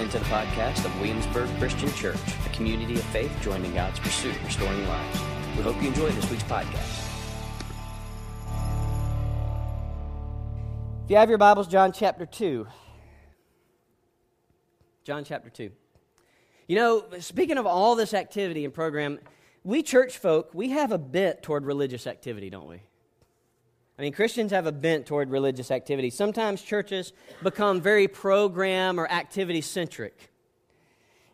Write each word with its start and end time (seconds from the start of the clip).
listening 0.00 0.22
to 0.22 0.28
the 0.28 0.34
podcast 0.34 0.84
of 0.86 1.00
Williamsburg 1.00 1.48
Christian 1.58 1.92
Church, 1.92 2.16
a 2.46 2.48
community 2.50 2.94
of 2.94 3.02
faith 3.06 3.30
joined 3.42 3.66
in 3.66 3.74
God's 3.74 3.98
pursuit 3.98 4.34
of 4.34 4.44
restoring 4.44 4.88
lives. 4.88 5.20
We 5.56 5.62
hope 5.62 5.80
you 5.82 5.88
enjoy 5.88 6.08
this 6.10 6.30
week's 6.30 6.42
podcast. 6.44 7.06
If 11.04 11.10
you 11.10 11.16
have 11.16 11.28
your 11.28 11.36
Bibles, 11.36 11.66
John 11.66 11.92
chapter 11.92 12.24
2. 12.24 12.66
John 15.04 15.24
chapter 15.24 15.50
2. 15.50 15.70
You 16.66 16.76
know, 16.76 17.04
speaking 17.18 17.58
of 17.58 17.66
all 17.66 17.94
this 17.94 18.14
activity 18.14 18.64
and 18.64 18.72
program, 18.72 19.18
we 19.64 19.82
church 19.82 20.16
folk, 20.16 20.50
we 20.54 20.70
have 20.70 20.92
a 20.92 20.98
bent 20.98 21.42
toward 21.42 21.66
religious 21.66 22.06
activity, 22.06 22.48
don't 22.48 22.68
we? 22.68 22.80
I 24.00 24.02
mean, 24.02 24.14
Christians 24.14 24.50
have 24.52 24.64
a 24.64 24.72
bent 24.72 25.04
toward 25.04 25.28
religious 25.30 25.70
activity. 25.70 26.08
Sometimes 26.08 26.62
churches 26.62 27.12
become 27.42 27.82
very 27.82 28.08
program 28.08 28.98
or 28.98 29.06
activity 29.06 29.60
centric. 29.60 30.30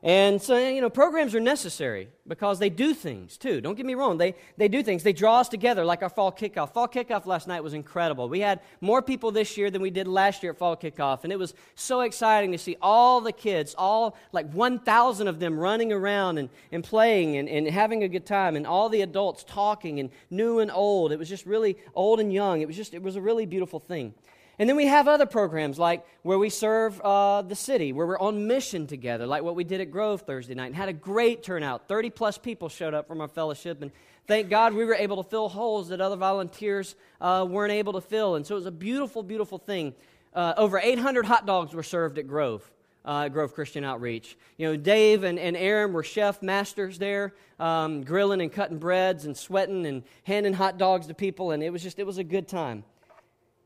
And 0.03 0.41
so, 0.41 0.59
you 0.59 0.83
know, 0.83 0.91
programs 0.91 1.35
are 1.35 1.41
necessary 1.41 2.09
because 2.29 2.59
they 2.59 2.69
do 2.69 2.93
things 2.93 3.39
too. 3.39 3.63
Don't 3.63 3.77
get 3.77 3.87
me 3.87 3.95
wrong, 3.95 4.19
they, 4.19 4.35
they 4.59 4.69
do 4.69 4.83
things. 4.83 5.03
They 5.03 5.15
draw 5.15 5.41
us 5.41 5.49
together, 5.49 5.85
like 5.85 6.03
our 6.03 6.11
fall 6.11 6.31
kickoff. 6.31 6.75
Fall 6.75 6.87
kickoff 6.87 7.25
last 7.25 7.49
night 7.49 7.65
was 7.65 7.73
incredible. 7.73 8.29
We 8.29 8.41
had 8.41 8.61
more 8.83 9.01
people 9.01 9.33
this 9.33 9.57
year 9.57 9.71
than 9.71 9.81
we 9.81 9.91
did 9.91 10.07
last 10.07 10.43
year 10.43 10.53
at 10.53 10.59
fall 10.59 10.77
kickoff, 10.77 11.25
and 11.25 11.33
it 11.33 11.39
was 11.39 11.55
so 11.75 12.03
exciting 12.03 12.53
to 12.53 12.59
see 12.59 12.77
all 12.83 13.23
the 13.23 13.33
kids, 13.33 13.75
all 13.79 14.17
like 14.33 14.53
1,000 14.53 15.29
of 15.29 15.41
them 15.41 15.59
running 15.59 15.93
around 15.93 16.39
and, 16.39 16.51
and 16.73 16.85
playing 16.85 17.39
and, 17.39 17.49
and 17.49 17.67
having 17.67 18.03
a 18.03 18.09
good 18.09 18.27
time, 18.27 18.55
and 18.55 18.67
all 18.67 18.91
the 18.91 19.01
adults 19.01 19.45
talking, 19.45 19.99
and 19.99 20.11
new 20.31 20.59
and 20.59 20.71
old. 20.71 21.11
It 21.11 21.19
was 21.19 21.29
just 21.29 21.47
really 21.47 21.79
old 21.95 22.21
and 22.21 22.33
young. 22.33 22.61
It 22.61 22.67
was 22.67 22.77
just, 22.77 22.93
it 22.93 23.03
was 23.03 23.17
a 23.17 23.21
really 23.21 23.47
beautiful 23.47 23.81
thing. 23.81 24.13
And 24.59 24.69
then 24.69 24.77
we 24.77 24.87
have 24.87 25.07
other 25.07 25.27
programs 25.27 25.79
like 25.79 26.07
where 26.23 26.39
we 26.39 26.49
serve 26.49 26.99
uh, 27.03 27.43
the 27.43 27.55
city, 27.55 27.93
where 27.93 28.07
we're 28.07 28.19
on 28.19 28.47
mission 28.47 28.87
together, 28.87 29.27
like 29.27 29.43
what 29.43 29.55
we 29.55 29.65
did 29.65 29.83
at 29.83 29.91
Grove 29.91 30.23
Thursday 30.23 30.55
night, 30.55 30.67
and 30.67 30.77
had 30.77 30.89
a 30.89 30.95
great 30.95 31.43
turnout. 31.43 31.89
30 31.89 32.11
plus 32.11 32.39
people 32.39 32.69
showed 32.71 32.95
up 32.95 33.07
from 33.07 33.21
our 33.21 33.29
fellowship, 33.29 33.83
and 33.83 33.91
thank 34.27 34.49
God 34.49 34.73
we 34.73 34.87
were 34.87 34.95
able 34.95 35.23
to 35.23 35.29
fill 35.29 35.51
holes 35.51 35.89
that 35.89 36.01
other 36.01 36.17
volunteers 36.17 36.95
uh, 37.21 37.47
weren't 37.49 37.73
able 37.73 37.93
to 37.95 38.01
fill. 38.01 38.37
And 38.37 38.47
so 38.47 38.55
it 38.55 38.59
was 38.59 38.67
a 38.67 38.71
beautiful, 38.71 39.23
beautiful 39.23 39.59
thing. 39.59 39.95
Uh, 40.35 40.55
over 40.57 40.79
800 40.79 41.27
hot 41.27 41.45
dogs 41.45 41.75
were 41.75 41.83
served 41.83 42.19
at 42.19 42.27
Grove. 42.27 42.71
Uh, 43.05 43.29
Grove 43.29 43.55
Christian 43.55 43.85
Outreach. 43.85 44.37
You 44.57 44.67
know, 44.67 44.77
Dave 44.77 45.23
and, 45.23 45.39
and 45.39 45.57
Aaron 45.57 45.93
were 45.93 46.03
chef 46.03 46.43
masters 46.43 46.99
there, 46.99 47.35
um, 47.61 48.03
grilling 48.03 48.41
and 48.41 48.53
cutting 48.53 48.79
breads 48.79 49.27
and 49.27 49.37
sweating 49.37 49.87
and 49.87 50.03
handing 50.25 50.55
hot 50.55 50.77
dogs 50.77 51.07
to 51.07 51.15
people, 51.15 51.53
and 51.53 51.63
it 51.63 51.71
was 51.71 51.85
just, 51.85 52.01
it 52.01 52.07
was 52.07 52.19
a 52.19 52.25
good 52.25 52.49
time. 52.49 52.83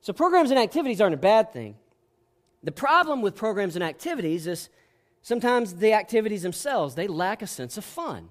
So, 0.01 0.13
programs 0.13 0.51
and 0.51 0.59
activities 0.59 1.01
aren't 1.01 1.15
a 1.15 1.19
bad 1.19 1.53
thing. 1.53 1.77
The 2.63 2.73
problem 2.73 3.23
with 3.23 3.35
programs 3.35 3.75
and 3.75 3.85
activities 3.85 4.47
is 4.47 4.69
sometimes 5.23 5.75
the 5.75 5.93
activities 5.93 6.43
themselves, 6.43 6.95
they 6.95 7.07
lack 7.07 7.43
a 7.43 7.47
sense 7.47 7.77
of 7.77 7.85
fun. 7.85 8.29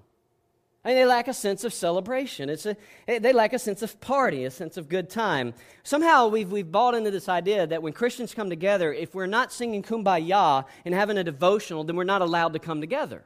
I 0.84 0.88
mean, 0.88 0.96
they 0.96 1.04
lack 1.04 1.28
a 1.28 1.34
sense 1.34 1.62
of 1.64 1.74
celebration. 1.74 2.48
It's 2.48 2.64
a, 2.64 2.74
eh, 3.06 3.18
they 3.18 3.34
lack 3.34 3.52
a 3.52 3.58
sense 3.58 3.82
of 3.82 4.00
party, 4.00 4.44
a 4.44 4.50
sense 4.50 4.78
of 4.78 4.88
good 4.88 5.10
time. 5.10 5.52
Somehow 5.82 6.28
we've, 6.28 6.50
we've 6.50 6.70
bought 6.70 6.94
into 6.94 7.10
this 7.10 7.28
idea 7.28 7.66
that 7.66 7.82
when 7.82 7.92
Christians 7.92 8.32
come 8.32 8.48
together, 8.48 8.92
if 8.92 9.14
we're 9.14 9.26
not 9.26 9.52
singing 9.52 9.82
kumbaya 9.82 10.64
and 10.86 10.94
having 10.94 11.18
a 11.18 11.24
devotional, 11.24 11.84
then 11.84 11.96
we're 11.96 12.04
not 12.04 12.22
allowed 12.22 12.54
to 12.54 12.58
come 12.58 12.80
together. 12.80 13.24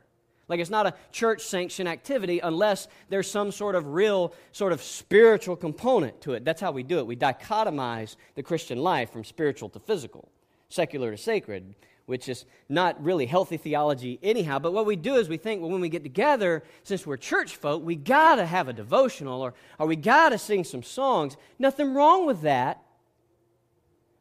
Like 0.48 0.60
it's 0.60 0.70
not 0.70 0.86
a 0.86 0.94
church 1.10 1.42
sanctioned 1.42 1.88
activity 1.88 2.40
unless 2.40 2.88
there's 3.08 3.30
some 3.30 3.50
sort 3.50 3.74
of 3.74 3.86
real, 3.94 4.34
sort 4.52 4.72
of 4.72 4.82
spiritual 4.82 5.56
component 5.56 6.20
to 6.22 6.34
it. 6.34 6.44
That's 6.44 6.60
how 6.60 6.72
we 6.72 6.82
do 6.82 6.98
it. 6.98 7.06
We 7.06 7.16
dichotomize 7.16 8.16
the 8.34 8.42
Christian 8.42 8.78
life 8.78 9.10
from 9.10 9.24
spiritual 9.24 9.70
to 9.70 9.80
physical, 9.80 10.28
secular 10.68 11.10
to 11.10 11.16
sacred, 11.16 11.74
which 12.06 12.28
is 12.28 12.44
not 12.68 13.02
really 13.02 13.24
healthy 13.24 13.56
theology 13.56 14.18
anyhow. 14.22 14.58
But 14.58 14.74
what 14.74 14.84
we 14.84 14.96
do 14.96 15.14
is 15.14 15.28
we 15.28 15.38
think, 15.38 15.62
well, 15.62 15.70
when 15.70 15.80
we 15.80 15.88
get 15.88 16.02
together, 16.02 16.62
since 16.82 17.06
we're 17.06 17.16
church 17.16 17.56
folk, 17.56 17.82
we 17.82 17.96
got 17.96 18.36
to 18.36 18.44
have 18.44 18.68
a 18.68 18.74
devotional 18.74 19.40
or, 19.40 19.54
or 19.78 19.86
we 19.86 19.96
got 19.96 20.30
to 20.30 20.38
sing 20.38 20.64
some 20.64 20.82
songs. 20.82 21.36
Nothing 21.58 21.94
wrong 21.94 22.26
with 22.26 22.42
that. 22.42 22.82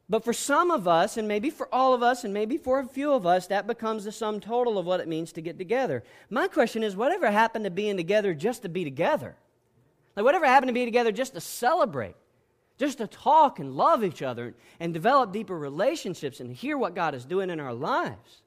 But 0.08 0.22
for 0.22 0.34
some 0.34 0.70
of 0.70 0.86
us, 0.86 1.16
and 1.16 1.26
maybe 1.26 1.48
for 1.48 1.72
all 1.72 1.94
of 1.94 2.02
us, 2.02 2.24
and 2.24 2.34
maybe 2.34 2.58
for 2.58 2.78
a 2.78 2.86
few 2.86 3.12
of 3.12 3.26
us, 3.26 3.46
that 3.46 3.66
becomes 3.66 4.04
the 4.04 4.12
sum 4.12 4.38
total 4.38 4.78
of 4.78 4.84
what 4.84 5.00
it 5.00 5.08
means 5.08 5.32
to 5.32 5.40
get 5.40 5.56
together. 5.56 6.04
My 6.28 6.46
question 6.46 6.82
is 6.82 6.94
whatever 6.94 7.30
happened 7.30 7.64
to 7.64 7.70
being 7.70 7.96
together 7.96 8.34
just 8.34 8.62
to 8.62 8.68
be 8.68 8.84
together? 8.84 9.34
Like, 10.14 10.24
whatever 10.24 10.46
happened 10.46 10.68
to 10.68 10.74
be 10.74 10.84
together 10.84 11.10
just 11.10 11.34
to 11.34 11.40
celebrate, 11.40 12.16
just 12.78 12.98
to 12.98 13.06
talk 13.06 13.58
and 13.58 13.76
love 13.76 14.04
each 14.04 14.20
other 14.20 14.54
and 14.78 14.92
develop 14.92 15.32
deeper 15.32 15.58
relationships 15.58 16.38
and 16.38 16.52
hear 16.52 16.76
what 16.76 16.94
God 16.94 17.14
is 17.14 17.24
doing 17.24 17.48
in 17.48 17.58
our 17.58 17.74
lives? 17.74 18.42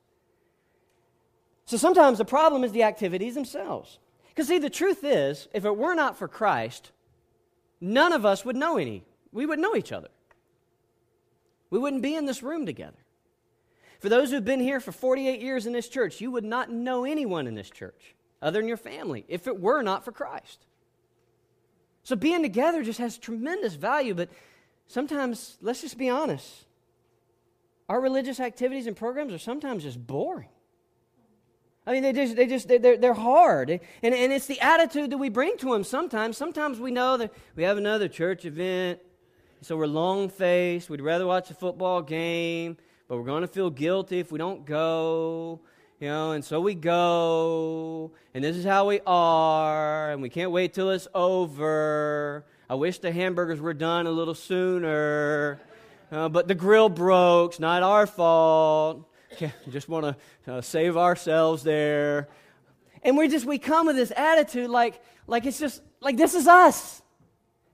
So 1.66 1.76
sometimes 1.76 2.20
the 2.20 2.26
problem 2.26 2.64
is 2.64 2.72
the 2.72 2.84
activities 2.84 3.34
themselves. 3.34 3.98
Because, 4.30 4.48
see, 4.48 4.60
the 4.60 4.70
truth 4.70 5.04
is, 5.04 5.48
if 5.54 5.66
it 5.66 5.76
were 5.76 5.96
not 5.96 6.18
for 6.18 6.28
Christ, 6.28 6.92
none 7.82 8.14
of 8.14 8.26
us 8.26 8.46
would 8.46 8.56
know 8.56 8.78
any. 8.78 9.04
We 9.32 9.48
would 9.48 9.60
know 9.60 9.76
each 9.76 9.92
other. 9.92 10.10
We 11.70 11.80
wouldn't 11.80 12.02
be 12.02 12.16
in 12.16 12.26
this 12.26 12.44
room 12.44 12.66
together. 12.66 12.98
For 14.00 14.10
those 14.10 14.32
who've 14.32 14.46
been 14.46 14.60
here 14.60 14.80
for 14.80 14.92
48 14.92 15.42
years 15.42 15.66
in 15.66 15.74
this 15.74 15.90
church, 15.90 16.22
you 16.22 16.32
would 16.32 16.44
not 16.44 16.70
know 16.70 17.04
anyone 17.04 17.48
in 17.48 17.56
this 17.56 17.70
church 17.70 18.16
other 18.42 18.60
than 18.60 18.68
your 18.68 18.78
family 18.78 19.26
if 19.28 19.48
it 19.48 19.60
were 19.60 19.82
not 19.82 20.06
for 20.06 20.12
Christ. 20.12 20.66
So 22.04 22.16
being 22.16 22.42
together 22.42 22.84
just 22.84 23.00
has 23.00 23.18
tremendous 23.18 23.74
value, 23.74 24.14
but 24.14 24.30
sometimes, 24.88 25.58
let's 25.62 25.82
just 25.82 25.98
be 25.98 26.10
honest, 26.10 26.66
our 27.90 28.00
religious 28.00 28.40
activities 28.40 28.88
and 28.88 28.96
programs 28.96 29.34
are 29.34 29.40
sometimes 29.40 29.84
just 29.84 30.06
boring. 30.06 30.50
I 31.86 31.94
mean, 31.94 32.04
they 32.04 32.12
just, 32.12 32.36
they 32.36 32.48
just, 32.48 32.68
they're, 32.68 32.98
they're 32.98 33.14
hard. 33.14 33.70
And, 33.70 33.82
and 34.04 34.34
it's 34.34 34.46
the 34.46 34.60
attitude 34.60 35.10
that 35.10 35.18
we 35.18 35.30
bring 35.30 35.58
to 35.60 35.72
them 35.72 35.86
sometimes. 35.86 36.38
Sometimes 36.38 36.80
we 36.80 36.92
know 36.92 37.16
that 37.16 37.34
we 37.56 37.64
have 37.64 37.78
another 37.78 38.10
church 38.10 38.46
event 38.46 39.00
so 39.62 39.76
we're 39.76 39.88
long 39.88 40.30
faced. 40.30 40.90
We'd 40.90 41.02
rather 41.02 41.26
watch 41.26 41.50
a 41.50 41.54
football 41.54 42.02
game, 42.02 42.78
but 43.08 43.18
we're 43.18 43.24
going 43.24 43.42
to 43.42 43.48
feel 43.48 43.70
guilty 43.70 44.20
if 44.20 44.32
we 44.32 44.38
don't 44.38 44.66
go. 44.66 45.60
You 46.00 46.10
know, 46.10 46.32
and 46.34 46.46
so 46.46 46.62
we 46.62 46.76
go, 46.76 48.12
and 48.36 48.44
this 48.44 48.56
is 48.56 48.64
how 48.64 48.88
we 48.88 49.00
are, 49.08 50.12
and 50.12 50.22
we 50.22 50.30
can't 50.30 50.52
wait 50.52 50.76
till 50.76 50.92
it's 50.92 51.08
over. 51.16 52.46
I 52.70 52.76
wish 52.76 53.00
the 53.00 53.12
hamburgers 53.12 53.60
were 53.60 53.74
done 53.74 54.06
a 54.06 54.12
little 54.12 54.36
sooner, 54.36 55.60
uh, 56.12 56.30
but 56.30 56.48
the 56.48 56.54
grill 56.54 56.90
broke. 56.90 57.54
It's 57.54 57.60
not 57.60 57.82
our 57.82 58.06
fault. 58.06 59.10
just 59.72 59.90
want 59.90 60.18
to 60.46 60.54
uh, 60.54 60.62
save 60.62 60.98
ourselves 60.98 61.64
there. 61.64 62.28
And 63.02 63.18
we 63.18 63.28
just 63.28 63.46
we 63.46 63.58
come 63.58 63.88
with 63.88 63.96
this 63.96 64.12
attitude 64.16 64.70
like 64.70 65.02
like 65.26 65.46
it's 65.48 65.60
just 65.60 65.82
like 66.00 66.16
this 66.16 66.36
is 66.36 66.48
us. 66.48 67.02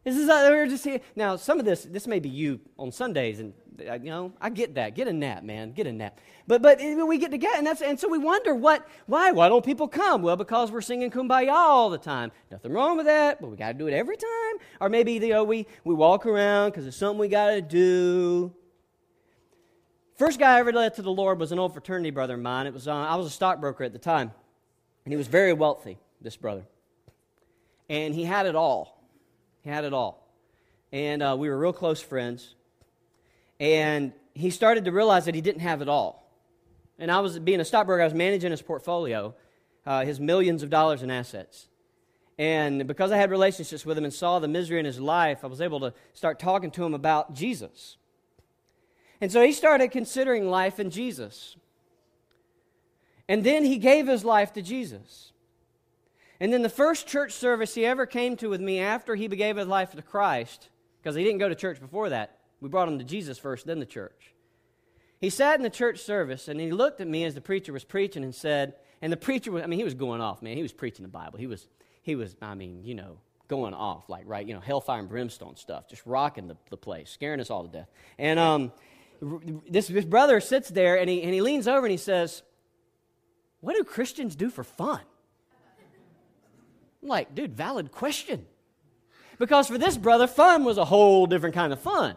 This 0.03 0.17
is 0.17 0.27
we're 0.27 0.67
just 0.67 0.83
here 0.83 0.99
now. 1.15 1.37
Some 1.37 1.59
of 1.59 1.65
this 1.65 1.83
this 1.83 2.07
may 2.07 2.19
be 2.19 2.27
you 2.27 2.59
on 2.77 2.91
Sundays, 2.91 3.39
and 3.39 3.53
uh, 3.87 3.93
you 3.93 4.09
know 4.09 4.33
I 4.41 4.49
get 4.49 4.75
that. 4.75 4.95
Get 4.95 5.07
a 5.07 5.13
nap, 5.13 5.43
man. 5.43 5.71
Get 5.71 5.87
a 5.87 5.93
nap. 5.93 6.19
But 6.45 6.61
but 6.61 6.81
we 7.07 7.17
get 7.17 7.31
together, 7.31 7.55
and 7.57 7.65
that's 7.65 7.81
and 7.81 7.97
so 7.97 8.09
we 8.09 8.17
wonder 8.17 8.53
what 8.53 8.85
why 9.05 9.31
why 9.31 9.47
don't 9.47 9.63
people 9.63 9.87
come? 9.87 10.21
Well, 10.21 10.35
because 10.35 10.71
we're 10.71 10.81
singing 10.81 11.09
Kumbaya 11.09 11.53
all 11.53 11.89
the 11.89 11.97
time. 11.97 12.33
Nothing 12.51 12.73
wrong 12.73 12.97
with 12.97 13.05
that, 13.05 13.39
but 13.39 13.49
we 13.49 13.55
got 13.55 13.69
to 13.69 13.73
do 13.75 13.87
it 13.87 13.93
every 13.93 14.17
time. 14.17 14.67
Or 14.81 14.89
maybe 14.89 15.13
you 15.13 15.29
know 15.29 15.45
we 15.45 15.67
we 15.85 15.95
walk 15.95 16.25
around 16.25 16.71
because 16.71 16.85
it's 16.85 16.97
something 16.97 17.17
we 17.17 17.29
got 17.29 17.51
to 17.51 17.61
do. 17.61 18.53
First 20.17 20.37
guy 20.37 20.57
I 20.57 20.59
ever 20.59 20.73
led 20.73 20.95
to 20.95 21.01
the 21.01 21.11
Lord 21.11 21.39
was 21.39 21.53
an 21.53 21.59
old 21.59 21.71
fraternity 21.71 22.11
brother 22.11 22.33
of 22.33 22.41
mine. 22.41 22.67
It 22.67 22.73
was 22.73 22.89
uh, 22.89 22.93
I 22.93 23.15
was 23.15 23.27
a 23.27 23.31
stockbroker 23.31 23.85
at 23.85 23.93
the 23.93 23.99
time, 23.99 24.33
and 25.05 25.13
he 25.13 25.15
was 25.15 25.27
very 25.27 25.53
wealthy. 25.53 25.97
This 26.19 26.35
brother, 26.35 26.65
and 27.89 28.13
he 28.13 28.25
had 28.25 28.47
it 28.47 28.55
all. 28.55 28.92
He 29.63 29.69
had 29.69 29.83
it 29.85 29.93
all. 29.93 30.27
And 30.91 31.23
uh, 31.23 31.35
we 31.37 31.49
were 31.49 31.57
real 31.57 31.73
close 31.73 32.01
friends. 32.01 32.55
And 33.59 34.13
he 34.33 34.49
started 34.49 34.85
to 34.85 34.91
realize 34.91 35.25
that 35.25 35.35
he 35.35 35.41
didn't 35.41 35.61
have 35.61 35.81
it 35.81 35.89
all. 35.89 36.29
And 36.99 37.11
I 37.11 37.19
was, 37.19 37.39
being 37.39 37.59
a 37.59 37.65
stockbroker, 37.65 38.01
I 38.01 38.05
was 38.05 38.13
managing 38.13 38.51
his 38.51 38.61
portfolio, 38.61 39.33
uh, 39.85 40.05
his 40.05 40.19
millions 40.19 40.63
of 40.63 40.69
dollars 40.69 41.01
in 41.01 41.09
assets. 41.09 41.67
And 42.37 42.87
because 42.87 43.11
I 43.11 43.17
had 43.17 43.29
relationships 43.31 43.85
with 43.85 43.97
him 43.97 44.05
and 44.05 44.13
saw 44.13 44.39
the 44.39 44.47
misery 44.47 44.79
in 44.79 44.85
his 44.85 44.99
life, 44.99 45.43
I 45.43 45.47
was 45.47 45.61
able 45.61 45.79
to 45.81 45.93
start 46.13 46.39
talking 46.39 46.71
to 46.71 46.83
him 46.83 46.93
about 46.93 47.33
Jesus. 47.33 47.97
And 49.21 49.31
so 49.31 49.43
he 49.43 49.51
started 49.51 49.91
considering 49.91 50.49
life 50.49 50.79
in 50.79 50.89
Jesus. 50.89 51.55
And 53.27 53.43
then 53.43 53.63
he 53.63 53.77
gave 53.77 54.07
his 54.07 54.25
life 54.25 54.53
to 54.53 54.61
Jesus. 54.61 55.32
And 56.43 56.51
then 56.51 56.61
the 56.61 56.67
first 56.67 57.07
church 57.07 57.31
service 57.31 57.73
he 57.73 57.85
ever 57.85 58.05
came 58.05 58.35
to 58.35 58.49
with 58.49 58.59
me 58.59 58.81
after 58.81 59.15
he 59.15 59.29
gave 59.29 59.55
his 59.55 59.65
life 59.65 59.91
to 59.91 60.01
Christ, 60.01 60.67
because 61.01 61.15
he 61.15 61.23
didn't 61.23 61.39
go 61.39 61.47
to 61.47 61.55
church 61.55 61.79
before 61.79 62.09
that, 62.09 62.37
we 62.59 62.67
brought 62.67 62.89
him 62.89 62.99
to 62.99 63.05
Jesus 63.05 63.37
first, 63.37 63.65
then 63.65 63.79
the 63.79 63.85
church. 63.85 64.33
He 65.21 65.29
sat 65.29 65.55
in 65.55 65.63
the 65.63 65.69
church 65.69 66.01
service 66.01 66.49
and 66.49 66.59
he 66.59 66.73
looked 66.73 66.99
at 66.99 67.07
me 67.07 67.23
as 67.23 67.33
the 67.33 67.39
preacher 67.39 67.71
was 67.71 67.85
preaching 67.85 68.25
and 68.25 68.35
said, 68.35 68.73
and 69.01 69.09
the 69.09 69.15
preacher 69.15 69.53
was, 69.53 69.63
I 69.63 69.67
mean, 69.67 69.79
he 69.79 69.85
was 69.85 69.93
going 69.93 70.19
off, 70.19 70.41
man. 70.41 70.57
He 70.57 70.63
was 70.63 70.73
preaching 70.73 71.03
the 71.03 71.09
Bible. 71.09 71.39
He 71.39 71.47
was, 71.47 71.65
he 72.01 72.15
was, 72.15 72.35
I 72.41 72.55
mean, 72.55 72.83
you 72.83 72.95
know, 72.95 73.19
going 73.47 73.73
off, 73.73 74.09
like, 74.09 74.23
right, 74.25 74.45
you 74.45 74.53
know, 74.53 74.59
hellfire 74.59 74.99
and 74.99 75.07
brimstone 75.07 75.55
stuff, 75.55 75.87
just 75.87 76.05
rocking 76.05 76.49
the, 76.49 76.57
the 76.69 76.75
place, 76.75 77.09
scaring 77.09 77.39
us 77.39 77.49
all 77.49 77.63
to 77.63 77.69
death. 77.69 77.89
And 78.17 78.37
um, 78.37 78.73
this, 79.69 79.87
this 79.87 80.03
brother 80.03 80.41
sits 80.41 80.67
there 80.67 80.99
and 80.99 81.09
he, 81.09 81.23
and 81.23 81.33
he 81.33 81.39
leans 81.39 81.69
over 81.69 81.85
and 81.85 81.91
he 81.91 81.97
says, 81.97 82.43
what 83.61 83.77
do 83.77 83.85
Christians 83.85 84.35
do 84.35 84.49
for 84.49 84.65
fun? 84.65 84.99
I'm 87.03 87.09
like, 87.09 87.35
dude, 87.35 87.53
valid 87.53 87.91
question. 87.91 88.45
Because 89.37 89.67
for 89.67 89.77
this 89.77 89.97
brother, 89.97 90.25
fun 90.25 90.63
was 90.63 90.77
a 90.77 90.85
whole 90.85 91.25
different 91.27 91.53
kind 91.53 91.73
of 91.73 91.79
fun. 91.79 92.15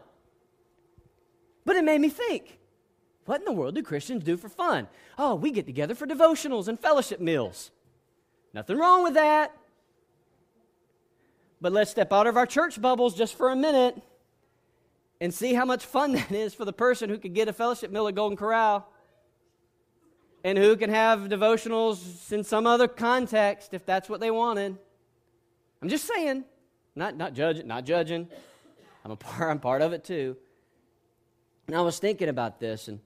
But 1.64 1.76
it 1.76 1.84
made 1.84 2.00
me 2.00 2.08
think 2.08 2.58
what 3.24 3.40
in 3.40 3.44
the 3.44 3.52
world 3.52 3.74
do 3.74 3.82
Christians 3.82 4.22
do 4.22 4.36
for 4.36 4.48
fun? 4.48 4.86
Oh, 5.18 5.34
we 5.34 5.50
get 5.50 5.66
together 5.66 5.96
for 5.96 6.06
devotionals 6.06 6.68
and 6.68 6.78
fellowship 6.78 7.20
meals. 7.20 7.72
Nothing 8.54 8.78
wrong 8.78 9.02
with 9.02 9.14
that. 9.14 9.52
But 11.60 11.72
let's 11.72 11.90
step 11.90 12.12
out 12.12 12.28
of 12.28 12.36
our 12.36 12.46
church 12.46 12.80
bubbles 12.80 13.16
just 13.16 13.36
for 13.36 13.50
a 13.50 13.56
minute 13.56 14.00
and 15.20 15.34
see 15.34 15.54
how 15.54 15.64
much 15.64 15.84
fun 15.84 16.12
that 16.14 16.30
is 16.30 16.54
for 16.54 16.64
the 16.64 16.72
person 16.72 17.10
who 17.10 17.18
could 17.18 17.34
get 17.34 17.48
a 17.48 17.52
fellowship 17.52 17.90
meal 17.90 18.06
at 18.06 18.14
Golden 18.14 18.36
Corral 18.36 18.88
and 20.46 20.56
who 20.56 20.76
can 20.76 20.90
have 20.90 21.22
devotionals 21.22 22.30
in 22.30 22.44
some 22.44 22.68
other 22.68 22.86
context 22.86 23.74
if 23.74 23.84
that's 23.84 24.08
what 24.08 24.20
they 24.20 24.30
wanted. 24.30 24.78
I'm 25.82 25.88
just 25.88 26.06
saying, 26.06 26.44
not, 26.94 27.16
not 27.16 27.34
judging, 27.34 27.66
not 27.66 27.84
judging. 27.84 28.28
I'm 29.04 29.10
a 29.10 29.16
part, 29.16 29.50
I'm 29.50 29.58
part 29.58 29.82
of 29.82 29.92
it 29.92 30.04
too. 30.04 30.36
And 31.66 31.74
I 31.74 31.80
was 31.80 31.98
thinking 31.98 32.28
about 32.28 32.60
this, 32.60 32.86
and, 32.86 33.00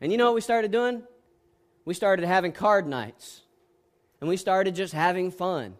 and 0.00 0.10
you 0.10 0.16
know 0.16 0.24
what 0.24 0.34
we 0.34 0.40
started 0.40 0.70
doing? 0.70 1.02
We 1.84 1.92
started 1.92 2.24
having 2.24 2.52
card 2.52 2.86
nights, 2.86 3.42
and 4.22 4.28
we 4.30 4.38
started 4.38 4.74
just 4.74 4.94
having 4.94 5.30
fun. 5.30 5.74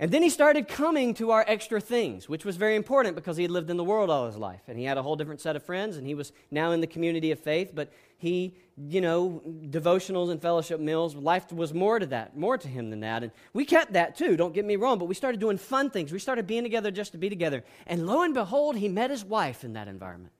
And 0.00 0.12
then 0.12 0.22
he 0.22 0.30
started 0.30 0.68
coming 0.68 1.12
to 1.14 1.32
our 1.32 1.44
extra 1.48 1.80
things, 1.80 2.28
which 2.28 2.44
was 2.44 2.56
very 2.56 2.76
important 2.76 3.16
because 3.16 3.36
he 3.36 3.42
had 3.42 3.50
lived 3.50 3.68
in 3.68 3.76
the 3.76 3.82
world 3.82 4.10
all 4.10 4.26
his 4.26 4.36
life. 4.36 4.60
And 4.68 4.78
he 4.78 4.84
had 4.84 4.96
a 4.96 5.02
whole 5.02 5.16
different 5.16 5.40
set 5.40 5.56
of 5.56 5.64
friends, 5.64 5.96
and 5.96 6.06
he 6.06 6.14
was 6.14 6.32
now 6.52 6.70
in 6.70 6.80
the 6.80 6.86
community 6.86 7.32
of 7.32 7.40
faith. 7.40 7.72
But 7.74 7.92
he, 8.16 8.54
you 8.76 9.00
know, 9.00 9.42
devotionals 9.70 10.30
and 10.30 10.40
fellowship 10.40 10.78
meals, 10.78 11.16
life 11.16 11.52
was 11.52 11.74
more 11.74 11.98
to 11.98 12.06
that, 12.06 12.36
more 12.36 12.56
to 12.56 12.68
him 12.68 12.90
than 12.90 13.00
that. 13.00 13.24
And 13.24 13.32
we 13.52 13.64
kept 13.64 13.94
that 13.94 14.16
too, 14.16 14.36
don't 14.36 14.54
get 14.54 14.64
me 14.64 14.76
wrong. 14.76 15.00
But 15.00 15.06
we 15.06 15.16
started 15.16 15.40
doing 15.40 15.58
fun 15.58 15.90
things. 15.90 16.12
We 16.12 16.20
started 16.20 16.46
being 16.46 16.62
together 16.62 16.92
just 16.92 17.10
to 17.12 17.18
be 17.18 17.28
together. 17.28 17.64
And 17.88 18.06
lo 18.06 18.22
and 18.22 18.34
behold, 18.34 18.76
he 18.76 18.88
met 18.88 19.10
his 19.10 19.24
wife 19.24 19.64
in 19.64 19.72
that 19.72 19.88
environment. 19.88 20.32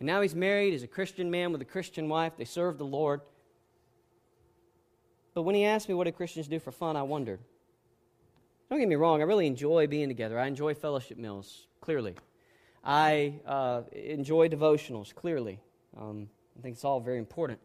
And 0.00 0.06
now 0.06 0.20
he's 0.20 0.34
married, 0.34 0.72
he's 0.72 0.82
a 0.82 0.88
Christian 0.88 1.30
man 1.30 1.50
with 1.50 1.62
a 1.62 1.66
Christian 1.66 2.10
wife. 2.10 2.34
They 2.36 2.44
serve 2.44 2.76
the 2.76 2.84
Lord. 2.84 3.22
But 5.32 5.42
when 5.42 5.54
he 5.54 5.64
asked 5.64 5.88
me 5.88 5.94
what 5.94 6.04
do 6.04 6.12
Christians 6.12 6.46
do 6.46 6.58
for 6.58 6.72
fun, 6.72 6.94
I 6.94 7.04
wondered. 7.04 7.40
Don't 8.74 8.80
get 8.80 8.88
me 8.88 8.96
wrong, 8.96 9.20
I 9.20 9.24
really 9.24 9.46
enjoy 9.46 9.86
being 9.86 10.08
together. 10.08 10.36
I 10.36 10.48
enjoy 10.48 10.74
fellowship 10.74 11.16
meals, 11.16 11.68
clearly. 11.80 12.16
I 12.82 13.34
uh, 13.46 13.82
enjoy 13.92 14.48
devotionals, 14.48 15.14
clearly. 15.14 15.60
Um, 15.96 16.28
I 16.58 16.62
think 16.62 16.74
it's 16.74 16.84
all 16.84 16.98
very 16.98 17.18
important. 17.18 17.60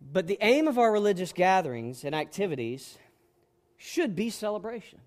But 0.00 0.26
the 0.26 0.36
aim 0.40 0.66
of 0.66 0.80
our 0.80 0.90
religious 0.90 1.32
gatherings 1.32 2.02
and 2.02 2.12
activities 2.12 2.98
should 3.76 4.16
be 4.16 4.30
celebration. 4.30 4.98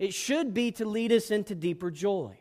It 0.00 0.12
should 0.12 0.52
be 0.52 0.72
to 0.72 0.84
lead 0.84 1.12
us 1.12 1.30
into 1.30 1.54
deeper 1.54 1.92
joy. 1.92 2.38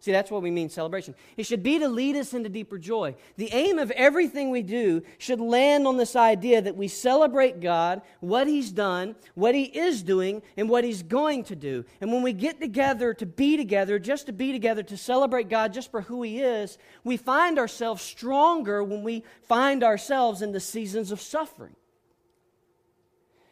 See, 0.00 0.12
that's 0.12 0.30
what 0.30 0.42
we 0.42 0.52
mean 0.52 0.68
celebration. 0.68 1.16
It 1.36 1.44
should 1.44 1.64
be 1.64 1.80
to 1.80 1.88
lead 1.88 2.14
us 2.14 2.32
into 2.32 2.48
deeper 2.48 2.78
joy. 2.78 3.16
The 3.36 3.52
aim 3.52 3.80
of 3.80 3.90
everything 3.90 4.50
we 4.50 4.62
do 4.62 5.02
should 5.18 5.40
land 5.40 5.88
on 5.88 5.96
this 5.96 6.14
idea 6.14 6.62
that 6.62 6.76
we 6.76 6.86
celebrate 6.86 7.60
God, 7.60 8.02
what 8.20 8.46
He's 8.46 8.70
done, 8.70 9.16
what 9.34 9.56
He 9.56 9.64
is 9.64 10.04
doing, 10.04 10.42
and 10.56 10.68
what 10.68 10.84
He's 10.84 11.02
going 11.02 11.42
to 11.44 11.56
do. 11.56 11.84
And 12.00 12.12
when 12.12 12.22
we 12.22 12.32
get 12.32 12.60
together 12.60 13.12
to 13.14 13.26
be 13.26 13.56
together, 13.56 13.98
just 13.98 14.26
to 14.26 14.32
be 14.32 14.52
together, 14.52 14.84
to 14.84 14.96
celebrate 14.96 15.48
God 15.48 15.72
just 15.72 15.90
for 15.90 16.02
who 16.02 16.22
He 16.22 16.42
is, 16.42 16.78
we 17.02 17.16
find 17.16 17.58
ourselves 17.58 18.00
stronger 18.00 18.84
when 18.84 19.02
we 19.02 19.24
find 19.42 19.82
ourselves 19.82 20.42
in 20.42 20.52
the 20.52 20.60
seasons 20.60 21.10
of 21.10 21.20
suffering. 21.20 21.74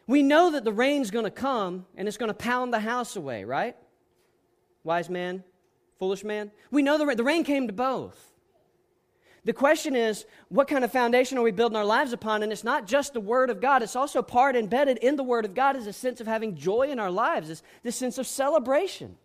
We 0.07 0.23
know 0.23 0.51
that 0.51 0.63
the 0.63 0.71
rain's 0.71 1.11
going 1.11 1.25
to 1.25 1.31
come 1.31 1.85
and 1.97 2.07
it's 2.07 2.15
going 2.15 2.29
to 2.29 2.33
pound 2.33 2.71
the 2.71 2.79
house 2.79 3.17
away, 3.17 3.43
right? 3.43 3.75
Wise 4.85 5.09
man, 5.09 5.43
foolish 5.99 6.23
man? 6.23 6.51
We 6.71 6.81
know 6.81 6.97
the 6.97 7.05
rain, 7.05 7.17
the 7.17 7.23
rain 7.23 7.43
came 7.43 7.67
to 7.67 7.73
both. 7.73 8.31
The 9.47 9.53
question 9.53 9.95
is, 9.95 10.25
what 10.49 10.67
kind 10.67 10.83
of 10.83 10.91
foundation 10.91 11.37
are 11.37 11.41
we 11.41 11.51
building 11.51 11.77
our 11.77 11.85
lives 11.85 12.11
upon? 12.11 12.43
And 12.43 12.51
it's 12.51 12.65
not 12.65 12.85
just 12.85 13.13
the 13.13 13.21
Word 13.21 13.49
of 13.49 13.61
God, 13.61 13.81
it's 13.81 13.95
also 13.95 14.21
part 14.21 14.57
embedded 14.57 14.97
in 14.97 15.15
the 15.15 15.23
Word 15.23 15.45
of 15.45 15.53
God 15.53 15.77
is 15.77 15.87
a 15.87 15.93
sense 15.93 16.19
of 16.19 16.27
having 16.27 16.55
joy 16.55 16.89
in 16.89 16.99
our 16.99 17.09
lives, 17.09 17.47
this, 17.47 17.63
this 17.81 17.95
sense 17.95 18.17
of 18.17 18.27
celebration. 18.27 19.15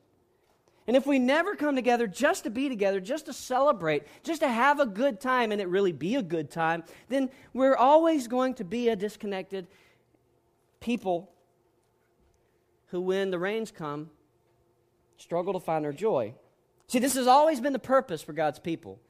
And 0.87 0.97
if 0.97 1.07
we 1.07 1.19
never 1.19 1.55
come 1.55 1.75
together 1.75 2.07
just 2.07 2.45
to 2.45 2.51
be 2.51 2.69
together, 2.69 3.01
just 3.01 3.27
to 3.27 3.33
celebrate, 3.33 4.05
just 4.23 4.43
to 4.43 4.49
have 4.49 4.81
a 4.81 4.87
good 4.87 5.21
time, 5.21 5.51
and 5.51 5.61
it 5.61 5.69
really 5.69 5.93
be 5.93 6.17
a 6.17 6.23
good 6.23 6.51
time, 6.51 6.85
then 7.09 7.31
we're 7.53 7.77
always 7.77 8.29
going 8.29 8.55
to 8.55 8.65
be 8.65 8.89
a 8.89 8.97
disconnected 8.97 9.67
people 10.81 11.31
who, 12.89 13.01
when 13.01 13.31
the 13.31 13.39
rains 13.39 13.71
come, 13.71 14.11
struggle 15.17 15.53
to 15.53 15.61
find 15.61 15.85
their 15.85 15.93
joy. 15.93 16.35
See, 16.93 16.99
this 16.99 17.15
has 17.15 17.27
always 17.27 17.59
been 17.59 17.73
the 17.73 17.79
purpose 17.79 18.21
for 18.21 18.35
God's 18.35 18.59
people. 18.59 19.01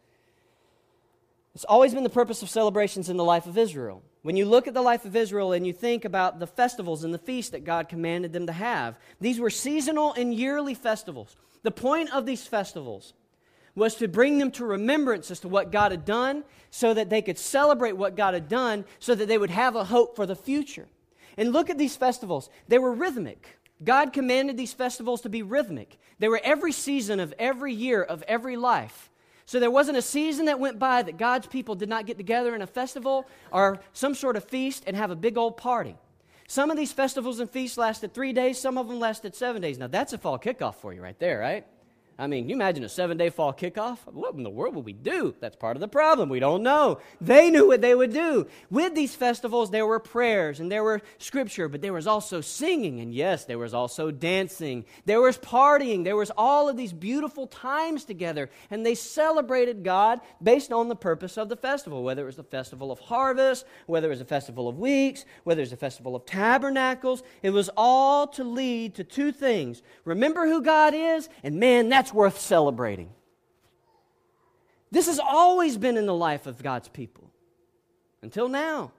It's 1.57 1.65
always 1.65 1.93
been 1.93 2.05
the 2.05 2.11
purpose 2.11 2.41
of 2.41 2.49
celebrations 2.49 3.09
in 3.09 3.17
the 3.17 3.25
life 3.25 3.47
of 3.47 3.59
Israel. 3.59 4.05
When 4.23 4.37
you 4.37 4.47
look 4.47 4.69
at 4.69 4.75
the 4.75 4.81
life 4.81 5.05
of 5.05 5.17
Israel 5.17 5.53
and 5.53 5.67
you 5.67 5.73
think 5.73 6.05
about 6.05 6.39
the 6.39 6.47
festivals 6.47 7.03
and 7.03 7.13
the 7.13 7.19
feasts 7.19 7.51
that 7.51 7.65
God 7.65 7.89
commanded 7.89 8.33
them 8.33 8.47
to 8.47 8.53
have, 8.53 9.01
these 9.21 9.41
were 9.41 9.51
seasonal 9.51 10.13
and 10.13 10.33
yearly 10.33 10.75
festivals. 10.75 11.35
The 11.65 11.73
point 11.73 12.15
of 12.15 12.25
these 12.25 12.47
festivals 12.47 13.15
was 13.75 13.97
to 13.97 14.07
bring 14.07 14.39
them 14.39 14.53
to 14.53 14.65
remembrance 14.65 15.33
as 15.33 15.41
to 15.41 15.49
what 15.49 15.73
God 15.73 15.91
had 15.91 16.05
done 16.05 16.45
so 16.71 16.95
that 16.95 17.11
they 17.11 17.21
could 17.21 17.37
celebrate 17.37 17.97
what 17.97 18.15
God 18.15 18.35
had 18.35 18.49
done 18.49 18.85
so 19.01 19.17
that 19.17 19.27
they 19.27 19.39
would 19.39 19.51
have 19.51 19.75
a 19.75 19.83
hope 19.83 20.15
for 20.15 20.25
the 20.25 20.37
future. 20.37 20.87
And 21.37 21.53
look 21.53 21.69
at 21.69 21.79
these 21.79 21.97
festivals. 21.97 22.49
They 22.69 22.79
were 22.79 22.93
rhythmic. 22.93 23.59
God 23.85 24.13
commanded 24.13 24.57
these 24.57 24.73
festivals 24.73 25.23
to 25.23 25.29
be 25.29 25.43
rhythmic. 25.43 25.99
They 26.19 26.29
were 26.29 26.41
every 26.43 26.73
season 26.73 27.21
of 27.21 27.35
every 27.39 27.73
year 27.73 28.03
of 28.03 28.23
every 28.29 28.57
life. 28.57 29.11
So 29.45 29.61
there 29.61 29.71
wasn't 29.71 29.99
a 29.99 30.03
season 30.03 30.47
that 30.47 30.61
went 30.61 30.79
by 30.79 31.03
that 31.03 31.19
God's 31.19 31.47
people 31.47 31.75
did 31.75 31.89
not 31.89 32.07
get 32.07 32.17
together 32.17 32.55
in 32.55 32.63
a 32.63 32.67
festival 32.67 33.27
or 33.51 33.81
some 33.93 34.15
sort 34.15 34.37
of 34.37 34.45
feast 34.45 34.85
and 34.87 34.97
have 34.97 35.11
a 35.11 35.17
big 35.17 35.37
old 35.37 35.57
party. 35.57 35.97
Some 36.47 36.71
of 36.71 36.77
these 36.77 36.93
festivals 36.93 37.41
and 37.41 37.51
feasts 37.51 37.79
lasted 37.79 38.15
three 38.15 38.33
days, 38.33 38.59
some 38.59 38.79
of 38.79 38.89
them 38.89 39.01
lasted 39.01 39.35
seven 39.35 39.63
days. 39.63 39.79
Now, 39.79 39.87
that's 39.87 40.13
a 40.13 40.19
fall 40.19 40.39
kickoff 40.39 40.77
for 40.77 40.93
you 40.93 41.03
right 41.03 41.19
there, 41.19 41.39
right? 41.39 41.67
I 42.19 42.27
mean, 42.27 42.49
you 42.49 42.55
imagine 42.55 42.85
a 42.85 42.89
seven 42.89 43.17
day 43.17 43.31
fall 43.31 43.53
kickoff? 43.53 43.99
What 44.05 44.35
in 44.35 44.43
the 44.43 44.51
world 44.51 44.75
would 44.75 44.85
we 44.85 44.93
do? 44.93 45.35
That's 45.41 45.57
part 45.57 45.77
of 45.77 45.81
the 45.81 45.89
problem. 45.89 46.29
We 46.29 46.41
don't 46.41 46.63
know. 46.63 47.01
They 47.21 47.51
knew 47.51 47.67
what 47.67 47.81
they 47.81 47.95
would 47.95 48.13
do. 48.13 48.47
With 48.71 48.95
these 48.95 49.15
festivals, 49.15 49.71
there 49.71 49.87
were 49.87 49.99
prayers 49.99 50.61
and 50.61 50.71
there 50.71 50.85
were 50.85 51.03
scripture, 51.19 51.69
but 51.69 51.81
there 51.81 51.93
was 51.93 52.07
also 52.07 52.41
singing. 52.41 53.01
And 53.01 53.15
yes, 53.15 53.45
there 53.45 53.59
was 53.59 53.75
also 53.75 54.11
dancing. 54.11 54.85
There 55.05 55.21
was 55.21 55.39
partying. 55.39 56.05
There 56.05 56.17
was 56.17 56.31
all 56.37 56.69
of 56.69 56.77
these 56.77 56.93
beautiful 56.93 57.47
times 57.47 58.05
together. 58.05 58.51
And 58.71 58.85
they 58.85 58.95
celebrated 58.95 59.83
God 59.83 60.21
based 60.43 60.73
on 60.73 60.89
the 60.89 60.97
purpose 60.97 61.37
of 61.39 61.49
the 61.49 61.57
festival, 61.57 62.03
whether 62.03 62.23
it 62.23 62.27
was 62.27 62.37
the 62.37 62.45
festival 62.45 62.93
of 62.93 62.99
harvest, 62.99 63.65
whether 63.87 64.09
it 64.09 64.11
was 64.11 64.21
a 64.21 64.27
festival 64.27 64.69
of 64.69 64.79
weeks, 64.79 65.25
whether 65.45 65.61
it 65.61 65.65
was 65.65 65.73
a 65.73 65.77
festival 65.77 66.15
of 66.15 66.27
tabernacles. 66.27 67.23
It 67.43 67.51
was 67.51 67.71
all 67.77 68.27
to 68.29 68.45
lead 68.45 68.95
to 68.97 69.05
two 69.05 69.33
things 69.33 69.83
remember 70.05 70.47
who 70.47 70.63
God 70.63 70.95
is, 70.95 71.29
and 71.43 71.59
man, 71.59 71.89
that's 71.89 72.02
that's 72.03 72.13
worth 72.13 72.41
celebrating. 72.41 73.11
This 74.91 75.07
has 75.07 75.21
always 75.21 75.77
been 75.77 75.97
in 75.97 76.05
the 76.05 76.13
life 76.13 76.49
of 76.49 76.61
God's 76.61 76.89
people 76.89 77.31
until 78.23 78.49
now. 78.49 78.91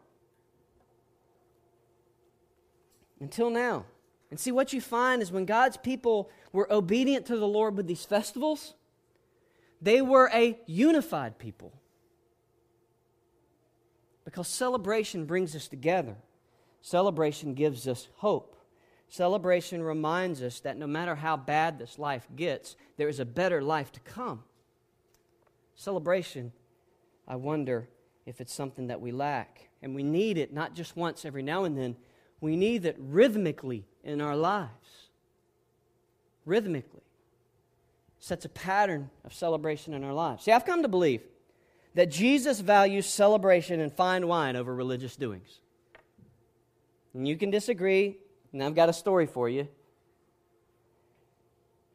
Until 3.20 3.50
now. 3.50 3.84
And 4.32 4.40
see, 4.40 4.54
what 4.54 4.72
you 4.72 4.80
find 4.80 5.22
is 5.22 5.34
when 5.34 5.44
God's 5.44 5.76
people 5.76 6.30
were 6.54 6.72
obedient 6.72 7.26
to 7.26 7.36
the 7.36 7.46
Lord 7.46 7.76
with 7.76 7.88
these 7.88 8.06
festivals, 8.06 8.74
they 9.82 10.02
were 10.02 10.30
a 10.34 10.58
unified 10.66 11.38
people. 11.38 11.74
Because 14.24 14.48
celebration 14.48 15.26
brings 15.26 15.58
us 15.58 15.68
together, 15.68 16.16
celebration 16.82 17.54
gives 17.54 17.86
us 17.86 18.08
hope. 18.16 18.56
Celebration 19.14 19.84
reminds 19.84 20.42
us 20.42 20.60
that 20.62 20.76
no 20.76 20.88
matter 20.88 21.14
how 21.14 21.38
bad 21.38 21.78
this 21.78 22.00
life 22.00 22.28
gets, 22.36 22.76
there 22.98 23.08
is 23.08 23.20
a 23.20 23.26
better 23.26 23.62
life 23.62 23.92
to 23.92 24.00
come. 24.00 24.44
Celebration, 25.76 26.52
I 27.28 27.36
wonder 27.36 27.88
if 28.26 28.42
it's 28.42 28.52
something 28.52 28.88
that 28.88 29.02
we 29.02 29.12
lack. 29.12 29.70
And 29.84 29.94
we 29.94 30.02
need 30.02 30.40
it 30.40 30.52
not 30.52 30.74
just 30.74 30.98
once 30.98 31.26
every 31.26 31.44
now 31.44 31.64
and 31.64 31.78
then, 31.78 31.96
we 32.42 32.56
need 32.56 32.86
it 32.86 32.96
rhythmically 32.98 33.86
in 34.04 34.20
our 34.20 34.36
lives. 34.36 35.10
Rhythmically. 36.44 37.04
Sets 38.18 38.46
a 38.46 38.50
pattern 38.50 39.12
of 39.24 39.32
celebration 39.32 39.94
in 39.94 40.04
our 40.04 40.14
lives. 40.14 40.46
See, 40.46 40.52
I've 40.52 40.66
come 40.66 40.82
to 40.82 40.90
believe 40.90 41.22
that 41.94 42.10
Jesus 42.10 42.62
values 42.62 43.06
celebration 43.06 43.80
and 43.80 43.94
fine 43.94 44.28
wine 44.28 44.56
over 44.56 44.74
religious 44.74 45.16
doings. 45.16 45.60
And 47.14 47.28
you 47.28 47.38
can 47.38 47.52
disagree, 47.52 48.18
and 48.54 48.64
I've 48.64 48.76
got 48.76 48.88
a 48.88 48.94
story 48.94 49.26
for 49.26 49.50
you. 49.50 49.68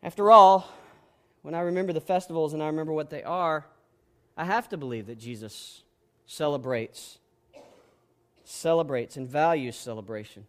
After 0.03 0.31
all, 0.31 0.69
when 1.43 1.55
I 1.55 1.61
remember 1.61 1.93
the 1.93 2.01
festivals 2.01 2.53
and 2.53 2.63
I 2.63 2.67
remember 2.67 2.93
what 2.93 3.11
they 3.11 3.23
are, 3.23 3.65
I 4.37 4.45
have 4.45 4.69
to 4.71 4.77
believe 4.77 5.07
that 5.07 5.19
Jesus 5.19 5.83
celebrates 6.27 7.19
celebrates 8.49 9.19
and 9.19 9.29
values 9.29 9.77
celebration, 9.77 10.47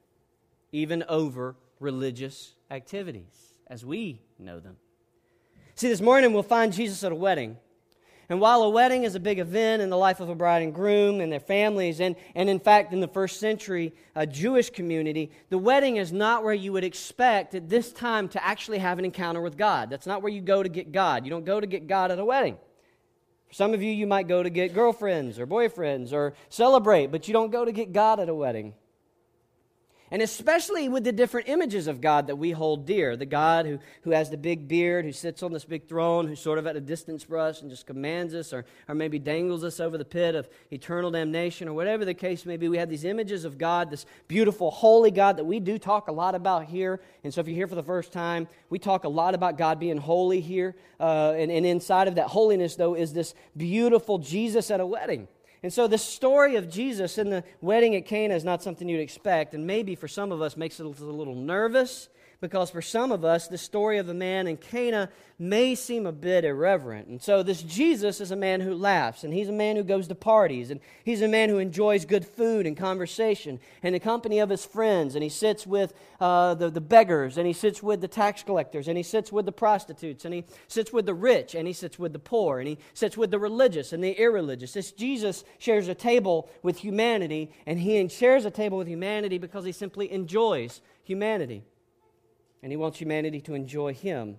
even 0.71 1.03
over 1.09 1.55
religious 1.81 2.53
activities 2.71 3.53
as 3.67 3.85
we 3.85 4.21
know 4.39 4.59
them. 4.59 4.77
See, 5.75 5.89
this 5.89 5.99
morning 5.99 6.31
we'll 6.31 6.43
find 6.43 6.71
Jesus 6.71 7.03
at 7.03 7.11
a 7.11 7.15
wedding. 7.15 7.57
And 8.29 8.39
while 8.39 8.61
a 8.61 8.69
wedding 8.69 9.05
is 9.05 9.15
a 9.15 9.19
big 9.19 9.39
event 9.39 9.81
in 9.81 9.89
the 9.89 9.97
life 9.97 10.19
of 10.19 10.29
a 10.29 10.35
bride 10.35 10.61
and 10.61 10.73
groom 10.73 11.19
and 11.19 11.31
their 11.31 11.39
families, 11.39 11.99
and, 11.99 12.15
and 12.35 12.47
in 12.47 12.59
fact, 12.59 12.93
in 12.93 12.99
the 12.99 13.07
first 13.07 13.39
century 13.39 13.91
a 14.15 14.27
Jewish 14.27 14.69
community, 14.69 15.31
the 15.49 15.57
wedding 15.57 15.97
is 15.97 16.11
not 16.11 16.43
where 16.43 16.53
you 16.53 16.71
would 16.71 16.83
expect 16.83 17.55
at 17.55 17.69
this 17.69 17.91
time 17.91 18.29
to 18.29 18.45
actually 18.45 18.77
have 18.77 18.99
an 18.99 19.05
encounter 19.05 19.41
with 19.41 19.57
God. 19.57 19.89
That's 19.89 20.05
not 20.05 20.21
where 20.21 20.31
you 20.31 20.41
go 20.41 20.61
to 20.61 20.69
get 20.69 20.91
God. 20.91 21.25
You 21.25 21.31
don't 21.31 21.43
go 21.43 21.59
to 21.59 21.65
get 21.65 21.87
God 21.87 22.11
at 22.11 22.19
a 22.19 22.25
wedding. 22.25 22.57
For 23.47 23.55
some 23.55 23.73
of 23.73 23.81
you, 23.81 23.91
you 23.91 24.05
might 24.05 24.27
go 24.27 24.43
to 24.43 24.49
get 24.51 24.75
girlfriends 24.75 25.39
or 25.39 25.47
boyfriends 25.47 26.13
or 26.13 26.35
celebrate, 26.49 27.07
but 27.07 27.27
you 27.27 27.33
don't 27.33 27.51
go 27.51 27.65
to 27.65 27.71
get 27.71 27.93
God 27.93 28.19
at 28.19 28.29
a 28.29 28.35
wedding. 28.35 28.75
And 30.11 30.21
especially 30.21 30.89
with 30.89 31.03
the 31.03 31.11
different 31.11 31.47
images 31.49 31.87
of 31.87 32.01
God 32.01 32.27
that 32.27 32.35
we 32.35 32.51
hold 32.51 32.85
dear 32.85 33.15
the 33.15 33.25
God 33.25 33.65
who, 33.65 33.79
who 34.01 34.11
has 34.11 34.29
the 34.29 34.37
big 34.37 34.67
beard, 34.67 35.05
who 35.05 35.11
sits 35.11 35.43
on 35.43 35.53
this 35.53 35.65
big 35.65 35.87
throne, 35.87 36.27
who's 36.27 36.39
sort 36.39 36.57
of 36.57 36.65
at 36.65 36.75
a 36.75 36.81
distance 36.81 37.23
for 37.23 37.37
us 37.37 37.61
and 37.61 37.69
just 37.69 37.85
commands 37.85 38.33
us, 38.33 38.51
or, 38.53 38.65
or 38.87 38.95
maybe 38.95 39.19
dangles 39.19 39.63
us 39.63 39.79
over 39.79 39.97
the 39.97 40.05
pit 40.05 40.35
of 40.35 40.49
eternal 40.71 41.11
damnation, 41.11 41.67
or 41.67 41.73
whatever 41.73 42.05
the 42.05 42.13
case 42.13 42.45
may 42.45 42.57
be. 42.57 42.69
We 42.69 42.77
have 42.77 42.89
these 42.89 43.03
images 43.03 43.45
of 43.45 43.57
God, 43.57 43.91
this 43.91 44.05
beautiful, 44.27 44.71
holy 44.71 45.11
God 45.11 45.37
that 45.37 45.45
we 45.45 45.59
do 45.59 45.77
talk 45.77 46.07
a 46.07 46.11
lot 46.11 46.33
about 46.33 46.65
here. 46.65 47.01
And 47.23 47.33
so 47.33 47.41
if 47.41 47.47
you're 47.47 47.55
here 47.55 47.67
for 47.67 47.75
the 47.75 47.83
first 47.83 48.11
time, 48.11 48.47
we 48.69 48.79
talk 48.79 49.03
a 49.03 49.09
lot 49.09 49.35
about 49.35 49.57
God 49.57 49.79
being 49.79 49.97
holy 49.97 50.41
here. 50.41 50.75
Uh, 50.99 51.33
and, 51.37 51.51
and 51.51 51.65
inside 51.65 52.07
of 52.07 52.15
that 52.15 52.27
holiness, 52.27 52.75
though, 52.75 52.95
is 52.95 53.13
this 53.13 53.35
beautiful 53.55 54.17
Jesus 54.17 54.71
at 54.71 54.79
a 54.79 54.85
wedding. 54.85 55.27
And 55.61 55.73
so 55.73 55.87
the 55.87 55.97
story 55.97 56.55
of 56.55 56.69
Jesus 56.69 57.17
in 57.17 57.29
the 57.29 57.43
wedding 57.61 57.95
at 57.95 58.05
Cana 58.05 58.33
is 58.33 58.43
not 58.43 58.63
something 58.63 58.87
you'd 58.87 59.01
expect, 59.01 59.53
and 59.53 59.67
maybe 59.67 59.95
for 59.95 60.07
some 60.07 60.31
of 60.31 60.41
us 60.41 60.55
makes 60.55 60.79
it 60.79 60.85
a 60.85 60.89
little 60.89 61.35
nervous 61.35 62.07
because 62.41 62.69
for 62.69 62.81
some 62.81 63.11
of 63.11 63.25
us, 63.25 63.47
the 63.47 63.57
story 63.57 63.97
of 63.97 64.07
a 64.07 64.13
man 64.13 64.47
in 64.47 64.55
Cana 64.55 65.09
may 65.37 65.75
seem 65.75 66.05
a 66.05 66.11
bit 66.11 66.43
irreverent. 66.45 67.07
And 67.07 67.21
so, 67.21 67.43
this 67.43 67.61
Jesus 67.61 68.21
is 68.21 68.31
a 68.31 68.35
man 68.35 68.61
who 68.61 68.73
laughs, 68.73 69.23
and 69.23 69.33
he's 69.33 69.49
a 69.49 69.53
man 69.53 69.75
who 69.75 69.83
goes 69.83 70.07
to 70.07 70.15
parties, 70.15 70.69
and 70.69 70.79
he's 71.03 71.21
a 71.21 71.27
man 71.27 71.49
who 71.49 71.57
enjoys 71.57 72.05
good 72.05 72.25
food 72.25 72.65
and 72.65 72.77
conversation 72.77 73.59
and 73.83 73.93
the 73.93 73.99
company 73.99 74.39
of 74.39 74.49
his 74.49 74.65
friends, 74.65 75.15
and 75.15 75.23
he 75.23 75.29
sits 75.29 75.67
with 75.67 75.93
uh, 76.19 76.53
the, 76.53 76.69
the 76.69 76.81
beggars, 76.81 77.37
and 77.37 77.45
he 77.45 77.53
sits 77.53 77.83
with 77.83 77.99
the 77.99 78.07
tax 78.07 78.43
collectors, 78.43 78.87
and 78.87 78.97
he 78.97 79.03
sits 79.03 79.31
with 79.31 79.45
the 79.45 79.51
prostitutes, 79.51 80.23
and 80.23 80.33
he 80.33 80.45
sits 80.67 80.93
with 80.93 81.05
the 81.05 81.13
rich, 81.13 81.55
and 81.55 81.67
he 81.67 81.73
sits 81.73 81.99
with 81.99 82.13
the 82.13 82.19
poor, 82.19 82.59
and 82.59 82.67
he 82.67 82.77
sits 82.93 83.17
with 83.17 83.31
the 83.31 83.39
religious 83.39 83.91
and 83.91 84.03
the 84.03 84.11
irreligious. 84.11 84.73
This 84.73 84.91
Jesus 84.91 85.43
shares 85.57 85.87
a 85.89 85.95
table 85.95 86.49
with 86.63 86.77
humanity, 86.77 87.51
and 87.65 87.79
he 87.79 88.07
shares 88.07 88.45
a 88.45 88.51
table 88.51 88.77
with 88.77 88.87
humanity 88.87 89.37
because 89.37 89.65
he 89.65 89.71
simply 89.73 90.11
enjoys 90.11 90.81
humanity 91.03 91.63
and 92.61 92.71
he 92.71 92.77
wants 92.77 92.99
humanity 92.99 93.41
to 93.41 93.53
enjoy 93.53 93.93
him. 93.93 94.37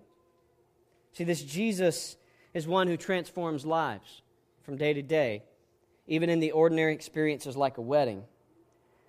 See, 1.13 1.25
this 1.25 1.43
Jesus 1.43 2.17
is 2.55 2.67
one 2.67 2.87
who 2.87 2.97
transforms 2.97 3.65
lives 3.65 4.23
from 4.63 4.77
day 4.77 4.93
to 4.93 5.03
day, 5.03 5.43
even 6.07 6.31
in 6.31 6.41
the 6.41 6.53
ordinary 6.53 6.95
experiences 6.95 7.57
like 7.57 7.79
a 7.79 7.83
wedding. 7.83 8.25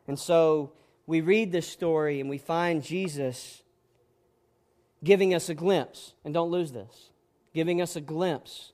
And 0.07 0.17
so 0.17 0.73
we 1.05 1.21
read 1.21 1.51
this 1.51 1.67
story 1.67 2.19
and 2.19 2.29
we 2.29 2.37
find 2.37 2.83
Jesus 2.83 3.63
giving 5.03 5.33
us 5.33 5.49
a 5.49 5.55
glimpse, 5.55 6.13
and 6.23 6.33
don't 6.33 6.51
lose 6.51 6.71
this, 6.71 7.09
giving 7.53 7.81
us 7.81 7.95
a 7.95 8.01
glimpse 8.01 8.71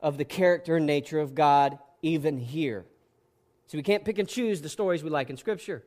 of 0.00 0.16
the 0.16 0.24
character 0.24 0.76
and 0.76 0.86
nature 0.86 1.20
of 1.20 1.34
God 1.34 1.78
even 2.00 2.38
here. 2.38 2.86
So 3.66 3.78
we 3.78 3.82
can't 3.82 4.04
pick 4.04 4.18
and 4.18 4.28
choose 4.28 4.60
the 4.60 4.68
stories 4.68 5.04
we 5.04 5.10
like 5.10 5.30
in 5.30 5.36
Scripture. 5.36 5.84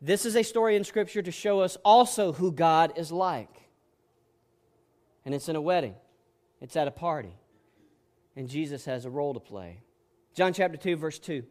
This 0.00 0.26
is 0.26 0.36
a 0.36 0.42
story 0.42 0.76
in 0.76 0.84
Scripture 0.84 1.22
to 1.22 1.30
show 1.30 1.60
us 1.60 1.76
also 1.84 2.32
who 2.32 2.52
God 2.52 2.92
is 2.96 3.10
like. 3.10 3.50
And 5.24 5.34
it's 5.34 5.48
in 5.48 5.56
a 5.56 5.60
wedding, 5.60 5.94
it's 6.60 6.76
at 6.76 6.88
a 6.88 6.92
party. 6.92 7.34
And 8.36 8.48
Jesus 8.48 8.84
has 8.84 9.06
a 9.06 9.10
role 9.10 9.32
to 9.32 9.40
play. 9.40 9.80
John 10.34 10.52
chapter 10.52 10.76
2, 10.76 10.96
verse 10.96 11.18
2. 11.18 11.42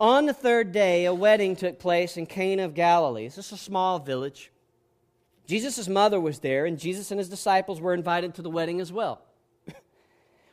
On 0.00 0.26
the 0.26 0.32
third 0.32 0.72
day, 0.72 1.04
a 1.04 1.14
wedding 1.14 1.54
took 1.54 1.78
place 1.78 2.16
in 2.16 2.26
Cana 2.26 2.64
of 2.64 2.74
Galilee. 2.74 3.24
This 3.24 3.38
is 3.38 3.52
a 3.52 3.56
small 3.56 3.98
village. 3.98 4.50
Jesus' 5.46 5.86
mother 5.86 6.18
was 6.18 6.38
there, 6.38 6.64
and 6.64 6.78
Jesus 6.78 7.10
and 7.10 7.18
his 7.18 7.28
disciples 7.28 7.80
were 7.80 7.92
invited 7.92 8.34
to 8.34 8.42
the 8.42 8.50
wedding 8.50 8.80
as 8.80 8.90
well. 8.90 9.20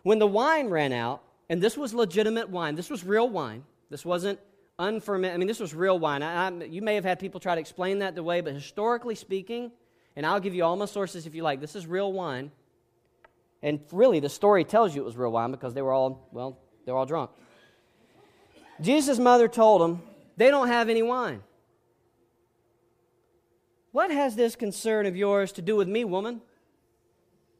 when 0.04 0.20
the 0.20 0.28
wine 0.28 0.68
ran 0.68 0.92
out, 0.92 1.24
and 1.50 1.62
this 1.62 1.78
was 1.78 1.94
legitimate 1.94 2.50
wine, 2.50 2.76
this 2.76 2.90
was 2.90 3.06
real 3.06 3.30
wine, 3.30 3.64
this 3.90 4.06
wasn't 4.06 4.40
unfermented. 4.82 5.36
I 5.36 5.38
mean, 5.38 5.48
this 5.48 5.60
was 5.60 5.74
real 5.74 5.98
wine. 6.00 6.24
I, 6.24 6.48
I, 6.48 6.64
you 6.66 6.82
may 6.82 6.96
have 6.96 7.06
had 7.06 7.20
people 7.20 7.40
try 7.40 7.56
to 7.56 7.62
explain 7.62 8.00
that 8.00 8.16
the 8.16 8.24
way, 8.24 8.42
but 8.42 8.54
historically 8.54 9.16
speaking, 9.16 9.72
and 10.16 10.26
I'll 10.26 10.40
give 10.40 10.54
you 10.54 10.64
all 10.64 10.76
my 10.76 10.86
sources 10.86 11.26
if 11.26 11.36
you 11.36 11.44
like, 11.44 11.62
this 11.62 11.76
is 11.76 11.88
real 11.88 12.12
wine. 12.12 12.52
And 13.62 13.80
really, 13.92 14.20
the 14.20 14.30
story 14.30 14.64
tells 14.64 14.96
you 14.96 15.02
it 15.02 15.06
was 15.06 15.16
real 15.16 15.32
wine 15.32 15.52
because 15.52 15.74
they 15.74 15.82
were 15.82 15.94
all, 15.94 16.28
well, 16.32 16.58
they 16.86 16.92
were 16.92 16.98
all 16.98 17.06
drunk. 17.06 17.30
Jesus' 18.82 19.20
mother 19.20 19.48
told 19.48 19.82
them, 19.82 20.02
they 20.36 20.50
don't 20.50 20.68
have 20.68 20.90
any 20.90 21.04
wine. 21.04 21.44
What 23.92 24.10
has 24.10 24.36
this 24.36 24.56
concern 24.56 25.06
of 25.06 25.16
yours 25.16 25.52
to 25.54 25.62
do 25.62 25.76
with 25.76 25.88
me, 25.88 26.04
woman? 26.04 26.42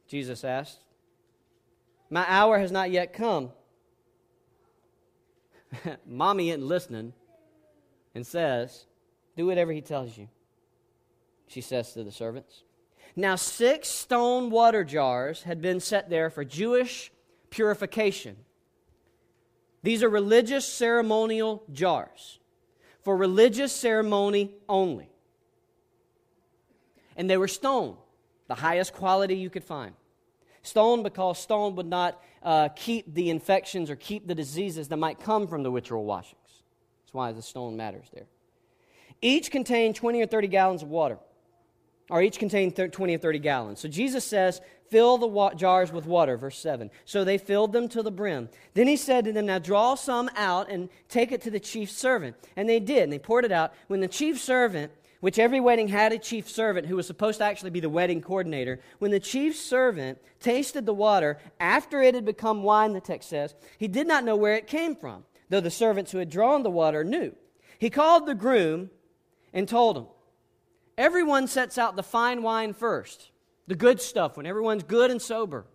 Jesus 0.08 0.44
asked. 0.44 0.80
My 2.10 2.24
hour 2.28 2.58
has 2.58 2.72
not 2.72 2.90
yet 2.90 3.12
come. 3.12 3.52
Mommy 6.06 6.50
isn't 6.50 6.66
listening 6.66 7.12
and 8.14 8.26
says, 8.26 8.86
Do 9.36 9.46
whatever 9.46 9.72
he 9.72 9.80
tells 9.80 10.16
you. 10.16 10.28
She 11.46 11.60
says 11.60 11.92
to 11.92 12.04
the 12.04 12.12
servants. 12.12 12.62
Now, 13.14 13.36
six 13.36 13.88
stone 13.88 14.50
water 14.50 14.84
jars 14.84 15.42
had 15.42 15.60
been 15.60 15.80
set 15.80 16.08
there 16.08 16.30
for 16.30 16.44
Jewish 16.44 17.12
purification. 17.50 18.36
These 19.82 20.02
are 20.02 20.08
religious 20.08 20.66
ceremonial 20.66 21.62
jars 21.72 22.38
for 23.02 23.16
religious 23.16 23.72
ceremony 23.72 24.54
only. 24.68 25.10
And 27.16 27.28
they 27.28 27.36
were 27.36 27.48
stone, 27.48 27.96
the 28.48 28.54
highest 28.54 28.94
quality 28.94 29.36
you 29.36 29.50
could 29.50 29.64
find. 29.64 29.94
Stone 30.62 31.02
because 31.02 31.38
stone 31.38 31.74
would 31.76 31.86
not 31.86 32.22
uh, 32.42 32.68
keep 32.74 33.12
the 33.14 33.30
infections 33.30 33.90
or 33.90 33.96
keep 33.96 34.26
the 34.26 34.34
diseases 34.34 34.88
that 34.88 34.96
might 34.96 35.20
come 35.20 35.46
from 35.46 35.62
the 35.62 35.70
ritual 35.70 36.04
washings. 36.04 36.38
That's 37.02 37.14
why 37.14 37.32
the 37.32 37.42
stone 37.42 37.76
matters 37.76 38.06
there. 38.12 38.26
Each 39.20 39.50
contained 39.50 39.94
20 39.94 40.20
or 40.22 40.26
30 40.26 40.48
gallons 40.48 40.82
of 40.82 40.88
water, 40.88 41.18
or 42.10 42.22
each 42.22 42.38
contained 42.38 42.74
20 42.76 43.14
or 43.14 43.18
30 43.18 43.38
gallons. 43.38 43.80
So 43.80 43.88
Jesus 43.88 44.24
says, 44.24 44.60
Fill 44.90 45.16
the 45.16 45.26
wa- 45.26 45.54
jars 45.54 45.90
with 45.90 46.04
water, 46.04 46.36
verse 46.36 46.58
7. 46.58 46.90
So 47.06 47.24
they 47.24 47.38
filled 47.38 47.72
them 47.72 47.88
to 47.88 48.02
the 48.02 48.10
brim. 48.10 48.50
Then 48.74 48.86
he 48.86 48.96
said 48.96 49.24
to 49.24 49.32
them, 49.32 49.46
Now 49.46 49.58
draw 49.58 49.94
some 49.94 50.28
out 50.36 50.68
and 50.70 50.90
take 51.08 51.32
it 51.32 51.40
to 51.42 51.50
the 51.50 51.60
chief 51.60 51.90
servant. 51.90 52.36
And 52.56 52.68
they 52.68 52.78
did, 52.78 53.04
and 53.04 53.12
they 53.12 53.18
poured 53.18 53.46
it 53.46 53.52
out. 53.52 53.72
When 53.86 54.00
the 54.00 54.08
chief 54.08 54.38
servant 54.38 54.92
which 55.22 55.38
every 55.38 55.60
wedding 55.60 55.86
had 55.86 56.12
a 56.12 56.18
chief 56.18 56.50
servant 56.50 56.88
who 56.88 56.96
was 56.96 57.06
supposed 57.06 57.38
to 57.38 57.44
actually 57.44 57.70
be 57.70 57.78
the 57.78 57.88
wedding 57.88 58.20
coordinator. 58.20 58.80
When 58.98 59.12
the 59.12 59.20
chief 59.20 59.54
servant 59.54 60.18
tasted 60.40 60.84
the 60.84 60.92
water 60.92 61.38
after 61.60 62.02
it 62.02 62.16
had 62.16 62.24
become 62.24 62.64
wine, 62.64 62.92
the 62.92 63.00
text 63.00 63.28
says, 63.28 63.54
he 63.78 63.86
did 63.86 64.08
not 64.08 64.24
know 64.24 64.34
where 64.34 64.56
it 64.56 64.66
came 64.66 64.96
from, 64.96 65.22
though 65.48 65.60
the 65.60 65.70
servants 65.70 66.10
who 66.10 66.18
had 66.18 66.28
drawn 66.28 66.64
the 66.64 66.70
water 66.70 67.04
knew. 67.04 67.36
He 67.78 67.88
called 67.88 68.26
the 68.26 68.34
groom 68.34 68.90
and 69.52 69.68
told 69.68 69.96
him, 69.96 70.06
Everyone 70.98 71.46
sets 71.46 71.78
out 71.78 71.94
the 71.94 72.02
fine 72.02 72.42
wine 72.42 72.74
first, 72.74 73.30
the 73.68 73.76
good 73.76 74.00
stuff, 74.00 74.36
when 74.36 74.44
everyone's 74.44 74.82
good 74.82 75.12
and 75.12 75.22
sober. 75.22 75.66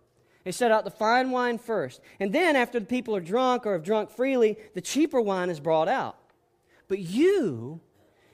They 0.44 0.52
set 0.52 0.70
out 0.70 0.84
the 0.84 0.90
fine 0.90 1.30
wine 1.30 1.56
first. 1.56 2.02
And 2.20 2.34
then, 2.34 2.54
after 2.54 2.78
the 2.78 2.86
people 2.86 3.16
are 3.16 3.20
drunk 3.20 3.66
or 3.66 3.72
have 3.72 3.82
drunk 3.82 4.10
freely, 4.10 4.58
the 4.74 4.82
cheaper 4.82 5.22
wine 5.22 5.48
is 5.48 5.58
brought 5.58 5.88
out. 5.88 6.18
But 6.86 6.98
you 6.98 7.80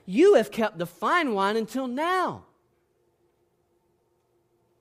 you 0.05 0.35
have 0.35 0.51
kept 0.51 0.77
the 0.77 0.85
fine 0.85 1.33
wine 1.33 1.57
until 1.57 1.87
now. 1.87 2.45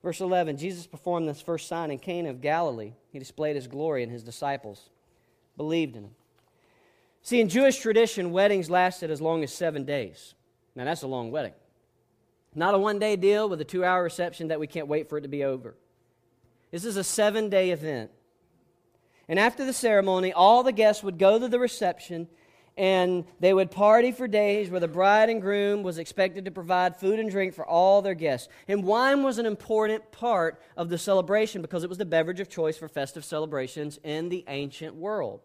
Verse 0.02 0.20
11 0.20 0.58
Jesus 0.58 0.86
performed 0.86 1.28
this 1.28 1.40
first 1.40 1.66
sign 1.66 1.90
in 1.90 1.98
Cana 1.98 2.30
of 2.30 2.40
Galilee. 2.40 2.92
He 3.10 3.18
displayed 3.18 3.56
his 3.56 3.66
glory, 3.66 4.02
and 4.02 4.12
his 4.12 4.22
disciples 4.22 4.90
believed 5.56 5.96
in 5.96 6.04
him. 6.04 6.14
See, 7.22 7.40
in 7.40 7.48
Jewish 7.48 7.78
tradition, 7.78 8.32
weddings 8.32 8.68
lasted 8.68 9.10
as 9.10 9.22
long 9.22 9.42
as 9.42 9.52
seven 9.52 9.84
days. 9.84 10.34
Now, 10.74 10.84
that's 10.84 11.02
a 11.02 11.06
long 11.06 11.30
wedding. 11.30 11.54
Not 12.54 12.74
a 12.74 12.78
one 12.78 12.98
day 12.98 13.16
deal 13.16 13.48
with 13.48 13.60
a 13.60 13.64
two 13.64 13.82
hour 13.82 14.02
reception 14.02 14.48
that 14.48 14.60
we 14.60 14.66
can't 14.66 14.88
wait 14.88 15.08
for 15.08 15.18
it 15.18 15.22
to 15.22 15.28
be 15.28 15.42
over. 15.42 15.74
This 16.70 16.84
is 16.84 16.96
a 16.96 17.04
seven 17.04 17.48
day 17.48 17.70
event. 17.70 18.10
And 19.26 19.38
after 19.38 19.64
the 19.64 19.72
ceremony, 19.72 20.32
all 20.32 20.62
the 20.62 20.72
guests 20.72 21.02
would 21.02 21.18
go 21.18 21.38
to 21.38 21.48
the 21.48 21.58
reception 21.58 22.28
and 22.76 23.24
they 23.40 23.54
would 23.54 23.70
party 23.70 24.10
for 24.10 24.26
days 24.26 24.70
where 24.70 24.80
the 24.80 24.88
bride 24.88 25.30
and 25.30 25.40
groom 25.40 25.82
was 25.82 25.98
expected 25.98 26.44
to 26.44 26.50
provide 26.50 26.96
food 26.96 27.18
and 27.18 27.30
drink 27.30 27.54
for 27.54 27.64
all 27.64 28.02
their 28.02 28.14
guests. 28.14 28.48
And 28.66 28.84
wine 28.84 29.22
was 29.22 29.38
an 29.38 29.46
important 29.46 30.10
part 30.10 30.60
of 30.76 30.88
the 30.88 30.98
celebration 30.98 31.62
because 31.62 31.84
it 31.84 31.88
was 31.88 31.98
the 31.98 32.04
beverage 32.04 32.40
of 32.40 32.48
choice 32.48 32.76
for 32.76 32.88
festive 32.88 33.24
celebrations 33.24 33.98
in 34.02 34.28
the 34.28 34.44
ancient 34.48 34.94
world. 34.94 35.40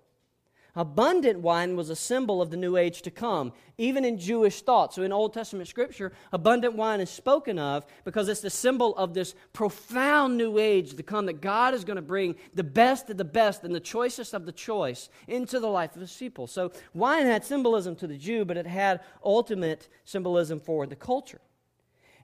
Abundant 0.76 1.40
wine 1.40 1.76
was 1.76 1.90
a 1.90 1.96
symbol 1.96 2.42
of 2.42 2.52
the 2.52 2.58
new 2.58 2.78
age 2.78 3.02
to 3.02 3.12
come, 3.12 3.54
even 3.78 4.06
in 4.06 4.20
Jewish 4.20 4.62
thought. 4.62 4.94
So 4.94 5.02
in 5.02 5.12
Old 5.12 5.34
Testament 5.34 5.68
scripture, 5.68 6.12
abundant 6.32 6.76
wine 6.76 7.00
is 7.00 7.10
spoken 7.10 7.58
of 7.58 7.86
because 8.06 8.30
it's 8.30 8.42
the 8.42 8.52
symbol 8.52 8.96
of 8.96 9.14
this 9.14 9.34
profound 9.52 10.38
new 10.38 10.60
age 10.60 10.96
to 10.96 11.04
come 11.04 11.26
that 11.26 11.42
God 11.42 11.74
is 11.74 11.84
going 11.84 11.96
to 11.96 12.02
bring 12.02 12.36
the 12.54 12.64
best 12.64 13.10
of 13.10 13.18
the 13.18 13.26
best 13.26 13.64
and 13.64 13.74
the 13.74 13.80
choicest 13.80 14.34
of 14.34 14.46
the 14.46 14.52
choice 14.52 15.10
into 15.28 15.60
the 15.60 15.68
life 15.68 15.96
of 15.96 16.02
his 16.02 16.16
people. 16.16 16.46
So 16.46 16.72
wine 16.94 17.26
had 17.26 17.44
symbolism 17.44 17.96
to 17.98 18.08
the 18.08 18.18
Jew, 18.18 18.46
but 18.46 18.58
it 18.58 18.68
had 18.68 19.02
ultimate 19.26 19.90
symbolism 20.06 20.60
for 20.60 20.86
the 20.86 20.96
culture. 20.96 21.42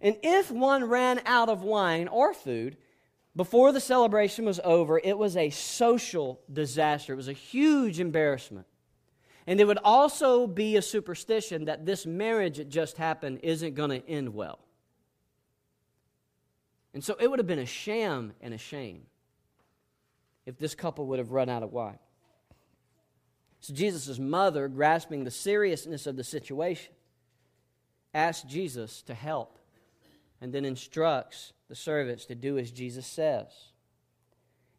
And 0.02 0.18
if 0.22 0.52
one 0.52 0.84
ran 0.84 1.22
out 1.25 1.50
of 1.50 1.64
wine 1.64 2.08
or 2.08 2.34
food, 2.34 2.78
before 3.36 3.72
the 3.72 3.82
celebration 3.82 4.46
was 4.46 4.62
over, 4.63 5.00
it 5.04 5.18
was 5.18 5.36
a 5.36 5.50
social 5.50 6.39
disaster. 6.51 7.13
It 7.13 7.18
was 7.18 7.27
a 7.27 7.34
huge 7.34 8.00
embarrassment. 8.00 8.65
And 9.46 9.60
it 9.60 9.65
would 9.65 9.80
also 9.84 10.48
be 10.48 10.77
a 10.77 10.82
superstition 10.82 11.65
that 11.65 11.86
this 11.86 12.06
marriage 12.06 12.58
that 12.58 12.70
just 12.70 12.98
happened 12.98 13.39
isn't 13.44 13.75
going 13.75 13.89
to 13.89 14.10
end 14.10 14.34
well. 14.34 14.60
And 16.94 17.04
so 17.04 17.15
it 17.20 17.30
would 17.30 17.39
have 17.39 17.48
been 17.48 17.60
a 17.60 17.65
sham 17.65 18.34
and 18.39 18.54
a 18.54 18.58
shame 18.58 19.04
if 20.46 20.58
this 20.58 20.74
couple 20.74 21.08
would 21.08 21.20
have 21.20 21.32
run 21.32 21.50
out 21.50 21.62
of 21.62 21.74
wine. 21.74 22.00
So 23.60 23.74
Jesus' 23.74 24.18
mother, 24.18 24.68
grasping 24.70 25.25
the 25.25 25.32
seriousness 25.32 26.08
of 26.08 26.15
the 26.15 26.24
situation, 26.24 26.94
asked 28.13 28.48
Jesus 28.48 29.01
to 29.04 29.13
help 29.13 29.60
and 30.42 30.54
then 30.54 30.65
instructs 30.65 31.54
the 31.68 31.75
servants 31.75 32.25
to 32.25 32.36
do 32.36 32.58
as 32.58 32.72
Jesus 32.72 33.08
says. 33.08 33.48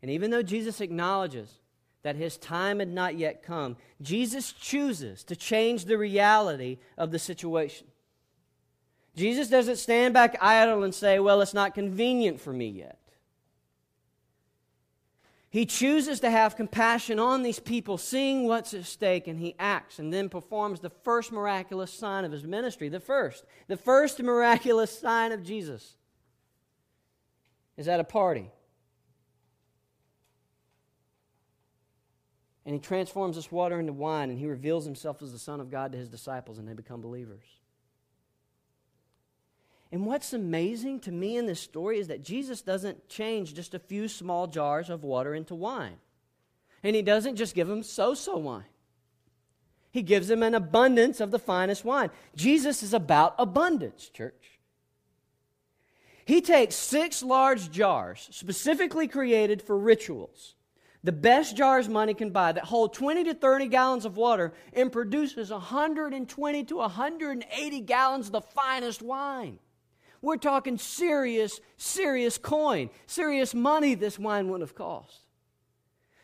And 0.03 0.11
even 0.11 0.31
though 0.31 0.43
Jesus 0.43 0.81
acknowledges 0.81 1.61
that 2.03 2.17
his 2.17 2.37
time 2.37 2.79
had 2.79 2.89
not 2.89 3.17
yet 3.17 3.43
come, 3.43 3.77
Jesus 4.01 4.53
chooses 4.53 5.25
to 5.25 5.35
change 5.35 5.87
the 5.87 5.99
reality 5.99 6.79
of 6.97 7.11
the 7.11 7.19
situation. 7.19 7.89
Jesus 9.17 9.49
doesn't 9.49 9.77
stand 9.77 10.15
back 10.15 10.37
idle 10.41 10.85
and 10.85 10.95
say, 10.95 11.19
Well, 11.19 11.41
it's 11.41 11.55
not 11.55 11.75
convenient 11.75 12.41
for 12.41 12.53
me 12.53 12.69
yet. 12.69 12.99
He 15.49 15.65
chooses 15.65 16.21
to 16.21 16.31
have 16.31 16.57
compassion 16.57 17.19
on 17.19 17.43
these 17.43 17.61
people, 17.61 17.99
seeing 17.99 18.47
what's 18.47 18.75
at 18.75 18.85
stake, 18.85 19.29
and 19.29 19.39
he 19.39 19.55
acts 19.59 19.99
and 19.99 20.13
then 20.13 20.29
performs 20.29 20.81
the 20.81 20.91
first 20.91 21.33
miraculous 21.33 21.93
sign 21.93 22.25
of 22.25 22.33
his 22.33 22.45
ministry. 22.45 22.89
The 22.89 23.01
first. 23.01 23.45
The 23.69 23.77
first 23.77 24.21
miraculous 24.21 24.99
sign 24.99 25.33
of 25.33 25.43
Jesus 25.43 25.97
is 27.77 27.89
at 27.89 28.01
a 28.01 28.05
party. 28.05 28.51
And 32.65 32.75
he 32.75 32.81
transforms 32.81 33.37
this 33.37 33.53
water 33.53 33.79
into 33.79 33.93
wine, 33.93 34.29
and 34.31 34.39
he 34.39 34.47
reveals 34.47 34.85
himself 34.85 35.23
as 35.23 35.31
the 35.31 35.39
Son 35.39 35.61
of 35.61 35.71
God 35.71 35.93
to 35.93 35.99
his 35.99 36.09
disciples, 36.09 36.59
and 36.59 36.67
they 36.67 36.75
become 36.75 37.01
believers. 37.01 37.45
And 39.93 40.05
what's 40.05 40.33
amazing 40.33 41.01
to 41.01 41.13
me 41.13 41.37
in 41.37 41.47
this 41.47 41.61
story 41.61 41.99
is 41.99 42.09
that 42.09 42.23
Jesus 42.23 42.61
doesn't 42.61 43.09
change 43.09 43.55
just 43.55 43.75
a 43.75 43.79
few 43.79 44.09
small 44.09 44.47
jars 44.47 44.91
of 44.91 45.05
water 45.05 45.35
into 45.35 45.55
wine. 45.55 45.99
And 46.83 46.97
he 46.97 47.03
doesn't 47.03 47.37
just 47.37 47.55
give 47.55 47.69
them 47.69 47.83
so 47.83 48.15
so 48.15 48.37
wine, 48.37 48.65
he 49.91 50.03
gives 50.03 50.29
them 50.29 50.43
an 50.43 50.55
abundance 50.55 51.21
of 51.21 51.31
the 51.31 51.39
finest 51.39 51.85
wine. 51.85 52.11
Jesus 52.35 52.83
is 52.83 52.93
about 52.93 53.35
abundance, 53.39 54.09
church. 54.09 54.59
He 56.25 56.41
takes 56.41 56.75
six 56.75 57.23
large 57.23 57.71
jars, 57.71 58.29
specifically 58.33 59.07
created 59.07 59.63
for 59.63 59.79
rituals, 59.79 60.57
the 61.07 61.13
best 61.13 61.57
jars 61.57 61.89
money 61.89 62.15
can 62.15 62.31
buy, 62.31 62.51
that 62.51 62.65
hold 62.65 62.93
20 62.93 63.23
to 63.25 63.35
30 63.35 63.69
gallons 63.69 64.05
of 64.05 64.17
water, 64.17 64.53
and 64.73 64.91
produces 64.91 65.53
120 65.53 66.65
to 66.65 66.77
180 66.77 67.81
gallons 67.83 68.27
of 68.27 68.33
the 68.33 68.41
finest 68.41 69.03
wine. 69.03 69.61
We're 70.23 70.37
talking 70.37 70.79
serious, 70.79 71.61
serious 71.77 72.39
coin, 72.39 72.91
serious 73.07 73.55
money 73.55 73.95
this 73.95 74.19
wine 74.19 74.49
wouldn't 74.49 74.69
have 74.69 74.77
cost. 74.77 75.21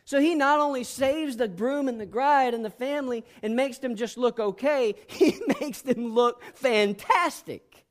So 0.05 0.19
he 0.19 0.35
not 0.35 0.59
only 0.59 0.83
saves 0.83 1.37
the 1.37 1.47
groom 1.47 1.87
and 1.87 1.99
the 1.99 2.05
bride 2.05 2.53
and 2.53 2.63
the 2.63 2.69
family 2.69 3.23
and 3.41 3.55
makes 3.55 3.77
them 3.77 3.95
just 3.95 4.17
look 4.17 4.39
okay, 4.39 4.95
he 5.07 5.39
makes 5.59 5.81
them 5.81 6.13
look 6.13 6.43
fantastic. 6.55 7.85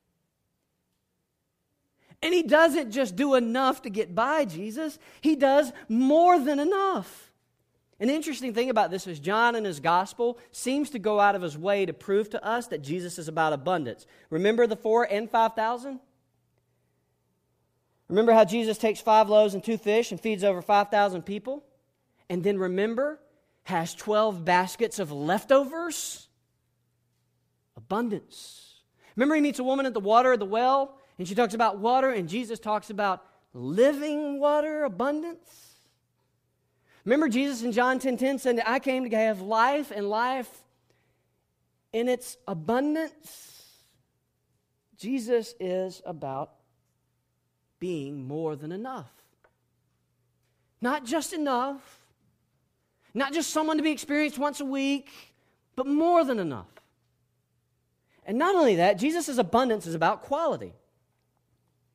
And 2.22 2.32
he 2.32 2.42
doesn't 2.42 2.92
just 2.92 3.16
do 3.16 3.34
enough 3.34 3.82
to 3.82 3.90
get 3.90 4.14
by, 4.14 4.44
Jesus. 4.44 4.98
He 5.20 5.34
does 5.34 5.72
more 5.88 6.38
than 6.38 6.60
enough. 6.60 7.31
An 8.02 8.10
interesting 8.10 8.52
thing 8.52 8.68
about 8.68 8.90
this 8.90 9.06
is 9.06 9.20
John 9.20 9.54
in 9.54 9.64
his 9.64 9.78
gospel 9.78 10.36
seems 10.50 10.90
to 10.90 10.98
go 10.98 11.20
out 11.20 11.36
of 11.36 11.42
his 11.42 11.56
way 11.56 11.86
to 11.86 11.92
prove 11.92 12.30
to 12.30 12.44
us 12.44 12.66
that 12.66 12.82
Jesus 12.82 13.16
is 13.16 13.28
about 13.28 13.52
abundance. 13.52 14.06
Remember 14.28 14.66
the 14.66 14.74
four 14.74 15.04
and 15.04 15.30
5,000? 15.30 16.00
Remember 18.08 18.32
how 18.32 18.44
Jesus 18.44 18.76
takes 18.76 19.00
five 19.00 19.28
loaves 19.28 19.54
and 19.54 19.62
two 19.62 19.78
fish 19.78 20.10
and 20.10 20.20
feeds 20.20 20.42
over 20.42 20.60
5,000 20.60 21.22
people? 21.22 21.62
And 22.28 22.42
then 22.42 22.58
remember, 22.58 23.20
has 23.62 23.94
12 23.94 24.44
baskets 24.44 24.98
of 24.98 25.12
leftovers? 25.12 26.26
Abundance. 27.76 28.80
Remember, 29.14 29.36
he 29.36 29.40
meets 29.40 29.60
a 29.60 29.64
woman 29.64 29.86
at 29.86 29.94
the 29.94 30.00
water 30.00 30.32
at 30.32 30.40
the 30.40 30.44
well, 30.44 30.98
and 31.20 31.28
she 31.28 31.36
talks 31.36 31.54
about 31.54 31.78
water, 31.78 32.10
and 32.10 32.28
Jesus 32.28 32.58
talks 32.58 32.90
about 32.90 33.24
living 33.54 34.40
water 34.40 34.82
abundance? 34.82 35.71
Remember 37.04 37.28
Jesus 37.28 37.62
in 37.62 37.72
John 37.72 37.98
10:10 37.98 38.02
10, 38.02 38.16
10 38.16 38.38
said, 38.38 38.62
I 38.64 38.78
came 38.78 39.08
to 39.08 39.16
have 39.16 39.40
life 39.40 39.90
and 39.94 40.08
life 40.08 40.62
in 41.92 42.08
its 42.08 42.36
abundance. 42.46 43.48
Jesus 44.96 45.54
is 45.58 46.00
about 46.06 46.52
being 47.80 48.26
more 48.28 48.54
than 48.54 48.70
enough. 48.70 49.10
Not 50.80 51.04
just 51.04 51.32
enough, 51.32 51.98
not 53.14 53.32
just 53.32 53.50
someone 53.50 53.76
to 53.76 53.82
be 53.82 53.90
experienced 53.90 54.38
once 54.38 54.60
a 54.60 54.64
week, 54.64 55.10
but 55.74 55.86
more 55.86 56.24
than 56.24 56.38
enough. 56.38 56.68
And 58.24 58.38
not 58.38 58.54
only 58.54 58.76
that, 58.76 58.98
Jesus' 58.98 59.38
abundance 59.38 59.86
is 59.86 59.96
about 59.96 60.22
quality. 60.22 60.72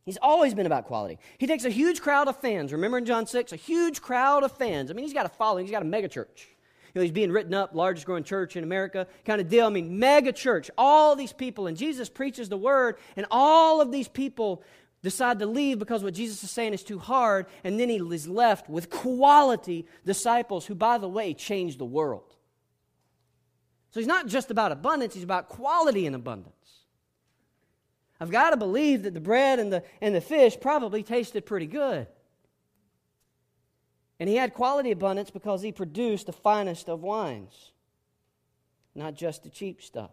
He's 0.07 0.17
always 0.21 0.53
been 0.53 0.65
about 0.65 0.85
quality. 0.85 1.19
He 1.37 1.47
takes 1.47 1.65
a 1.65 1.69
huge 1.69 1.99
crowd 1.99 2.29
of 2.29 2.39
fans. 2.39 2.71
Remember 2.71 2.97
in 2.97 3.03
John 3.03 3.27
6, 3.27 3.51
a 3.51 3.57
huge 3.57 4.01
crowd 4.01 4.41
of 4.45 4.53
fans. 4.53 4.89
I 4.89 4.93
mean, 4.93 5.03
he's 5.03 5.13
got 5.13 5.25
a 5.25 5.29
following, 5.29 5.65
he's 5.65 5.71
got 5.71 5.81
a 5.81 5.85
mega 5.85 6.07
church. 6.07 6.47
You 6.93 6.99
know, 6.99 7.01
he's 7.01 7.11
being 7.11 7.29
written 7.29 7.53
up, 7.53 7.75
largest 7.75 8.05
growing 8.05 8.23
church 8.23 8.55
in 8.55 8.63
America, 8.63 9.05
kind 9.25 9.41
of 9.41 9.49
deal. 9.49 9.65
I 9.65 9.69
mean, 9.69 9.99
mega 9.99 10.31
church, 10.31 10.71
all 10.77 11.17
these 11.17 11.33
people, 11.33 11.67
and 11.67 11.75
Jesus 11.75 12.07
preaches 12.07 12.47
the 12.47 12.55
word, 12.55 12.95
and 13.17 13.25
all 13.29 13.81
of 13.81 13.91
these 13.91 14.07
people 14.07 14.63
decide 15.03 15.39
to 15.39 15.45
leave 15.45 15.77
because 15.77 16.05
what 16.05 16.13
Jesus 16.13 16.41
is 16.41 16.51
saying 16.51 16.73
is 16.73 16.83
too 16.83 16.99
hard, 16.99 17.47
and 17.65 17.77
then 17.77 17.89
he 17.89 17.97
is 17.97 18.29
left 18.29 18.69
with 18.69 18.89
quality 18.89 19.87
disciples 20.05 20.65
who, 20.65 20.73
by 20.73 20.97
the 20.97 21.09
way, 21.09 21.33
change 21.33 21.77
the 21.77 21.83
world. 21.83 22.33
So 23.91 23.99
he's 23.99 24.07
not 24.07 24.27
just 24.27 24.51
about 24.51 24.71
abundance, 24.71 25.15
he's 25.15 25.23
about 25.23 25.49
quality 25.49 26.07
and 26.07 26.15
abundance. 26.15 26.56
I've 28.19 28.31
got 28.31 28.49
to 28.49 28.57
believe 28.57 29.03
that 29.03 29.13
the 29.13 29.19
bread 29.19 29.59
and 29.59 29.71
the, 29.71 29.83
and 30.01 30.15
the 30.15 30.21
fish 30.21 30.57
probably 30.59 31.03
tasted 31.03 31.45
pretty 31.45 31.67
good. 31.67 32.07
And 34.19 34.27
he 34.27 34.35
had 34.35 34.53
quality 34.53 34.91
abundance 34.91 35.29
because 35.29 35.61
he 35.61 35.71
produced 35.71 36.25
the 36.25 36.33
finest 36.33 36.89
of 36.89 37.03
wines, 37.03 37.71
not 38.95 39.13
just 39.13 39.43
the 39.43 39.49
cheap 39.49 39.81
stuff. 39.81 40.09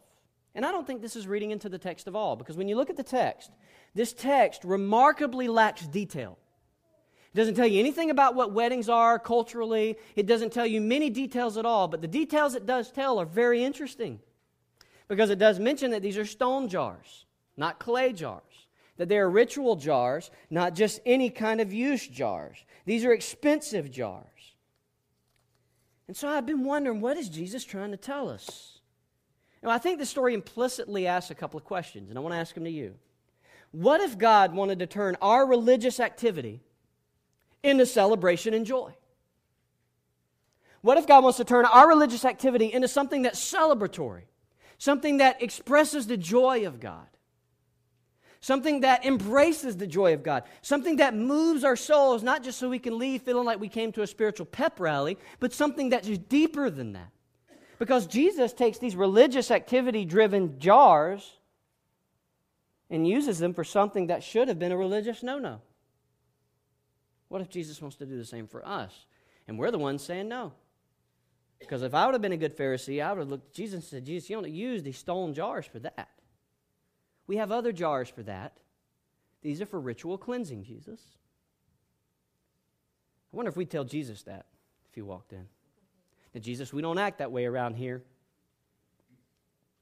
And 0.55 0.67
I 0.67 0.71
don't 0.71 0.87
think 0.87 1.01
this 1.01 1.17
is 1.17 1.27
reading 1.27 1.51
into 1.51 1.71
the 1.71 1.79
text 1.79 2.07
of 2.07 2.15
all, 2.15 2.37
because 2.37 2.57
when 2.57 2.69
you 2.69 2.77
look 2.77 2.91
at 2.91 2.97
the 2.97 3.03
text, 3.03 3.51
this 3.95 4.13
text 4.13 4.63
remarkably 4.65 5.49
lacks 5.49 5.87
detail. 5.87 6.39
It 7.33 7.39
doesn't 7.39 7.55
tell 7.55 7.67
you 7.67 7.81
anything 7.81 8.11
about 8.11 8.35
what 8.35 8.53
weddings 8.53 8.89
are 8.89 9.19
culturally, 9.19 9.97
it 10.15 10.27
doesn't 10.27 10.53
tell 10.53 10.67
you 10.67 10.81
many 10.81 11.09
details 11.11 11.57
at 11.57 11.65
all, 11.65 11.89
but 11.89 12.03
the 12.03 12.07
details 12.07 12.55
it 12.55 12.67
does 12.67 12.93
tell 12.93 13.19
are 13.19 13.25
very 13.25 13.65
interesting. 13.65 14.21
Because 15.09 15.31
it 15.31 15.39
does 15.39 15.59
mention 15.59 15.91
that 15.91 16.03
these 16.03 16.19
are 16.19 16.27
stone 16.27 16.69
jars 16.69 17.25
not 17.57 17.79
clay 17.79 18.13
jars. 18.13 18.43
That 18.97 19.09
they 19.09 19.19
are 19.19 19.29
ritual 19.29 19.75
jars, 19.75 20.31
not 20.51 20.75
just 20.75 21.01
any 21.05 21.29
kind 21.29 21.61
of 21.61 21.73
use 21.73 22.07
jars. 22.07 22.65
These 22.85 23.05
are 23.05 23.13
expensive 23.13 23.91
jars. 23.91 24.25
And 26.07 26.17
so 26.17 26.29
I've 26.29 26.47
been 26.47 26.65
wondering 26.65 27.01
what 27.01 27.17
is 27.17 27.29
Jesus 27.29 27.65
trying 27.65 27.91
to 27.91 27.97
tell 27.97 28.29
us? 28.29 28.79
Now, 29.63 29.71
I 29.71 29.79
think 29.79 29.99
the 29.99 30.07
story 30.07 30.35
implicitly 30.35 31.07
asks 31.07 31.31
a 31.31 31.35
couple 31.35 31.59
of 31.59 31.65
questions, 31.65 32.11
and 32.11 32.19
I 32.19 32.21
want 32.21 32.35
to 32.35 32.39
ask 32.39 32.55
them 32.55 32.65
to 32.65 32.71
you. 32.71 32.95
What 33.73 34.01
if 34.01 34.19
God 34.19 34.55
wanted 34.55 34.79
to 34.81 34.87
turn 34.87 35.17
our 35.21 35.47
religious 35.47 35.99
activity 35.99 36.61
into 37.63 37.87
celebration 37.87 38.55
and 38.55 38.67
joy? 38.67 38.95
What 40.83 40.99
if 40.99 41.07
God 41.07 41.25
wants 41.25 41.39
to 41.39 41.45
turn 41.45 41.65
our 41.65 41.89
religious 41.89 42.27
activity 42.27 42.71
into 42.71 42.89
something 42.89 43.23
that's 43.23 43.41
celebratory, 43.41 44.25
something 44.77 45.17
that 45.17 45.43
expresses 45.43 46.07
the 46.07 46.19
joy 46.19 46.67
of 46.67 46.79
God? 46.79 47.07
Something 48.45 48.81
that 48.81 49.07
embraces 49.07 49.79
the 49.79 49.87
joy 49.87 50.13
of 50.13 50.23
God, 50.23 50.43
something 50.61 50.97
that 50.97 51.15
moves 51.15 51.65
our 51.65 51.77
souls, 51.77 52.23
not 52.23 52.43
just 52.43 52.59
so 52.59 52.69
we 52.69 52.79
can 52.79 52.99
leave 52.99 53.23
feeling 53.23 53.47
like 53.47 53.59
we 53.59 53.71
came 53.71 53.91
to 53.93 54.03
a 54.03 54.07
spiritual 54.07 54.45
pep 54.45 54.79
rally, 54.79 55.17
but 55.41 55.55
something 55.55 55.89
that's 55.89 56.07
just 56.07 56.29
deeper 56.29 56.69
than 56.69 56.93
that. 56.93 57.09
Because 57.79 58.07
Jesus 58.07 58.53
takes 58.53 58.77
these 58.77 58.97
religious 58.97 59.51
activity 59.51 60.05
driven 60.05 60.59
jars 60.59 61.39
and 62.91 63.09
uses 63.09 63.39
them 63.39 63.55
for 63.55 63.65
something 63.65 64.09
that 64.09 64.23
should 64.23 64.49
have 64.49 64.59
been 64.59 64.73
a 64.73 64.77
religious 64.77 65.23
no 65.23 65.39
no. 65.39 65.63
What 67.29 67.41
if 67.41 67.49
Jesus 67.49 67.81
wants 67.81 67.97
to 67.97 68.05
do 68.05 68.19
the 68.19 68.27
same 68.27 68.47
for 68.47 68.63
us? 68.69 69.07
And 69.49 69.59
we're 69.59 69.71
the 69.71 69.79
ones 69.79 70.03
saying 70.03 70.29
no. 70.29 70.53
Because 71.61 71.83
if 71.83 71.95
I 71.95 72.05
would 72.05 72.15
have 72.15 72.21
been 72.21 72.33
a 72.33 72.37
good 72.37 72.59
Pharisee, 72.59 73.03
I 73.03 73.11
would 73.11 73.21
have 73.21 73.31
looked 73.31 73.47
at 73.47 73.55
Jesus 73.55 73.75
and 73.77 73.85
said, 73.85 74.05
Jesus, 74.05 74.29
you 74.29 74.37
don't 74.37 74.51
use 74.51 74.83
these 74.83 74.99
stone 74.99 75.33
jars 75.33 75.65
for 75.65 75.79
that. 75.79 76.11
We 77.27 77.37
have 77.37 77.51
other 77.51 77.73
jars 77.73 78.09
for 78.09 78.23
that. 78.25 78.59
These 79.43 79.61
are 79.61 79.67
for 79.67 79.81
ritual 79.81 80.19
cleansing, 80.19 80.65
Jesus. 80.65 81.01
I 83.33 83.37
wonder 83.37 83.49
if 83.49 83.57
we'd 83.57 83.71
tell 83.71 83.85
Jesus 83.85 84.23
that 84.23 84.47
if 84.89 84.95
he 84.95 85.03
walked 85.03 85.33
in. 85.33 85.47
Now, 86.35 86.41
Jesus, 86.41 86.73
we 86.73 86.83
don't 86.83 86.99
act 86.99 87.19
that 87.19 87.33
way 87.33 87.47
around 87.47 87.75
here. 87.75 88.03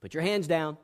Put 0.00 0.14
your 0.14 0.22
hands 0.22 0.46
down. 0.46 0.76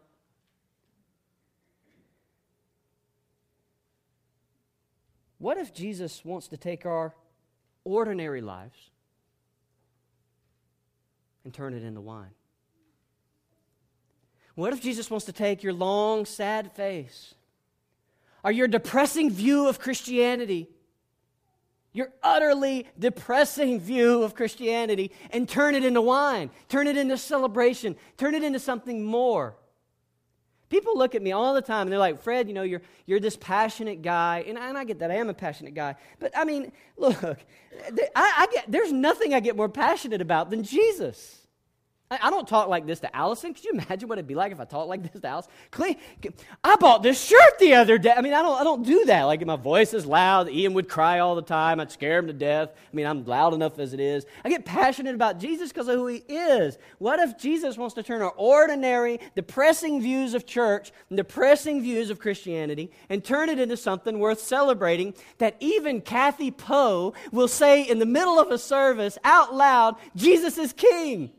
What 5.38 5.56
if 5.56 5.72
Jesus 5.72 6.24
wants 6.24 6.48
to 6.48 6.56
take 6.56 6.84
our 6.84 7.14
ordinary 7.84 8.40
lives 8.40 8.90
and 11.44 11.54
turn 11.54 11.74
it 11.74 11.82
into 11.82 12.00
wine? 12.00 12.30
What 14.58 14.72
if 14.72 14.80
Jesus 14.80 15.08
wants 15.08 15.26
to 15.26 15.32
take 15.32 15.62
your 15.62 15.72
long, 15.72 16.24
sad 16.24 16.72
face 16.72 17.36
or 18.42 18.50
your 18.50 18.66
depressing 18.66 19.30
view 19.30 19.68
of 19.68 19.78
Christianity, 19.78 20.68
your 21.92 22.10
utterly 22.24 22.88
depressing 22.98 23.78
view 23.78 24.24
of 24.24 24.34
Christianity, 24.34 25.12
and 25.30 25.48
turn 25.48 25.76
it 25.76 25.84
into 25.84 26.02
wine, 26.02 26.50
turn 26.68 26.88
it 26.88 26.96
into 26.96 27.16
celebration, 27.16 27.94
turn 28.16 28.34
it 28.34 28.42
into 28.42 28.58
something 28.58 29.04
more? 29.04 29.54
People 30.70 30.98
look 30.98 31.14
at 31.14 31.22
me 31.22 31.30
all 31.30 31.54
the 31.54 31.62
time 31.62 31.82
and 31.82 31.92
they're 31.92 31.98
like, 32.00 32.20
Fred, 32.20 32.48
you 32.48 32.54
know, 32.54 32.64
you're, 32.64 32.82
you're 33.06 33.20
this 33.20 33.36
passionate 33.36 34.02
guy. 34.02 34.44
And, 34.44 34.58
and 34.58 34.76
I 34.76 34.82
get 34.82 34.98
that. 34.98 35.12
I 35.12 35.18
am 35.18 35.28
a 35.28 35.34
passionate 35.34 35.74
guy. 35.74 35.94
But 36.18 36.36
I 36.36 36.44
mean, 36.44 36.72
look, 36.96 37.22
I, 37.22 37.36
I 38.16 38.48
get, 38.52 38.64
there's 38.66 38.90
nothing 38.90 39.34
I 39.34 39.38
get 39.38 39.54
more 39.54 39.68
passionate 39.68 40.20
about 40.20 40.50
than 40.50 40.64
Jesus. 40.64 41.46
I, 42.10 42.30
don't 42.30 42.48
talk 42.48 42.68
like 42.68 42.86
this 42.86 43.00
to 43.00 43.14
Allison. 43.14 43.52
Could 43.52 43.64
you 43.64 43.72
imagine 43.72 44.08
what 44.08 44.16
it'd 44.16 44.26
be 44.26 44.34
like 44.34 44.50
if 44.50 44.60
I 44.60 44.64
talked 44.64 44.88
like 44.88 45.02
this 45.02 45.20
to 45.20 45.28
Allison? 45.28 45.50
I 46.64 46.76
bought 46.76 47.02
this 47.02 47.22
shirt 47.22 47.58
the 47.58 47.74
other 47.74 47.98
day. 47.98 48.14
I 48.16 48.22
mean, 48.22 48.32
I 48.32 48.40
don't, 48.40 48.58
I 48.58 48.64
don't 48.64 48.82
do 48.82 49.04
that. 49.06 49.24
Like, 49.24 49.44
my 49.44 49.56
voice 49.56 49.92
is 49.92 50.06
loud. 50.06 50.48
Ian 50.48 50.72
would 50.72 50.88
cry 50.88 51.18
all 51.18 51.34
the 51.34 51.42
time. 51.42 51.80
I'd 51.80 51.92
scare 51.92 52.18
him 52.18 52.26
to 52.28 52.32
death. 52.32 52.70
I 52.74 52.96
mean, 52.96 53.06
I'm 53.06 53.26
loud 53.26 53.52
enough 53.52 53.78
as 53.78 53.92
it 53.92 54.00
is. 54.00 54.24
I 54.42 54.48
get 54.48 54.64
passionate 54.64 55.14
about 55.14 55.38
Jesus 55.38 55.70
because 55.70 55.88
of 55.88 55.96
who 55.96 56.06
he 56.06 56.22
is. 56.28 56.78
What 56.96 57.20
if 57.20 57.36
Jesus 57.36 57.76
wants 57.76 57.94
to 57.96 58.02
turn 58.02 58.22
our 58.22 58.32
ordinary, 58.36 59.20
depressing 59.34 60.00
views 60.00 60.32
of 60.32 60.46
church, 60.46 60.92
and 61.10 61.16
depressing 61.18 61.82
views 61.82 62.08
of 62.08 62.18
Christianity, 62.18 62.90
and 63.10 63.22
turn 63.22 63.50
it 63.50 63.58
into 63.58 63.76
something 63.76 64.18
worth 64.18 64.40
celebrating 64.40 65.12
that 65.38 65.56
even 65.60 66.00
Kathy 66.00 66.50
Poe 66.50 67.12
will 67.32 67.48
say 67.48 67.82
in 67.82 67.98
the 67.98 68.06
middle 68.06 68.38
of 68.38 68.50
a 68.50 68.56
service 68.58 69.18
out 69.24 69.54
loud, 69.54 69.96
Jesus 70.16 70.56
is 70.56 70.72
King? 70.72 71.32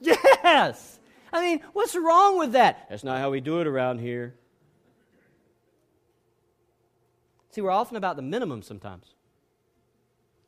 Yes. 0.00 0.98
I 1.32 1.40
mean, 1.40 1.60
what's 1.72 1.94
wrong 1.94 2.38
with 2.38 2.52
that? 2.52 2.86
That's 2.88 3.04
not 3.04 3.18
how 3.18 3.30
we 3.30 3.40
do 3.40 3.60
it 3.60 3.66
around 3.66 3.98
here. 3.98 4.34
See, 7.50 7.60
we're 7.60 7.70
often 7.70 7.96
about 7.96 8.16
the 8.16 8.22
minimum 8.22 8.62
sometimes. 8.62 9.14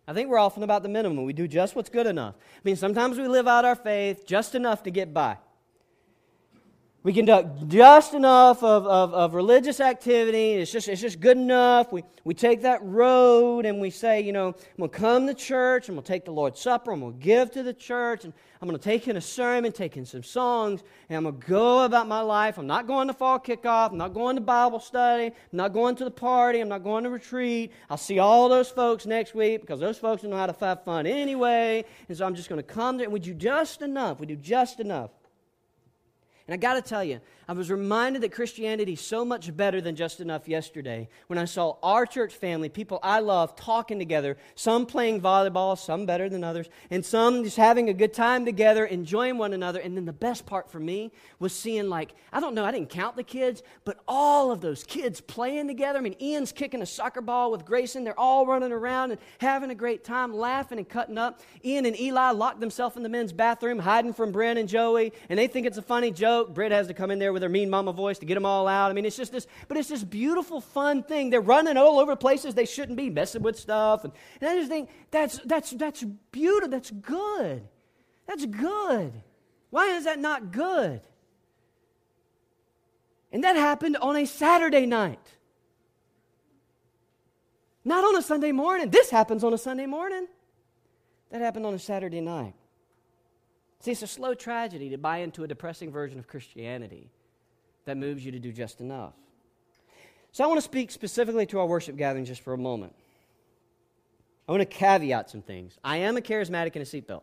I 0.06 0.14
think 0.14 0.28
we're 0.28 0.38
often 0.38 0.62
about 0.62 0.82
the 0.82 0.88
minimum. 0.88 1.24
We 1.24 1.32
do 1.32 1.48
just 1.48 1.76
what's 1.76 1.90
good 1.90 2.06
enough. 2.06 2.34
I 2.38 2.60
mean, 2.64 2.76
sometimes 2.76 3.18
we 3.18 3.28
live 3.28 3.46
out 3.46 3.64
our 3.64 3.74
faith 3.74 4.26
just 4.26 4.54
enough 4.54 4.82
to 4.84 4.90
get 4.90 5.12
by. 5.12 5.36
We 7.04 7.12
conduct 7.12 7.68
just 7.68 8.12
enough 8.12 8.64
of, 8.64 8.84
of, 8.84 9.14
of, 9.14 9.34
religious 9.34 9.78
activity. 9.78 10.54
It's 10.54 10.72
just, 10.72 10.88
it's 10.88 11.00
just 11.00 11.20
good 11.20 11.36
enough. 11.36 11.92
We, 11.92 12.02
we 12.24 12.34
take 12.34 12.62
that 12.62 12.82
road 12.82 13.66
and 13.66 13.80
we 13.80 13.90
say, 13.90 14.20
you 14.20 14.32
know, 14.32 14.48
I'm 14.48 14.76
going 14.78 14.90
to 14.90 14.98
come 14.98 15.26
to 15.28 15.34
church 15.34 15.88
and 15.88 15.96
we'll 15.96 16.02
take 16.02 16.24
the 16.24 16.32
Lord's 16.32 16.60
Supper 16.60 16.90
and 16.90 17.00
we'll 17.00 17.12
give 17.12 17.52
to 17.52 17.62
the 17.62 17.72
church 17.72 18.24
and 18.24 18.32
I'm 18.60 18.68
going 18.68 18.78
to 18.78 18.82
take 18.82 19.06
in 19.06 19.16
a 19.16 19.20
sermon, 19.20 19.70
take 19.70 19.96
in 19.96 20.04
some 20.04 20.24
songs, 20.24 20.82
and 21.08 21.16
I'm 21.16 21.22
going 21.22 21.40
to 21.40 21.46
go 21.46 21.84
about 21.84 22.08
my 22.08 22.20
life. 22.20 22.58
I'm 22.58 22.66
not 22.66 22.88
going 22.88 23.06
to 23.06 23.14
fall 23.14 23.38
kickoff. 23.38 23.92
I'm 23.92 23.98
not 23.98 24.12
going 24.12 24.34
to 24.34 24.42
Bible 24.42 24.80
study. 24.80 25.26
I'm 25.26 25.32
not 25.52 25.72
going 25.72 25.94
to 25.96 26.04
the 26.04 26.10
party. 26.10 26.58
I'm 26.58 26.68
not 26.68 26.82
going 26.82 27.04
to 27.04 27.10
retreat. 27.10 27.70
I'll 27.88 27.96
see 27.96 28.18
all 28.18 28.48
those 28.48 28.70
folks 28.70 29.06
next 29.06 29.36
week 29.36 29.60
because 29.60 29.78
those 29.78 29.98
folks 29.98 30.24
know 30.24 30.36
how 30.36 30.46
to 30.46 30.56
have 30.58 30.82
fun 30.82 31.06
anyway. 31.06 31.84
And 32.08 32.18
so 32.18 32.26
I'm 32.26 32.34
just 32.34 32.48
going 32.48 32.60
to 32.60 32.66
come 32.66 32.96
there. 32.96 33.04
And 33.04 33.12
we 33.12 33.20
do 33.20 33.34
just 33.34 33.82
enough. 33.82 34.18
We 34.18 34.26
do 34.26 34.34
just 34.34 34.80
enough. 34.80 35.10
And 36.48 36.54
I 36.54 36.56
got 36.56 36.74
to 36.74 36.82
tell 36.82 37.04
you, 37.04 37.20
I 37.46 37.52
was 37.52 37.70
reminded 37.70 38.22
that 38.22 38.32
Christianity 38.32 38.94
is 38.94 39.00
so 39.02 39.22
much 39.22 39.54
better 39.54 39.82
than 39.82 39.96
just 39.96 40.20
enough 40.20 40.48
yesterday 40.48 41.08
when 41.26 41.38
I 41.38 41.44
saw 41.44 41.76
our 41.82 42.06
church 42.06 42.34
family, 42.34 42.70
people 42.70 42.98
I 43.02 43.20
love, 43.20 43.54
talking 43.54 43.98
together, 43.98 44.38
some 44.54 44.86
playing 44.86 45.20
volleyball, 45.20 45.76
some 45.76 46.06
better 46.06 46.30
than 46.30 46.44
others, 46.44 46.68
and 46.90 47.04
some 47.04 47.44
just 47.44 47.58
having 47.58 47.90
a 47.90 47.94
good 47.94 48.14
time 48.14 48.46
together, 48.46 48.86
enjoying 48.86 49.36
one 49.36 49.52
another. 49.52 49.78
And 49.78 49.94
then 49.94 50.06
the 50.06 50.12
best 50.12 50.46
part 50.46 50.70
for 50.70 50.80
me 50.80 51.12
was 51.38 51.54
seeing, 51.54 51.90
like, 51.90 52.14
I 52.32 52.40
don't 52.40 52.54
know, 52.54 52.64
I 52.64 52.70
didn't 52.70 52.90
count 52.90 53.16
the 53.16 53.22
kids, 53.22 53.62
but 53.84 53.98
all 54.08 54.50
of 54.50 54.62
those 54.62 54.84
kids 54.84 55.20
playing 55.20 55.68
together. 55.68 55.98
I 55.98 56.02
mean, 56.02 56.16
Ian's 56.20 56.52
kicking 56.52 56.80
a 56.80 56.86
soccer 56.86 57.20
ball 57.20 57.50
with 57.50 57.66
Grayson. 57.66 58.04
They're 58.04 58.18
all 58.18 58.46
running 58.46 58.72
around 58.72 59.10
and 59.10 59.20
having 59.38 59.70
a 59.70 59.74
great 59.74 60.02
time, 60.02 60.34
laughing 60.34 60.78
and 60.78 60.88
cutting 60.88 61.18
up. 61.18 61.40
Ian 61.62 61.84
and 61.84 61.98
Eli 61.98 62.30
locked 62.30 62.60
themselves 62.60 62.96
in 62.96 63.02
the 63.02 63.10
men's 63.10 63.34
bathroom, 63.34 63.78
hiding 63.78 64.14
from 64.14 64.32
Brent 64.32 64.58
and 64.58 64.68
Joey, 64.68 65.12
and 65.28 65.38
they 65.38 65.46
think 65.46 65.66
it's 65.66 65.78
a 65.78 65.82
funny 65.82 66.10
joke. 66.10 66.37
Brent 66.46 66.72
has 66.72 66.86
to 66.88 66.94
come 66.94 67.10
in 67.10 67.18
there 67.18 67.32
with 67.32 67.42
her 67.42 67.48
mean 67.48 67.70
mama 67.70 67.92
voice 67.92 68.18
to 68.18 68.26
get 68.26 68.34
them 68.34 68.46
all 68.46 68.66
out. 68.66 68.90
I 68.90 68.94
mean, 68.94 69.04
it's 69.04 69.16
just 69.16 69.32
this, 69.32 69.46
but 69.68 69.76
it's 69.76 69.88
this 69.88 70.04
beautiful, 70.04 70.60
fun 70.60 71.02
thing. 71.02 71.30
They're 71.30 71.40
running 71.40 71.76
all 71.76 71.98
over 71.98 72.16
places 72.16 72.54
they 72.54 72.66
shouldn't 72.66 72.96
be, 72.96 73.10
messing 73.10 73.42
with 73.42 73.58
stuff. 73.58 74.04
And, 74.04 74.12
and 74.40 74.50
I 74.50 74.56
just 74.56 74.68
think 74.68 74.90
that's, 75.10 75.38
that's, 75.44 75.70
that's 75.70 76.04
beautiful. 76.32 76.70
That's 76.70 76.90
good. 76.90 77.68
That's 78.26 78.46
good. 78.46 79.12
Why 79.70 79.96
is 79.96 80.04
that 80.04 80.18
not 80.18 80.52
good? 80.52 81.00
And 83.32 83.44
that 83.44 83.56
happened 83.56 83.96
on 83.98 84.16
a 84.16 84.26
Saturday 84.26 84.86
night. 84.86 85.34
Not 87.84 88.04
on 88.04 88.16
a 88.16 88.22
Sunday 88.22 88.52
morning. 88.52 88.90
This 88.90 89.10
happens 89.10 89.44
on 89.44 89.52
a 89.54 89.58
Sunday 89.58 89.86
morning. 89.86 90.26
That 91.30 91.40
happened 91.40 91.66
on 91.66 91.74
a 91.74 91.78
Saturday 91.78 92.20
night. 92.20 92.54
See, 93.80 93.92
it's 93.92 94.02
a 94.02 94.06
slow 94.06 94.34
tragedy 94.34 94.90
to 94.90 94.98
buy 94.98 95.18
into 95.18 95.44
a 95.44 95.48
depressing 95.48 95.90
version 95.92 96.18
of 96.18 96.26
Christianity 96.26 97.10
that 97.84 97.96
moves 97.96 98.24
you 98.24 98.32
to 98.32 98.38
do 98.38 98.52
just 98.52 98.80
enough. 98.80 99.14
So 100.32 100.44
I 100.44 100.46
want 100.46 100.58
to 100.58 100.64
speak 100.64 100.90
specifically 100.90 101.46
to 101.46 101.60
our 101.60 101.66
worship 101.66 101.96
gathering 101.96 102.24
just 102.24 102.42
for 102.42 102.52
a 102.52 102.58
moment. 102.58 102.94
I 104.48 104.52
want 104.52 104.62
to 104.62 104.66
caveat 104.66 105.30
some 105.30 105.42
things. 105.42 105.78
I 105.84 105.98
am 105.98 106.16
a 106.16 106.20
charismatic 106.20 106.74
in 106.74 106.82
a 106.82 106.84
seatbelt. 106.84 107.22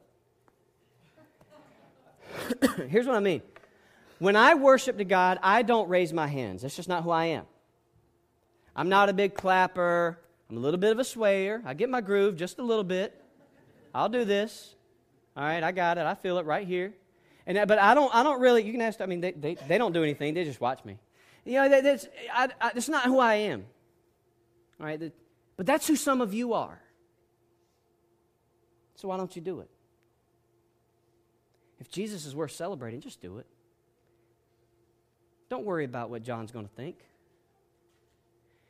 Here's 2.90 3.08
what 3.08 3.16
I 3.16 3.20
mean. 3.20 3.42
When 4.20 4.36
I 4.36 4.54
worship 4.54 4.98
to 4.98 5.06
God, 5.06 5.40
I 5.42 5.62
don't 5.62 5.90
raise 5.90 6.14
my 6.14 6.28
hands. 6.28 6.62
That's 6.62 6.76
just 6.76 6.88
not 6.88 7.04
who 7.04 7.12
I 7.12 7.26
am. 7.26 7.46
I'm 8.76 8.90
not 8.90 9.10
a 9.10 9.14
big 9.14 9.34
clapper. 9.34 10.20
I'm 10.50 10.58
a 10.58 10.60
little 10.60 10.80
bit 10.80 10.92
of 10.92 11.00
a 11.00 11.04
swayer. 11.04 11.62
I 11.66 11.74
get 11.74 11.90
my 11.90 12.02
groove 12.02 12.36
just 12.36 12.60
a 12.60 12.64
little 12.64 12.84
bit. 12.84 13.20
I'll 13.94 14.10
do 14.10 14.26
this. 14.26 14.75
All 15.36 15.44
right, 15.44 15.64
I 15.64 15.72
got 15.72 15.98
it. 15.98 16.06
I 16.06 16.16
feel 16.16 16.38
it 16.38 16.46
right 16.46 16.66
here. 16.66 16.94
And 17.46 17.58
uh, 17.58 17.66
but 17.66 17.78
I 17.80 17.94
don't. 17.94 18.14
I 18.16 18.24
don't 18.24 18.40
really. 18.40 18.64
You 18.64 18.72
can 18.72 18.82
ask. 18.82 19.02
I 19.02 19.06
mean, 19.06 19.22
they, 19.22 19.32
they, 19.32 19.56
they 19.68 19.78
don't 19.78 19.94
do 19.94 20.04
anything. 20.04 20.34
They 20.34 20.44
just 20.44 20.62
watch 20.62 20.84
me. 20.86 20.98
You 21.44 21.56
know, 21.56 21.70
that, 21.70 21.84
that's 21.84 22.08
I, 22.34 22.50
I, 22.60 22.72
that's 22.74 22.90
not 22.90 23.04
who 23.04 23.20
I 23.20 23.36
am. 23.36 23.66
All 24.80 24.86
right, 24.86 25.00
that, 25.00 25.14
but 25.58 25.66
that's 25.66 25.88
who 25.88 25.96
some 25.96 26.22
of 26.22 26.34
you 26.34 26.54
are. 26.54 26.80
So 28.96 29.10
why 29.10 29.18
don't 29.18 29.36
you 29.36 29.42
do 29.42 29.60
it? 29.60 29.70
If 31.80 31.92
Jesus 31.92 32.26
is 32.26 32.34
worth 32.34 32.52
celebrating, 32.52 33.02
just 33.02 33.22
do 33.22 33.38
it. 33.38 33.46
Don't 35.50 35.66
worry 35.66 35.86
about 35.86 36.10
what 36.10 36.24
John's 36.24 36.52
going 36.52 36.66
to 36.66 36.74
think. 36.74 36.98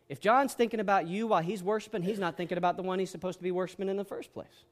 If 0.09 0.19
John's 0.19 0.53
thinking 0.53 0.79
about 0.79 1.07
you 1.07 1.27
while 1.27 1.41
he's 1.41 1.63
worshiping, 1.63 2.01
he's 2.03 2.19
not 2.19 2.37
thinking 2.37 2.57
about 2.57 2.75
the 2.77 2.83
one 2.83 2.99
he's 2.99 3.09
supposed 3.09 3.39
to 3.39 3.43
be 3.43 3.51
worshiping 3.51 3.87
in 3.87 3.97
the 3.97 4.03
first 4.03 4.33
place. 4.33 4.65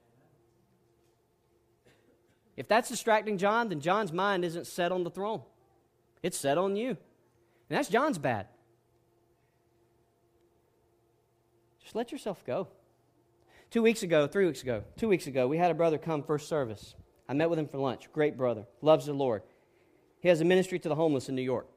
If 2.56 2.68
that's 2.68 2.90
distracting 2.90 3.38
John, 3.38 3.70
then 3.70 3.80
John's 3.80 4.14
mind 4.14 4.46
isn't 4.46 4.68
set 4.68 4.92
on 4.92 5.04
the 5.04 5.10
throne. 5.10 5.42
It's 6.22 6.38
set 6.38 6.58
on 6.58 6.76
you. 6.76 6.90
And 6.90 7.78
that's 7.78 7.90
John's 7.90 8.18
bad. 8.18 8.48
Just 11.82 11.96
let 11.96 12.12
yourself 12.12 12.44
go. 12.46 12.68
Two 13.72 13.82
weeks 13.82 14.04
ago, 14.04 14.28
three 14.28 14.46
weeks 14.46 14.62
ago, 14.62 14.84
two 14.98 15.08
weeks 15.08 15.26
ago, 15.26 15.48
we 15.48 15.58
had 15.58 15.72
a 15.72 15.74
brother 15.74 15.98
come 15.98 16.22
first 16.22 16.48
service. 16.48 16.94
I 17.28 17.34
met 17.34 17.50
with 17.50 17.58
him 17.58 17.68
for 17.68 17.80
lunch. 17.80 18.12
Great 18.14 18.38
brother. 18.38 18.66
Loves 18.82 19.08
the 19.08 19.14
Lord. 19.14 19.42
He 20.20 20.30
has 20.30 20.40
a 20.40 20.46
ministry 20.46 20.78
to 20.80 20.90
the 20.90 20.96
homeless 20.96 21.30
in 21.30 21.36
New 21.36 21.42
York. 21.42 21.68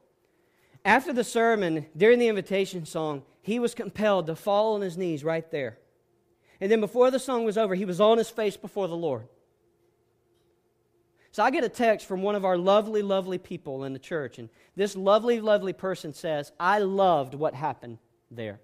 After 0.84 1.12
the 1.12 1.24
sermon, 1.24 1.86
during 1.96 2.18
the 2.18 2.28
invitation 2.28 2.84
song, 2.84 3.22
he 3.40 3.58
was 3.58 3.74
compelled 3.74 4.26
to 4.26 4.36
fall 4.36 4.74
on 4.74 4.82
his 4.82 4.98
knees 4.98 5.24
right 5.24 5.50
there. 5.50 5.78
And 6.60 6.70
then 6.70 6.80
before 6.80 7.10
the 7.10 7.18
song 7.18 7.44
was 7.44 7.58
over, 7.58 7.74
he 7.74 7.84
was 7.84 8.00
on 8.00 8.18
his 8.18 8.30
face 8.30 8.56
before 8.56 8.88
the 8.88 8.96
Lord 8.96 9.26
So 11.36 11.42
I 11.42 11.50
get 11.50 11.64
a 11.64 11.68
text 11.68 12.06
from 12.06 12.22
one 12.22 12.34
of 12.34 12.46
our 12.46 12.56
lovely, 12.56 13.02
lovely 13.02 13.36
people 13.36 13.84
in 13.84 13.92
the 13.92 13.98
church, 13.98 14.38
and 14.38 14.48
this 14.74 14.96
lovely, 14.96 15.38
lovely 15.38 15.74
person 15.74 16.14
says, 16.14 16.50
I 16.58 16.78
loved 16.78 17.34
what 17.34 17.52
happened 17.52 17.98
there. 18.30 18.58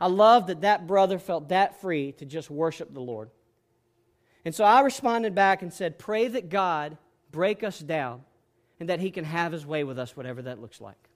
I 0.00 0.06
love 0.06 0.46
that 0.46 0.62
that 0.62 0.86
brother 0.86 1.18
felt 1.18 1.50
that 1.50 1.78
free 1.82 2.12
to 2.12 2.24
just 2.24 2.48
worship 2.48 2.94
the 2.94 3.02
Lord. 3.02 3.28
And 4.46 4.54
so 4.54 4.64
I 4.64 4.80
responded 4.80 5.34
back 5.34 5.60
and 5.60 5.70
said, 5.70 5.98
Pray 5.98 6.28
that 6.28 6.48
God 6.48 6.96
break 7.30 7.62
us 7.62 7.78
down 7.78 8.22
and 8.80 8.88
that 8.88 9.00
He 9.00 9.10
can 9.10 9.24
have 9.24 9.52
His 9.52 9.66
way 9.66 9.84
with 9.84 9.98
us, 9.98 10.16
whatever 10.16 10.40
that 10.40 10.62
looks 10.62 10.80
like. 10.80 11.10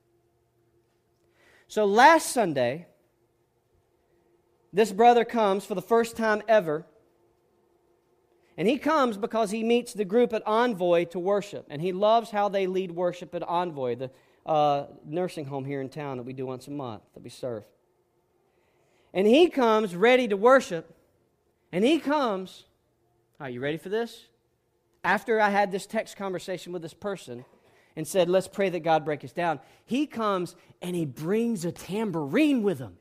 So 1.68 1.86
last 1.86 2.34
Sunday, 2.34 2.86
this 4.74 4.92
brother 4.92 5.24
comes 5.24 5.64
for 5.64 5.74
the 5.74 5.80
first 5.80 6.18
time 6.18 6.42
ever. 6.46 6.84
And 8.60 8.68
he 8.68 8.76
comes 8.76 9.16
because 9.16 9.50
he 9.50 9.62
meets 9.62 9.94
the 9.94 10.04
group 10.04 10.34
at 10.34 10.46
Envoy 10.46 11.06
to 11.06 11.18
worship. 11.18 11.64
And 11.70 11.80
he 11.80 11.92
loves 11.92 12.30
how 12.30 12.50
they 12.50 12.66
lead 12.66 12.90
worship 12.90 13.34
at 13.34 13.42
Envoy, 13.42 13.96
the 13.96 14.10
uh, 14.44 14.84
nursing 15.02 15.46
home 15.46 15.64
here 15.64 15.80
in 15.80 15.88
town 15.88 16.18
that 16.18 16.24
we 16.24 16.34
do 16.34 16.44
once 16.44 16.66
a 16.66 16.70
month, 16.70 17.00
that 17.14 17.22
we 17.22 17.30
serve. 17.30 17.64
And 19.14 19.26
he 19.26 19.48
comes 19.48 19.96
ready 19.96 20.28
to 20.28 20.36
worship. 20.36 20.94
And 21.72 21.82
he 21.82 21.98
comes, 21.98 22.66
are 23.40 23.48
you 23.48 23.60
ready 23.60 23.78
for 23.78 23.88
this? 23.88 24.26
After 25.02 25.40
I 25.40 25.48
had 25.48 25.72
this 25.72 25.86
text 25.86 26.18
conversation 26.18 26.70
with 26.70 26.82
this 26.82 26.92
person 26.92 27.46
and 27.96 28.06
said, 28.06 28.28
let's 28.28 28.46
pray 28.46 28.68
that 28.68 28.80
God 28.80 29.06
break 29.06 29.24
us 29.24 29.32
down, 29.32 29.58
he 29.86 30.06
comes 30.06 30.54
and 30.82 30.94
he 30.94 31.06
brings 31.06 31.64
a 31.64 31.72
tambourine 31.72 32.62
with 32.62 32.78
him. 32.78 32.98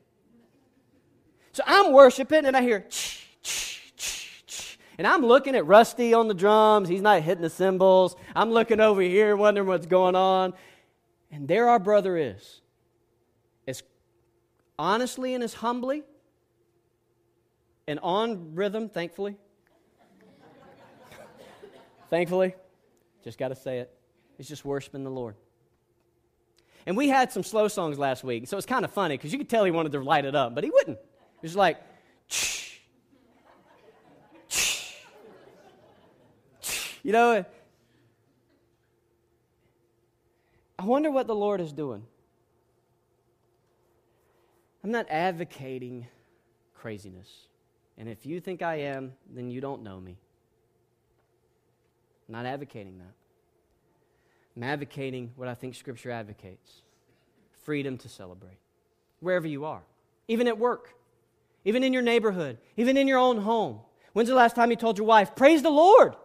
So 1.52 1.64
I'm 1.68 1.92
worshiping 1.92 2.46
and 2.46 2.56
I 2.56 2.62
hear, 2.62 2.86
ch. 2.90 3.19
And 5.00 5.08
I'm 5.08 5.26
looking 5.26 5.56
at 5.56 5.66
Rusty 5.66 6.14
on 6.14 6.28
the 6.28 6.34
drums. 6.34 6.90
He's 6.90 7.02
not 7.02 7.22
hitting 7.22 7.42
the 7.42 7.50
cymbals. 7.50 8.18
I'm 8.36 8.52
looking 8.52 8.82
over 8.82 9.00
here 9.02 9.34
wondering 9.38 9.66
what's 9.66 9.88
going 9.88 10.14
on. 10.14 10.54
And 11.32 11.48
there 11.48 11.70
our 11.70 11.80
brother 11.80 12.18
is 12.18 12.60
as 13.66 13.82
honestly 14.78 15.34
and 15.34 15.42
as 15.42 15.54
humbly 15.54 16.04
and 17.88 17.98
on 18.04 18.56
rhythm, 18.56 18.90
thankfully. 18.90 19.38
thankfully, 22.10 22.54
just 23.24 23.38
got 23.38 23.48
to 23.48 23.56
say 23.56 23.80
it. 23.80 23.98
He's 24.36 24.50
just 24.50 24.66
worshiping 24.66 25.06
the 25.06 25.10
Lord. 25.10 25.36
And 26.86 26.98
we 26.98 27.08
had 27.08 27.32
some 27.32 27.44
slow 27.44 27.70
songs 27.70 27.98
last 27.98 28.26
week, 28.26 28.50
so 28.50 28.58
it's 28.58 28.66
kind 28.66 28.84
of 28.84 28.92
funny 28.92 29.16
because 29.16 29.32
you 29.32 29.38
could 29.38 29.50
tell 29.50 29.64
he 29.64 29.72
wanted 29.72 29.94
to 29.94 30.02
light 30.02 30.26
it 30.26 30.36
up, 30.36 30.56
but 30.56 30.66
he 30.66 30.70
wouldn't. 30.70 31.00
He 31.40 31.46
was 31.46 31.56
like, 31.56 31.78
Shh. 32.28 32.80
Shh. 34.50 34.90
You 37.10 37.14
know, 37.14 37.44
I 40.78 40.86
wonder 40.86 41.10
what 41.10 41.26
the 41.26 41.34
Lord 41.34 41.60
is 41.60 41.74
doing. 41.74 42.04
I'm 44.84 44.92
not 44.92 45.08
advocating 45.10 46.06
craziness. 46.76 47.28
And 47.98 48.08
if 48.08 48.28
you 48.28 48.40
think 48.40 48.62
I 48.62 48.76
am, 48.82 49.14
then 49.28 49.50
you 49.50 49.60
don't 49.60 49.82
know 49.82 50.00
me. 50.00 50.20
I'm 52.28 52.34
not 52.34 52.46
advocating 52.46 53.00
that. 53.00 53.16
I'm 54.56 54.62
advocating 54.62 55.32
what 55.36 55.48
I 55.48 55.56
think 55.56 55.74
Scripture 55.74 56.12
advocates 56.12 56.84
freedom 57.64 57.98
to 57.98 58.08
celebrate, 58.08 58.60
wherever 59.20 59.48
you 59.48 59.66
are, 59.66 59.82
even 60.28 60.48
at 60.48 60.60
work, 60.60 60.94
even 61.66 61.84
in 61.84 61.92
your 61.92 62.04
neighborhood, 62.04 62.60
even 62.78 62.98
in 62.98 63.08
your 63.08 63.18
own 63.18 63.40
home. 63.40 63.80
When's 64.14 64.30
the 64.30 64.36
last 64.36 64.56
time 64.56 64.70
you 64.70 64.78
told 64.78 65.00
your 65.00 65.08
wife, 65.08 65.36
Praise 65.36 65.64
the 65.64 65.72
Lord? 65.72 66.16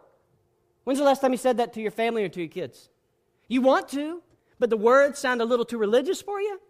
When's 0.84 0.98
the 0.98 1.04
last 1.04 1.20
time 1.20 1.32
you 1.32 1.38
said 1.38 1.56
that 1.56 1.72
to 1.74 1.80
your 1.80 1.90
family 1.90 2.24
or 2.24 2.28
to 2.28 2.40
your 2.40 2.48
kids? 2.48 2.88
You 3.48 3.62
want 3.62 3.88
to, 3.90 4.22
but 4.58 4.70
the 4.70 4.76
words 4.76 5.18
sound 5.18 5.40
a 5.40 5.44
little 5.44 5.64
too 5.64 5.78
religious 5.78 6.22
for 6.22 6.40
you, 6.40 6.60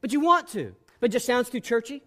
but 0.00 0.12
you 0.12 0.20
want 0.20 0.48
to 0.48 0.74
but 1.04 1.10
just 1.10 1.26
sounds 1.26 1.50
too 1.50 1.60
churchy? 1.60 2.02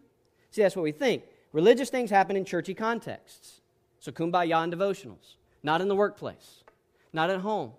See, 0.49 0.63
that's 0.63 0.75
what 0.75 0.81
we 0.81 0.91
think. 0.91 1.21
Religious 1.51 1.91
things 1.91 2.09
happen 2.09 2.35
in 2.35 2.45
churchy 2.45 2.73
contexts. 2.73 3.61
So 3.99 4.11
kumbaya 4.11 4.63
and 4.63 4.73
devotionals, 4.73 5.35
not 5.61 5.81
in 5.81 5.87
the 5.87 5.95
workplace, 5.95 6.63
not 7.13 7.29
at 7.29 7.41
home. 7.41 7.73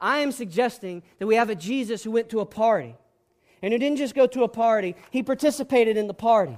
I 0.00 0.18
am 0.18 0.30
suggesting 0.30 1.02
that 1.18 1.26
we 1.26 1.34
have 1.34 1.50
a 1.50 1.56
Jesus 1.56 2.04
who 2.04 2.12
went 2.12 2.28
to 2.28 2.38
a 2.38 2.46
party. 2.46 2.94
And 3.60 3.72
who 3.72 3.78
didn't 3.80 3.98
just 3.98 4.14
go 4.14 4.28
to 4.28 4.44
a 4.44 4.48
party, 4.48 4.94
he 5.10 5.24
participated 5.24 5.96
in 5.96 6.06
the 6.06 6.14
party. 6.14 6.56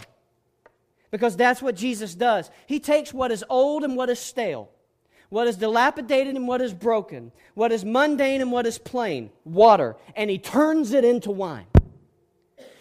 Because 1.10 1.34
that's 1.34 1.62
what 1.62 1.74
Jesus 1.74 2.14
does. 2.14 2.50
He 2.66 2.80
takes 2.80 3.14
what 3.14 3.32
is 3.32 3.42
old 3.48 3.84
and 3.84 3.96
what 3.96 4.10
is 4.10 4.18
stale, 4.18 4.68
what 5.34 5.48
is 5.48 5.56
dilapidated 5.56 6.36
and 6.36 6.46
what 6.46 6.60
is 6.60 6.72
broken, 6.72 7.32
what 7.54 7.72
is 7.72 7.84
mundane 7.84 8.40
and 8.40 8.52
what 8.52 8.66
is 8.66 8.78
plain, 8.78 9.28
water, 9.44 9.96
and 10.14 10.30
he 10.30 10.38
turns 10.38 10.92
it 10.92 11.04
into 11.04 11.28
wine. 11.28 11.66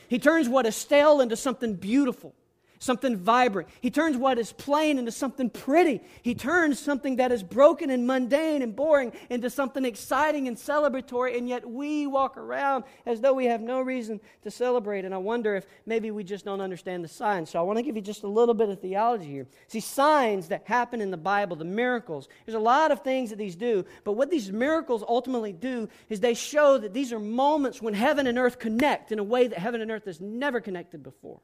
He 0.08 0.20
turns 0.20 0.48
what 0.48 0.68
is 0.68 0.76
stale 0.76 1.20
into 1.20 1.36
something 1.36 1.74
beautiful, 1.74 2.36
something 2.84 3.16
vibrant. 3.16 3.70
He 3.80 3.90
turns 3.90 4.18
what 4.18 4.38
is 4.38 4.52
plain 4.52 5.00
into 5.00 5.12
something 5.12 5.50
pretty. 5.50 6.02
He 6.22 6.36
turns 6.36 6.80
something 6.80 7.16
that 7.16 7.32
is 7.32 7.42
broken 7.42 7.90
and 7.90 8.06
mundane 8.06 8.62
and 8.62 8.76
boring 8.76 9.14
into 9.30 9.50
something 9.50 9.86
exciting 9.86 10.48
and 10.48 10.58
celebratory, 10.58 11.38
and 11.38 11.48
yet 11.48 11.68
we 11.68 12.08
walk 12.08 12.36
around 12.38 12.84
as 13.06 13.22
though 13.22 13.34
we 13.34 13.46
have 13.46 13.62
no 13.62 13.82
reason 13.82 14.20
to 14.44 14.52
celebrate. 14.52 15.06
And 15.06 15.14
I 15.14 15.18
wonder 15.18 15.56
if 15.56 15.66
maybe 15.86 16.12
we 16.12 16.24
just 16.24 16.44
don't 16.44 16.60
understand 16.60 17.04
the 17.04 17.08
signs. 17.08 17.50
So 17.50 17.60
I 17.60 17.62
want 17.62 17.78
to 17.78 17.84
give 17.84 17.96
you 17.96 18.02
just 18.02 18.24
a 18.24 18.28
little 18.28 18.54
bit 18.54 18.68
of 18.68 18.82
theology 18.82 19.30
here. 19.30 19.48
See, 19.68 19.80
signs 19.80 20.50
that 20.50 20.64
happen 20.66 21.00
in 21.00 21.10
the 21.10 21.18
Bible, 21.18 21.56
the 21.56 21.66
miracles, 21.66 22.28
there's 22.46 22.56
a 22.56 22.60
lot 22.60 22.92
of 22.92 23.02
things 23.02 23.30
that 23.30 23.38
these 23.38 23.56
do, 23.56 23.86
but 24.04 24.14
what 24.14 24.30
these 24.30 24.52
miracles 24.52 25.04
ultimately 25.08 25.54
do 25.54 25.88
is 26.10 26.20
they 26.20 26.34
show 26.34 26.78
that 26.78 26.94
these 26.94 27.14
are 27.14 27.20
moments 27.20 27.82
when 27.82 27.94
heaven 27.94 28.28
and 28.28 28.38
earth 28.38 28.60
connect 28.60 29.12
in 29.12 29.20
a 29.20 29.24
way 29.24 29.48
that 29.48 29.58
heaven 29.58 29.82
and 29.82 29.90
earth 29.90 30.06
has 30.06 30.20
never 30.20 30.60
connected 30.60 31.02
before. 31.02 31.40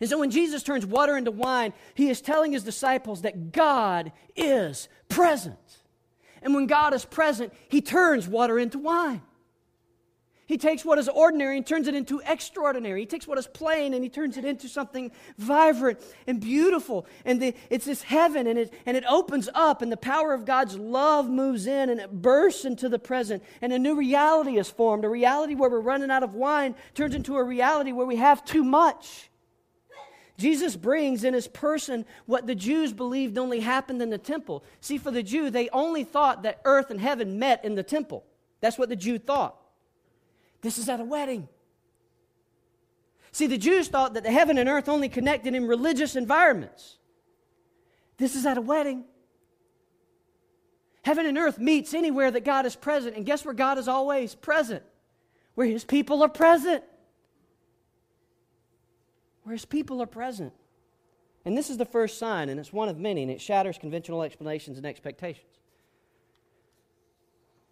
And 0.00 0.10
so 0.10 0.18
when 0.18 0.30
Jesus 0.30 0.62
turns 0.62 0.84
water 0.84 1.16
into 1.16 1.30
wine, 1.30 1.72
he 1.94 2.08
is 2.08 2.20
telling 2.20 2.52
his 2.52 2.64
disciples 2.64 3.22
that 3.22 3.52
God 3.52 4.12
is 4.34 4.88
present. 5.08 5.56
And 6.42 6.54
when 6.54 6.66
God 6.66 6.94
is 6.94 7.04
present, 7.04 7.52
he 7.68 7.80
turns 7.80 8.28
water 8.28 8.58
into 8.58 8.78
wine. 8.78 9.22
He 10.46 10.58
takes 10.58 10.84
what 10.84 10.98
is 10.98 11.08
ordinary 11.08 11.56
and 11.56 11.66
turns 11.66 11.88
it 11.88 11.96
into 11.96 12.22
extraordinary. 12.24 13.00
He 13.00 13.06
takes 13.06 13.26
what 13.26 13.36
is 13.36 13.48
plain 13.48 13.92
and 13.94 14.04
he 14.04 14.08
turns 14.08 14.36
it 14.36 14.44
into 14.44 14.68
something 14.68 15.10
vibrant 15.38 15.98
and 16.28 16.40
beautiful. 16.40 17.04
And 17.24 17.42
the, 17.42 17.54
it's 17.68 17.84
this 17.84 18.02
heaven 18.02 18.46
and 18.46 18.56
it, 18.56 18.72
and 18.86 18.96
it 18.96 19.02
opens 19.08 19.48
up 19.54 19.82
and 19.82 19.90
the 19.90 19.96
power 19.96 20.32
of 20.32 20.44
God's 20.44 20.78
love 20.78 21.28
moves 21.28 21.66
in 21.66 21.90
and 21.90 21.98
it 21.98 22.12
bursts 22.12 22.64
into 22.64 22.88
the 22.88 22.98
present. 22.98 23.42
And 23.60 23.72
a 23.72 23.78
new 23.78 23.96
reality 23.96 24.56
is 24.56 24.70
formed. 24.70 25.04
A 25.04 25.08
reality 25.08 25.56
where 25.56 25.68
we're 25.68 25.80
running 25.80 26.12
out 26.12 26.22
of 26.22 26.34
wine 26.34 26.76
turns 26.94 27.16
into 27.16 27.36
a 27.36 27.42
reality 27.42 27.90
where 27.90 28.06
we 28.06 28.16
have 28.16 28.44
too 28.44 28.62
much. 28.62 29.28
Jesus 30.36 30.76
brings 30.76 31.24
in 31.24 31.34
his 31.34 31.48
person 31.48 32.04
what 32.26 32.46
the 32.46 32.54
Jews 32.54 32.92
believed 32.92 33.38
only 33.38 33.60
happened 33.60 34.02
in 34.02 34.10
the 34.10 34.18
temple. 34.18 34.64
See, 34.80 34.98
for 34.98 35.10
the 35.10 35.22
Jew, 35.22 35.50
they 35.50 35.68
only 35.70 36.04
thought 36.04 36.42
that 36.42 36.60
earth 36.64 36.90
and 36.90 37.00
heaven 37.00 37.38
met 37.38 37.64
in 37.64 37.74
the 37.74 37.82
temple. 37.82 38.24
That's 38.60 38.78
what 38.78 38.88
the 38.88 38.96
Jew 38.96 39.18
thought. 39.18 39.56
This 40.60 40.78
is 40.78 40.88
at 40.88 41.00
a 41.00 41.04
wedding. 41.04 41.48
See, 43.32 43.46
the 43.46 43.58
Jews 43.58 43.88
thought 43.88 44.14
that 44.14 44.24
the 44.24 44.30
heaven 44.30 44.58
and 44.58 44.68
earth 44.68 44.88
only 44.88 45.08
connected 45.08 45.54
in 45.54 45.66
religious 45.66 46.16
environments. 46.16 46.96
This 48.18 48.34
is 48.34 48.46
at 48.46 48.58
a 48.58 48.62
wedding. 48.62 49.04
Heaven 51.02 51.26
and 51.26 51.38
earth 51.38 51.58
meets 51.58 51.94
anywhere 51.94 52.30
that 52.30 52.44
God 52.44 52.66
is 52.66 52.74
present. 52.74 53.14
And 53.14 53.24
guess 53.24 53.44
where 53.44 53.54
God 53.54 53.78
is 53.78 53.88
always 53.88 54.34
present? 54.34 54.82
Where 55.54 55.66
his 55.66 55.84
people 55.84 56.22
are 56.22 56.28
present 56.28 56.82
where 59.46 59.52
his 59.52 59.64
people 59.64 60.02
are 60.02 60.06
present. 60.06 60.52
And 61.44 61.56
this 61.56 61.70
is 61.70 61.76
the 61.76 61.84
first 61.84 62.18
sign, 62.18 62.48
and 62.48 62.58
it's 62.58 62.72
one 62.72 62.88
of 62.88 62.98
many, 62.98 63.22
and 63.22 63.30
it 63.30 63.40
shatters 63.40 63.78
conventional 63.78 64.24
explanations 64.24 64.76
and 64.76 64.84
expectations. 64.84 65.60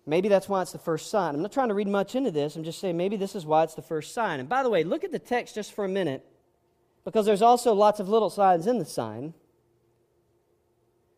Maybe 0.06 0.28
that's 0.28 0.48
why 0.48 0.62
it's 0.62 0.70
the 0.70 0.78
first 0.78 1.10
sign. 1.10 1.34
I'm 1.34 1.42
not 1.42 1.50
trying 1.50 1.70
to 1.70 1.74
read 1.74 1.88
much 1.88 2.14
into 2.14 2.30
this. 2.30 2.54
I'm 2.54 2.62
just 2.62 2.78
saying 2.78 2.96
maybe 2.96 3.16
this 3.16 3.34
is 3.34 3.44
why 3.44 3.64
it's 3.64 3.74
the 3.74 3.82
first 3.82 4.14
sign. 4.14 4.38
And 4.38 4.48
by 4.48 4.62
the 4.62 4.70
way, 4.70 4.84
look 4.84 5.02
at 5.02 5.10
the 5.10 5.18
text 5.18 5.56
just 5.56 5.72
for 5.72 5.84
a 5.84 5.88
minute, 5.88 6.24
because 7.04 7.26
there's 7.26 7.42
also 7.42 7.74
lots 7.74 7.98
of 7.98 8.08
little 8.08 8.30
signs 8.30 8.68
in 8.68 8.78
the 8.78 8.84
sign. 8.84 9.34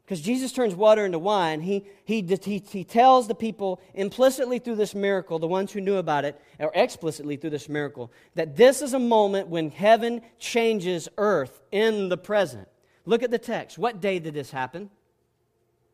Because 0.06 0.20
Jesus 0.20 0.52
turns 0.52 0.72
water 0.72 1.04
into 1.04 1.18
wine, 1.18 1.60
he, 1.62 1.84
he, 2.04 2.22
he, 2.22 2.58
he 2.58 2.84
tells 2.84 3.26
the 3.26 3.34
people 3.34 3.80
implicitly 3.92 4.60
through 4.60 4.76
this 4.76 4.94
miracle, 4.94 5.40
the 5.40 5.48
ones 5.48 5.72
who 5.72 5.80
knew 5.80 5.96
about 5.96 6.24
it, 6.24 6.40
or 6.60 6.70
explicitly 6.76 7.36
through 7.36 7.50
this 7.50 7.68
miracle, 7.68 8.12
that 8.36 8.54
this 8.54 8.82
is 8.82 8.94
a 8.94 9.00
moment 9.00 9.48
when 9.48 9.68
heaven 9.68 10.22
changes 10.38 11.08
earth 11.18 11.60
in 11.72 12.08
the 12.08 12.16
present. 12.16 12.68
Look 13.04 13.24
at 13.24 13.32
the 13.32 13.38
text. 13.38 13.78
What 13.78 14.00
day 14.00 14.20
did 14.20 14.32
this 14.32 14.52
happen? 14.52 14.90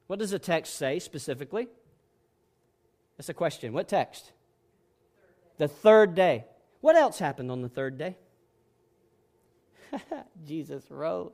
What 0.09 0.19
does 0.19 0.33
the 0.33 0.39
text 0.39 0.75
say 0.75 0.99
specifically? 0.99 1.69
That's 3.17 3.31
a 3.31 3.35
question. 3.35 3.73
What 3.73 3.89
text? 3.89 4.33
The 5.57 5.69
third 5.69 6.15
day. 6.15 6.45
What 6.83 6.97
else 6.97 7.19
happened 7.19 7.51
on 7.51 7.63
the 7.63 7.69
third 7.71 7.97
day? 7.97 8.19
Jesus 10.47 10.85
rose. 10.91 11.33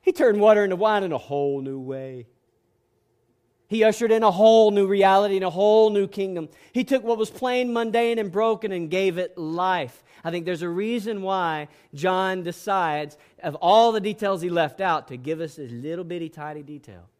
He 0.00 0.12
turned 0.12 0.40
water 0.40 0.64
into 0.64 0.76
wine 0.76 1.04
in 1.04 1.12
a 1.12 1.18
whole 1.18 1.60
new 1.60 1.78
way. 1.78 2.26
He 3.68 3.84
ushered 3.84 4.10
in 4.10 4.22
a 4.22 4.30
whole 4.30 4.70
new 4.70 4.86
reality 4.86 5.36
and 5.36 5.44
a 5.44 5.50
whole 5.50 5.90
new 5.90 6.08
kingdom. 6.08 6.48
He 6.72 6.84
took 6.84 7.04
what 7.04 7.18
was 7.18 7.28
plain, 7.28 7.72
mundane, 7.72 8.18
and 8.18 8.32
broken 8.32 8.72
and 8.72 8.90
gave 8.90 9.18
it 9.18 9.36
life. 9.36 10.02
I 10.24 10.30
think 10.30 10.46
there's 10.46 10.62
a 10.62 10.68
reason 10.68 11.20
why 11.20 11.68
John 11.94 12.42
decides, 12.42 13.18
of 13.42 13.56
all 13.56 13.92
the 13.92 14.00
details 14.00 14.40
he 14.40 14.48
left 14.48 14.80
out, 14.80 15.08
to 15.08 15.18
give 15.18 15.40
us 15.40 15.56
this 15.56 15.70
little 15.70 16.04
bitty 16.04 16.30
tiny 16.30 16.62
detail. 16.62 17.10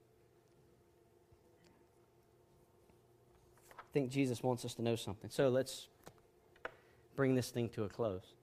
I 3.79 3.93
think 3.93 4.11
Jesus 4.11 4.43
wants 4.43 4.65
us 4.65 4.75
to 4.75 4.83
know 4.83 4.97
something. 4.97 5.29
So 5.29 5.51
let's 5.51 5.89
bring 7.15 7.35
this 7.35 7.51
thing 7.51 7.69
to 7.71 7.85
a 7.85 7.89
close. 7.89 8.35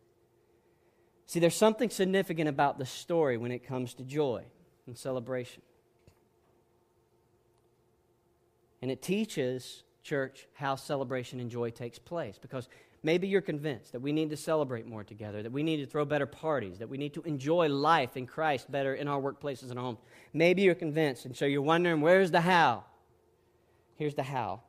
See, 1.27 1.39
there's 1.39 1.55
something 1.55 1.89
significant 1.89 2.49
about 2.49 2.77
the 2.77 2.85
story 2.85 3.37
when 3.37 3.51
it 3.51 3.65
comes 3.65 3.93
to 3.95 4.03
joy 4.03 4.43
and 4.85 4.97
celebration. 4.97 5.61
And 8.81 8.91
it 8.91 9.01
teaches, 9.01 9.83
church, 10.03 10.47
how 10.53 10.75
celebration 10.75 11.39
and 11.39 11.49
joy 11.49 11.71
takes 11.71 11.97
place. 11.97 12.37
Because 12.39 12.69
maybe 13.01 13.27
you're 13.27 13.41
convinced 13.41 13.93
that 13.93 14.01
we 14.01 14.11
need 14.11 14.29
to 14.29 14.37
celebrate 14.37 14.85
more 14.85 15.03
together, 15.03 15.41
that 15.41 15.51
we 15.51 15.63
need 15.63 15.77
to 15.77 15.87
throw 15.87 16.05
better 16.05 16.27
parties, 16.27 16.77
that 16.77 16.89
we 16.89 16.97
need 16.97 17.15
to 17.15 17.23
enjoy 17.23 17.67
life 17.69 18.15
in 18.15 18.27
Christ 18.27 18.71
better 18.71 18.93
in 18.93 19.07
our 19.07 19.19
workplaces 19.19 19.71
and 19.71 19.79
homes. 19.79 19.97
Maybe 20.33 20.61
you're 20.61 20.75
convinced, 20.75 21.25
and 21.25 21.35
so 21.35 21.45
you're 21.45 21.63
wondering, 21.63 22.01
where's 22.01 22.29
the 22.29 22.41
how? 22.41 22.83
Here's 23.95 24.13
the 24.13 24.23
how. 24.23 24.61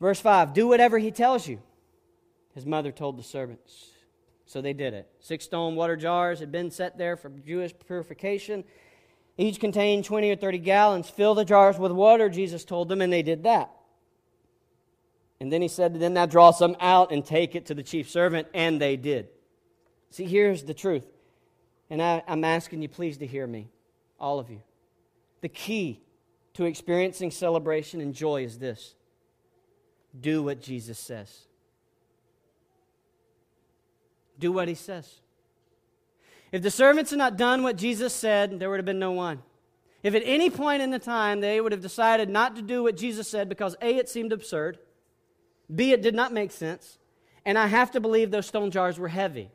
Verse 0.00 0.20
5 0.20 0.54
Do 0.54 0.68
whatever 0.68 0.98
he 0.98 1.10
tells 1.10 1.48
you. 1.48 1.60
His 2.54 2.66
mother 2.66 2.92
told 2.92 3.18
the 3.18 3.22
servants. 3.22 3.90
So 4.48 4.62
they 4.62 4.72
did 4.72 4.94
it. 4.94 5.06
Six 5.20 5.44
stone 5.44 5.76
water 5.76 5.94
jars 5.94 6.40
had 6.40 6.50
been 6.50 6.70
set 6.70 6.96
there 6.96 7.18
for 7.18 7.28
Jewish 7.28 7.74
purification. 7.86 8.64
Each 9.36 9.60
contained 9.60 10.06
20 10.06 10.30
or 10.30 10.36
30 10.36 10.58
gallons. 10.58 11.10
Fill 11.10 11.34
the 11.34 11.44
jars 11.44 11.78
with 11.78 11.92
water, 11.92 12.30
Jesus 12.30 12.64
told 12.64 12.88
them, 12.88 13.02
and 13.02 13.12
they 13.12 13.22
did 13.22 13.42
that. 13.42 13.70
And 15.38 15.52
then 15.52 15.60
he 15.60 15.68
said, 15.68 16.00
Then 16.00 16.14
now 16.14 16.24
draw 16.24 16.50
some 16.50 16.76
out 16.80 17.12
and 17.12 17.22
take 17.22 17.54
it 17.54 17.66
to 17.66 17.74
the 17.74 17.82
chief 17.82 18.08
servant, 18.08 18.48
and 18.54 18.80
they 18.80 18.96
did. 18.96 19.28
See, 20.10 20.24
here's 20.24 20.64
the 20.64 20.72
truth. 20.72 21.04
And 21.90 22.00
I, 22.00 22.22
am 22.26 22.42
asking 22.42 22.80
you, 22.80 22.88
please, 22.88 23.18
to 23.18 23.26
hear 23.26 23.46
me, 23.46 23.68
all 24.18 24.38
of 24.38 24.48
you. 24.48 24.62
The 25.42 25.50
key 25.50 26.00
to 26.54 26.64
experiencing 26.64 27.32
celebration 27.32 28.00
and 28.00 28.14
joy 28.14 28.44
is 28.44 28.58
this 28.58 28.94
do 30.18 30.42
what 30.42 30.62
Jesus 30.62 30.98
says. 30.98 31.47
Do 34.38 34.52
what 34.52 34.68
he 34.68 34.74
says. 34.74 35.20
If 36.52 36.62
the 36.62 36.70
servants 36.70 37.10
had 37.10 37.18
not 37.18 37.36
done 37.36 37.62
what 37.62 37.76
Jesus 37.76 38.12
said, 38.12 38.58
there 38.58 38.70
would 38.70 38.78
have 38.78 38.86
been 38.86 38.98
no 38.98 39.12
one. 39.12 39.42
If 40.02 40.14
at 40.14 40.22
any 40.24 40.48
point 40.48 40.82
in 40.82 40.90
the 40.90 40.98
time 40.98 41.40
they 41.40 41.60
would 41.60 41.72
have 41.72 41.82
decided 41.82 42.28
not 42.28 42.56
to 42.56 42.62
do 42.62 42.82
what 42.82 42.96
Jesus 42.96 43.28
said 43.28 43.48
because 43.48 43.76
A, 43.82 43.96
it 43.96 44.08
seemed 44.08 44.32
absurd, 44.32 44.78
B, 45.74 45.92
it 45.92 46.02
did 46.02 46.14
not 46.14 46.32
make 46.32 46.52
sense, 46.52 46.98
and 47.44 47.58
I 47.58 47.66
have 47.66 47.90
to 47.92 48.00
believe 48.00 48.30
those 48.30 48.46
stone 48.46 48.70
jars 48.70 48.98
were 48.98 49.08
heavy, 49.08 49.50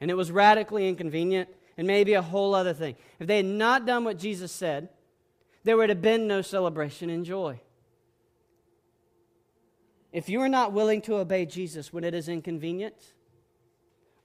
and 0.00 0.10
it 0.10 0.14
was 0.14 0.30
radically 0.30 0.88
inconvenient, 0.88 1.48
and 1.78 1.86
maybe 1.86 2.14
a 2.14 2.22
whole 2.22 2.54
other 2.54 2.74
thing. 2.74 2.96
If 3.18 3.26
they 3.26 3.38
had 3.38 3.46
not 3.46 3.86
done 3.86 4.04
what 4.04 4.18
Jesus 4.18 4.50
said, 4.50 4.88
there 5.64 5.76
would 5.76 5.90
have 5.90 6.02
been 6.02 6.26
no 6.26 6.42
celebration 6.42 7.08
and 7.08 7.24
joy. 7.24 7.60
If 10.12 10.28
you 10.28 10.40
are 10.40 10.48
not 10.48 10.72
willing 10.72 11.02
to 11.02 11.16
obey 11.16 11.46
Jesus 11.46 11.92
when 11.92 12.04
it 12.04 12.14
is 12.14 12.28
inconvenient, 12.28 12.94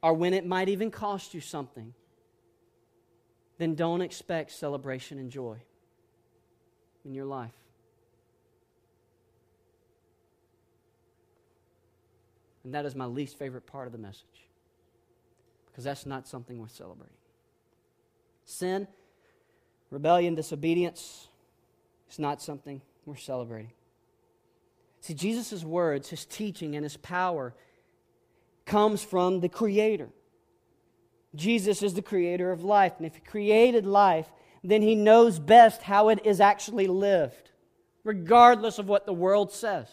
or 0.02 0.14
when 0.14 0.34
it 0.34 0.46
might 0.46 0.70
even 0.70 0.92
cost 0.92 1.34
you 1.34 1.42
something, 1.42 1.94
then 3.58 3.76
don't 3.76 4.02
expect 4.02 4.52
celebration 4.52 5.20
and 5.20 5.30
joy 5.30 5.58
in 7.06 7.14
your 7.14 7.26
life. 7.26 7.54
And 12.64 12.74
that 12.74 12.86
is 12.86 12.96
my 12.96 13.06
least 13.06 13.38
favorite 13.38 13.66
part 13.66 13.88
of 13.88 13.92
the 13.92 13.98
message 13.98 14.48
because 15.68 15.84
that's 15.84 16.06
not 16.06 16.28
something 16.28 16.60
worth 16.60 16.72
celebrating. 16.72 17.16
Sin, 18.46 18.88
rebellion, 19.90 20.36
disobedience 20.36 21.28
is 22.10 22.20
not 22.20 22.42
something 22.42 22.82
worth 23.06 23.22
celebrating. 23.22 23.72
See, 25.00 25.14
Jesus' 25.14 25.64
words, 25.64 26.10
his 26.10 26.26
teaching, 26.26 26.76
and 26.76 26.84
his 26.84 26.98
power 26.98 27.56
comes 28.66 29.04
from 29.04 29.40
the 29.40 29.50
Creator. 29.50 30.10
Jesus 31.36 31.82
is 31.82 31.94
the 31.94 32.02
creator 32.02 32.52
of 32.52 32.64
life. 32.64 32.94
And 32.98 33.06
if 33.06 33.16
He 33.16 33.22
created 33.22 33.86
life, 33.86 34.28
then 34.64 34.82
He 34.82 34.96
knows 34.96 35.40
best 35.40 35.82
how 35.82 36.10
it 36.10 36.26
is 36.26 36.42
actually 36.42 36.88
lived, 36.88 37.52
regardless 38.04 38.80
of 38.80 38.88
what 38.88 39.06
the 39.06 39.14
world 39.14 39.52
says. 39.52 39.88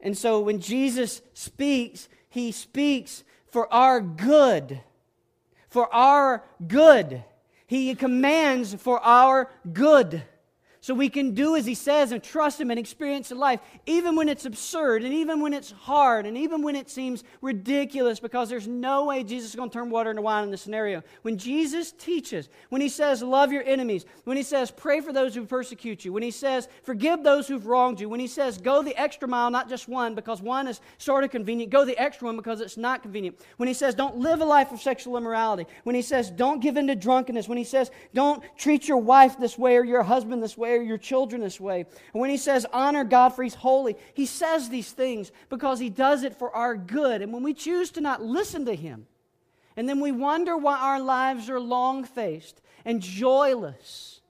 And 0.00 0.16
so 0.16 0.40
when 0.40 0.60
Jesus 0.60 1.20
speaks, 1.34 2.08
He 2.28 2.52
speaks 2.52 3.24
for 3.46 3.72
our 3.72 4.00
good. 4.00 4.80
For 5.68 5.92
our 5.92 6.44
good. 6.66 7.22
He 7.66 7.94
commands 7.94 8.74
for 8.74 9.00
our 9.00 9.50
good. 9.72 10.22
So 10.86 10.94
we 10.94 11.08
can 11.08 11.34
do 11.34 11.56
as 11.56 11.66
he 11.66 11.74
says 11.74 12.12
and 12.12 12.22
trust 12.22 12.60
him 12.60 12.70
and 12.70 12.78
experience 12.78 13.32
life, 13.32 13.58
even 13.86 14.14
when 14.14 14.28
it's 14.28 14.44
absurd 14.44 15.02
and 15.02 15.12
even 15.12 15.40
when 15.40 15.52
it's 15.52 15.72
hard 15.72 16.26
and 16.26 16.38
even 16.38 16.62
when 16.62 16.76
it 16.76 16.88
seems 16.88 17.24
ridiculous 17.42 18.20
because 18.20 18.48
there's 18.48 18.68
no 18.68 19.06
way 19.06 19.24
Jesus 19.24 19.50
is 19.50 19.56
going 19.56 19.68
to 19.68 19.74
turn 19.74 19.90
water 19.90 20.10
into 20.10 20.22
wine 20.22 20.44
in 20.44 20.52
this 20.52 20.62
scenario. 20.62 21.02
When 21.22 21.38
Jesus 21.38 21.90
teaches, 21.90 22.48
when 22.68 22.80
he 22.80 22.88
says, 22.88 23.20
love 23.20 23.50
your 23.50 23.64
enemies, 23.64 24.06
when 24.22 24.36
he 24.36 24.44
says, 24.44 24.70
pray 24.70 25.00
for 25.00 25.12
those 25.12 25.34
who 25.34 25.44
persecute 25.44 26.04
you, 26.04 26.12
when 26.12 26.22
he 26.22 26.30
says, 26.30 26.68
forgive 26.84 27.24
those 27.24 27.48
who've 27.48 27.66
wronged 27.66 27.98
you, 27.98 28.08
when 28.08 28.20
he 28.20 28.28
says, 28.28 28.56
go 28.56 28.80
the 28.80 28.96
extra 28.96 29.26
mile, 29.26 29.50
not 29.50 29.68
just 29.68 29.88
one 29.88 30.14
because 30.14 30.40
one 30.40 30.68
is 30.68 30.80
sort 30.98 31.24
of 31.24 31.32
convenient, 31.32 31.72
go 31.72 31.84
the 31.84 32.00
extra 32.00 32.26
one 32.26 32.36
because 32.36 32.60
it's 32.60 32.76
not 32.76 33.02
convenient. 33.02 33.36
When 33.56 33.66
he 33.66 33.74
says, 33.74 33.96
don't 33.96 34.18
live 34.18 34.40
a 34.40 34.44
life 34.44 34.70
of 34.70 34.80
sexual 34.80 35.16
immorality, 35.16 35.66
when 35.82 35.96
he 35.96 36.02
says, 36.02 36.30
don't 36.30 36.60
give 36.60 36.76
in 36.76 36.86
to 36.86 36.94
drunkenness, 36.94 37.48
when 37.48 37.58
he 37.58 37.64
says, 37.64 37.90
don't 38.14 38.40
treat 38.56 38.86
your 38.86 38.98
wife 38.98 39.36
this 39.36 39.58
way 39.58 39.76
or 39.76 39.84
your 39.84 40.04
husband 40.04 40.40
this 40.40 40.56
way 40.56 40.75
your 40.82 40.98
children 40.98 41.40
this 41.40 41.60
way. 41.60 41.80
And 42.12 42.20
when 42.20 42.30
he 42.30 42.36
says, 42.36 42.66
honor 42.72 43.04
God 43.04 43.30
for 43.30 43.42
he's 43.42 43.54
holy, 43.54 43.96
he 44.14 44.26
says 44.26 44.68
these 44.68 44.90
things 44.90 45.32
because 45.48 45.78
he 45.78 45.90
does 45.90 46.22
it 46.22 46.36
for 46.36 46.54
our 46.54 46.76
good. 46.76 47.22
And 47.22 47.32
when 47.32 47.42
we 47.42 47.54
choose 47.54 47.90
to 47.92 48.00
not 48.00 48.22
listen 48.22 48.64
to 48.66 48.74
him, 48.74 49.06
and 49.76 49.88
then 49.88 50.00
we 50.00 50.12
wonder 50.12 50.56
why 50.56 50.78
our 50.78 51.00
lives 51.00 51.50
are 51.50 51.60
long 51.60 52.04
faced 52.04 52.60
and 52.84 53.00
joyless, 53.00 54.20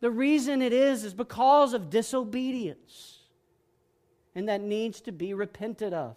the 0.00 0.10
reason 0.10 0.62
it 0.62 0.72
is 0.72 1.04
is 1.04 1.14
because 1.14 1.72
of 1.72 1.90
disobedience. 1.90 3.20
And 4.34 4.48
that 4.48 4.60
needs 4.60 5.00
to 5.02 5.12
be 5.12 5.32
repented 5.32 5.94
of 5.94 6.16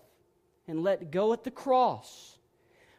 and 0.68 0.84
let 0.84 1.10
go 1.10 1.32
at 1.32 1.46
the 1.46 1.52
cross. 1.52 2.38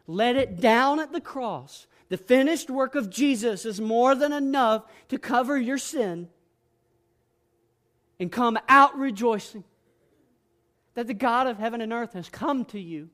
Let 0.07 0.35
it 0.35 0.59
down 0.59 0.99
at 0.99 1.11
the 1.11 1.21
cross 1.21 1.85
the 2.11 2.17
finished 2.17 2.69
work 2.69 2.95
of 2.95 3.09
Jesus 3.09 3.65
is 3.65 3.79
more 3.79 4.15
than 4.15 4.33
enough 4.33 4.83
to 5.07 5.17
cover 5.17 5.57
your 5.57 5.77
sin 5.77 6.27
and 8.21 8.31
come 8.31 8.55
out 8.69 8.95
rejoicing 8.99 9.63
that 10.93 11.07
the 11.07 11.13
God 11.13 11.47
of 11.47 11.57
heaven 11.57 11.81
and 11.81 11.91
earth 11.91 12.13
has 12.13 12.29
come 12.29 12.63
to 12.65 12.79
you. 12.79 13.09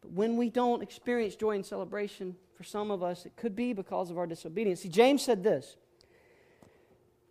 But 0.00 0.12
when 0.12 0.38
we 0.38 0.48
don't 0.48 0.82
experience 0.82 1.36
joy 1.36 1.56
and 1.56 1.66
celebration, 1.66 2.34
for 2.56 2.64
some 2.64 2.90
of 2.90 3.02
us, 3.02 3.26
it 3.26 3.36
could 3.36 3.54
be 3.54 3.74
because 3.74 4.10
of 4.10 4.16
our 4.16 4.26
disobedience. 4.26 4.80
See, 4.80 4.88
James 4.88 5.22
said 5.22 5.44
this 5.44 5.76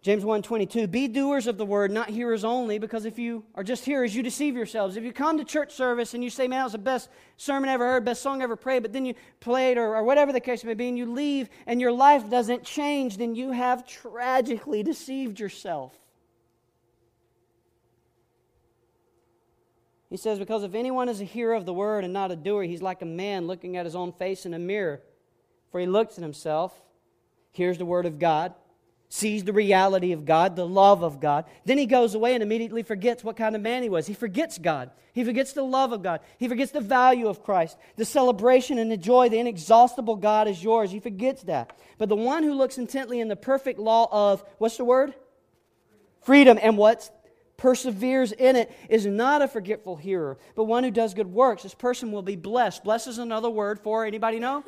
James 0.07 0.23
1:22 0.23 0.89
Be 0.89 1.09
doers 1.09 1.47
of 1.47 1.57
the 1.57 1.65
word 1.65 1.91
not 1.91 2.09
hearers 2.09 2.45
only 2.45 2.79
because 2.79 3.03
if 3.03 3.19
you 3.19 3.43
are 3.55 3.63
just 3.63 3.83
hearers 3.83 4.15
you 4.15 4.23
deceive 4.23 4.55
yourselves. 4.55 4.95
If 4.95 5.03
you 5.03 5.11
come 5.11 5.37
to 5.37 5.43
church 5.43 5.73
service 5.73 6.13
and 6.13 6.23
you 6.23 6.29
say 6.29 6.47
man 6.47 6.59
that 6.59 6.63
was 6.63 6.71
the 6.71 6.77
best 6.77 7.09
sermon 7.35 7.67
I 7.67 7.73
ever 7.73 7.85
heard, 7.85 8.05
best 8.05 8.21
song 8.21 8.39
I 8.39 8.45
ever 8.45 8.55
prayed, 8.55 8.83
but 8.83 8.93
then 8.93 9.05
you 9.05 9.15
played 9.41 9.77
or, 9.77 9.97
or 9.97 10.05
whatever 10.05 10.31
the 10.31 10.39
case 10.39 10.63
may 10.63 10.75
be 10.75 10.87
and 10.87 10.97
you 10.97 11.11
leave 11.11 11.49
and 11.65 11.81
your 11.81 11.91
life 11.91 12.29
doesn't 12.29 12.63
change, 12.63 13.17
then 13.17 13.35
you 13.35 13.51
have 13.51 13.85
tragically 13.85 14.81
deceived 14.81 15.41
yourself. 15.41 15.93
He 20.09 20.15
says 20.15 20.39
because 20.39 20.63
if 20.63 20.73
anyone 20.73 21.09
is 21.09 21.19
a 21.19 21.25
hearer 21.25 21.53
of 21.53 21.65
the 21.65 21.73
word 21.73 22.05
and 22.05 22.13
not 22.13 22.31
a 22.31 22.37
doer, 22.37 22.63
he's 22.63 22.81
like 22.81 23.01
a 23.01 23.05
man 23.05 23.45
looking 23.45 23.75
at 23.75 23.83
his 23.83 23.93
own 23.93 24.13
face 24.13 24.45
in 24.45 24.53
a 24.53 24.59
mirror. 24.59 25.01
For 25.69 25.81
he 25.81 25.85
looks 25.85 26.17
at 26.17 26.21
himself, 26.21 26.81
hears 27.51 27.77
the 27.77 27.85
word 27.85 28.05
of 28.05 28.19
God, 28.19 28.53
sees 29.09 29.43
the 29.43 29.53
reality 29.53 30.11
of 30.11 30.25
God, 30.25 30.55
the 30.55 30.67
love 30.67 31.01
of 31.01 31.19
God. 31.19 31.45
Then 31.65 31.77
he 31.77 31.85
goes 31.85 32.13
away 32.13 32.33
and 32.33 32.43
immediately 32.43 32.83
forgets 32.83 33.23
what 33.23 33.37
kind 33.37 33.55
of 33.55 33.61
man 33.61 33.83
he 33.83 33.89
was. 33.89 34.05
He 34.05 34.13
forgets 34.13 34.57
God. 34.57 34.91
He 35.13 35.23
forgets 35.23 35.53
the 35.53 35.63
love 35.63 35.93
of 35.93 36.03
God. 36.03 36.19
He 36.37 36.47
forgets 36.47 36.71
the 36.71 36.81
value 36.81 37.27
of 37.27 37.41
Christ. 37.41 37.77
The 37.95 38.05
celebration 38.05 38.77
and 38.77 38.91
the 38.91 38.97
joy, 38.97 39.29
the 39.29 39.39
inexhaustible 39.39 40.17
God 40.17 40.47
is 40.47 40.61
yours. 40.63 40.91
He 40.91 40.99
forgets 40.99 41.43
that. 41.43 41.77
But 41.97 42.09
the 42.09 42.15
one 42.15 42.43
who 42.43 42.53
looks 42.53 42.77
intently 42.77 43.19
in 43.19 43.29
the 43.29 43.35
perfect 43.35 43.79
law 43.79 44.09
of, 44.11 44.43
what's 44.57 44.77
the 44.77 44.85
word? 44.85 45.13
Freedom. 46.21 46.59
And 46.61 46.77
what? 46.77 47.09
Perseveres 47.55 48.33
in 48.33 48.55
it 48.55 48.71
is 48.89 49.05
not 49.05 49.41
a 49.41 49.47
forgetful 49.47 49.95
hearer, 49.95 50.37
but 50.55 50.65
one 50.65 50.83
who 50.83 50.91
does 50.91 51.15
good 51.15 51.33
works. 51.33 51.63
This 51.63 51.73
person 51.73 52.11
will 52.11 52.21
be 52.21 52.35
blessed. 52.35 52.83
Blessed 52.83 53.07
is 53.07 53.17
another 53.17 53.49
word 53.49 53.79
for 53.79 54.05
anybody 54.05 54.37
know? 54.37 54.63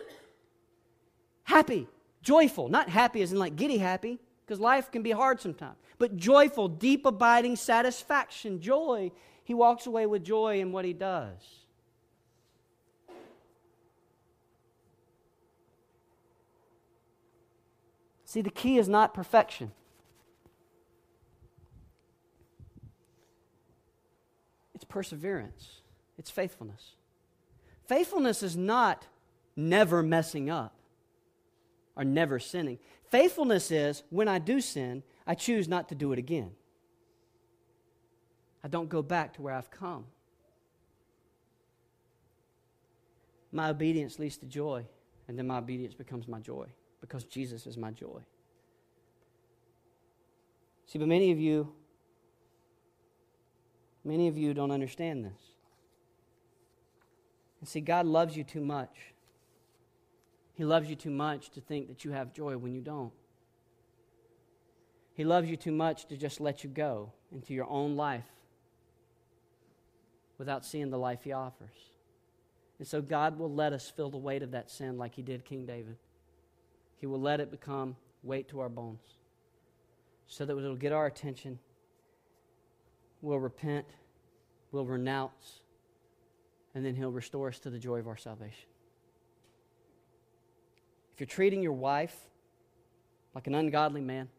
Happy 1.43 1.87
Joyful, 2.21 2.67
not 2.67 2.89
happy 2.89 3.21
as 3.21 3.31
in 3.31 3.39
like 3.39 3.55
giddy 3.55 3.77
happy, 3.77 4.19
because 4.49 4.59
life 4.59 4.89
can 4.89 5.03
be 5.03 5.11
hard 5.11 5.39
sometimes, 5.39 5.77
but 5.99 6.17
joyful, 6.17 6.67
deep, 6.67 7.05
abiding 7.05 7.55
satisfaction, 7.55 8.59
joy. 8.59 9.11
He 9.43 9.53
walks 9.53 9.85
away 9.85 10.07
with 10.07 10.23
joy 10.23 10.59
in 10.59 10.71
what 10.71 10.85
he 10.85 10.93
does. 10.93 11.37
See, 18.25 18.41
the 18.41 18.49
key 18.49 18.79
is 18.79 18.89
not 18.89 19.13
perfection. 19.13 19.71
It's 24.73 24.83
perseverance, 24.83 25.81
it's 26.17 26.31
faithfulness. 26.31 26.95
Faithfulness 27.85 28.41
is 28.41 28.57
not 28.57 29.05
never 29.55 30.01
messing 30.01 30.49
up 30.49 30.73
or 31.95 32.03
never 32.03 32.39
sinning. 32.39 32.79
Faithfulness 33.09 33.71
is 33.71 34.03
when 34.09 34.27
I 34.27 34.39
do 34.39 34.61
sin, 34.61 35.03
I 35.25 35.35
choose 35.35 35.67
not 35.67 35.89
to 35.89 35.95
do 35.95 36.11
it 36.11 36.19
again. 36.19 36.51
I 38.63 38.67
don't 38.67 38.89
go 38.89 39.01
back 39.01 39.33
to 39.35 39.41
where 39.41 39.53
I've 39.53 39.71
come. 39.71 40.05
My 43.51 43.69
obedience 43.69 44.19
leads 44.19 44.37
to 44.37 44.45
joy, 44.45 44.85
and 45.27 45.37
then 45.37 45.47
my 45.47 45.57
obedience 45.57 45.95
becomes 45.95 46.27
my 46.27 46.39
joy 46.39 46.67
because 47.01 47.23
Jesus 47.23 47.65
is 47.65 47.77
my 47.77 47.91
joy. 47.91 48.21
See, 50.85 50.99
but 50.99 51.07
many 51.07 51.31
of 51.31 51.39
you 51.39 51.71
Many 54.03 54.27
of 54.27 54.37
you 54.37 54.53
don't 54.53 54.71
understand 54.71 55.25
this. 55.25 55.39
And 57.59 57.67
see, 57.67 57.81
God 57.81 58.05
loves 58.05 58.35
you 58.35 58.43
too 58.43 58.61
much. 58.61 58.95
He 60.59 60.65
loves 60.65 60.89
you 60.89 60.97
too 60.97 61.09
much 61.09 61.51
to 61.51 61.61
think 61.61 61.87
that 61.87 62.03
you 62.03 62.11
have 62.11 62.33
joy 62.33 62.57
when 62.57 62.73
you 62.73 62.81
don't. 62.81 63.13
He 65.13 65.23
loves 65.23 65.49
you 65.49 65.55
too 65.55 65.71
much 65.71 66.05
to 66.07 66.17
just 66.17 66.41
let 66.41 66.65
you 66.65 66.69
go 66.69 67.13
into 67.31 67.53
your 67.53 67.65
own 67.69 67.95
life 67.95 68.25
without 70.37 70.65
seeing 70.65 70.89
the 70.89 70.97
life 70.97 71.23
He 71.23 71.31
offers. 71.31 71.93
And 72.77 72.85
so 72.85 73.01
God 73.01 73.39
will 73.39 73.49
let 73.49 73.71
us 73.71 73.89
feel 73.89 74.09
the 74.09 74.17
weight 74.17 74.43
of 74.43 74.51
that 74.51 74.69
sin 74.69 74.97
like 74.97 75.15
He 75.15 75.21
did 75.21 75.45
King 75.45 75.65
David. 75.65 75.95
He 76.97 77.05
will 77.05 77.21
let 77.21 77.39
it 77.39 77.51
become 77.51 77.95
weight 78.21 78.49
to 78.49 78.59
our 78.59 78.67
bones 78.67 79.15
so 80.27 80.43
that 80.43 80.57
it'll 80.57 80.75
get 80.75 80.91
our 80.91 81.05
attention 81.05 81.57
we'll 83.21 83.39
repent, 83.39 83.85
we'll 84.73 84.85
renounce, 84.85 85.61
and 86.75 86.85
then 86.85 86.95
He'll 86.95 87.13
restore 87.13 87.47
us 87.47 87.59
to 87.59 87.69
the 87.69 87.79
joy 87.79 87.99
of 87.99 88.09
our 88.09 88.17
salvation. 88.17 88.68
If 91.19 91.21
you're 91.23 91.35
treating 91.35 91.61
your 91.61 91.73
wife 91.73 92.15
like 93.35 93.45
an 93.47 93.53
ungodly 93.53 93.99
man, 93.99 94.29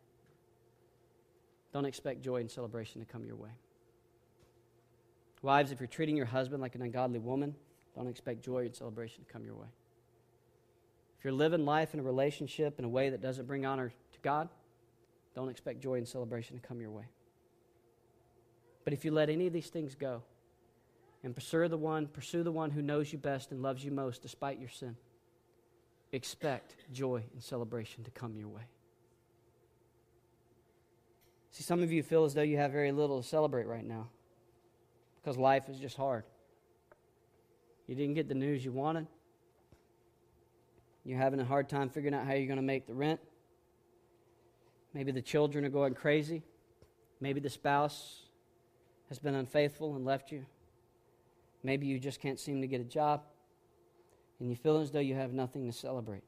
don't 1.74 1.85
expect 1.85 2.22
joy 2.22 2.37
and 2.37 2.51
celebration 2.51 3.05
to 3.05 3.07
come 3.07 3.22
your 3.26 3.37
way. 3.37 3.51
Wives, 5.43 5.72
if 5.72 5.81
you're 5.81 5.87
treating 5.87 6.16
your 6.16 6.24
husband 6.24 6.62
like 6.62 6.74
an 6.76 6.81
ungodly 6.81 7.18
woman, 7.18 7.55
don't 7.95 8.07
expect 8.07 8.43
joy 8.43 8.64
and 8.64 8.74
celebration 8.74 9.22
to 9.22 9.31
come 9.31 9.45
your 9.45 9.57
way. 9.57 9.66
If 11.18 11.24
you're 11.24 11.35
living 11.35 11.66
life 11.66 11.93
in 11.93 12.01
a 12.01 12.03
relationship 12.03 12.78
in 12.78 12.87
a 12.87 12.89
way 12.89 13.11
that 13.11 13.20
doesn't 13.20 13.47
bring 13.47 13.66
honor 13.66 13.91
to 14.12 14.18
God, 14.22 14.49
don't 15.35 15.51
expect 15.51 15.83
joy 15.83 15.97
and 15.97 16.09
celebration 16.09 16.59
to 16.59 16.66
come 16.66 16.81
your 16.81 16.93
way. 16.93 17.05
But 18.85 18.95
if 18.95 19.05
you 19.05 19.11
let 19.11 19.28
any 19.28 19.47
of 19.47 19.53
these 19.53 19.68
things 19.68 19.95
go 19.95 20.22
and 21.22 21.35
pursue 21.35 21.68
the 21.68 21.76
one, 21.76 22.07
pursue 22.07 22.43
the 22.43 22.51
one 22.53 22.70
who 22.70 22.81
knows 22.81 23.12
you 23.12 23.18
best 23.18 23.51
and 23.51 23.61
loves 23.61 23.85
you 23.85 23.91
most 23.91 24.22
despite 24.22 24.59
your 24.59 24.70
sin, 24.70 24.97
expect 26.12 26.76
joy 26.92 27.22
and 27.32 27.42
celebration 27.42 28.04
to 28.04 28.11
come 28.11 28.36
your 28.36 28.48
way. 28.48 28.62
See, 31.52 31.62
some 31.62 31.82
of 31.82 31.92
you 31.92 32.02
feel 32.02 32.24
as 32.24 32.34
though 32.34 32.42
you 32.42 32.56
have 32.56 32.72
very 32.72 32.92
little 32.92 33.22
to 33.22 33.28
celebrate 33.28 33.66
right 33.66 33.84
now 33.84 34.08
because 35.20 35.36
life 35.36 35.68
is 35.68 35.78
just 35.78 35.96
hard. 35.96 36.24
You 37.86 37.94
didn't 37.94 38.14
get 38.14 38.28
the 38.28 38.34
news 38.34 38.64
you 38.64 38.72
wanted. 38.72 39.06
You're 41.04 41.18
having 41.18 41.40
a 41.40 41.44
hard 41.44 41.68
time 41.68 41.88
figuring 41.88 42.14
out 42.14 42.26
how 42.26 42.34
you're 42.34 42.46
going 42.46 42.56
to 42.56 42.62
make 42.62 42.86
the 42.86 42.94
rent. 42.94 43.20
Maybe 44.94 45.12
the 45.12 45.22
children 45.22 45.64
are 45.64 45.70
going 45.70 45.94
crazy. 45.94 46.42
Maybe 47.20 47.40
the 47.40 47.50
spouse 47.50 48.22
has 49.08 49.18
been 49.18 49.34
unfaithful 49.34 49.96
and 49.96 50.04
left 50.04 50.30
you. 50.30 50.46
Maybe 51.62 51.86
you 51.86 51.98
just 51.98 52.20
can't 52.20 52.38
seem 52.38 52.61
to 52.61 52.66
get 52.66 52.80
a 52.80 52.84
job 52.84 53.22
and 54.41 54.51
you 54.51 54.57
feel 54.57 54.78
as 54.78 54.91
though 54.91 55.01
you 55.01 55.14
have 55.14 55.32
nothing 55.32 55.66
to 55.66 55.72
celebrate. 55.72 56.24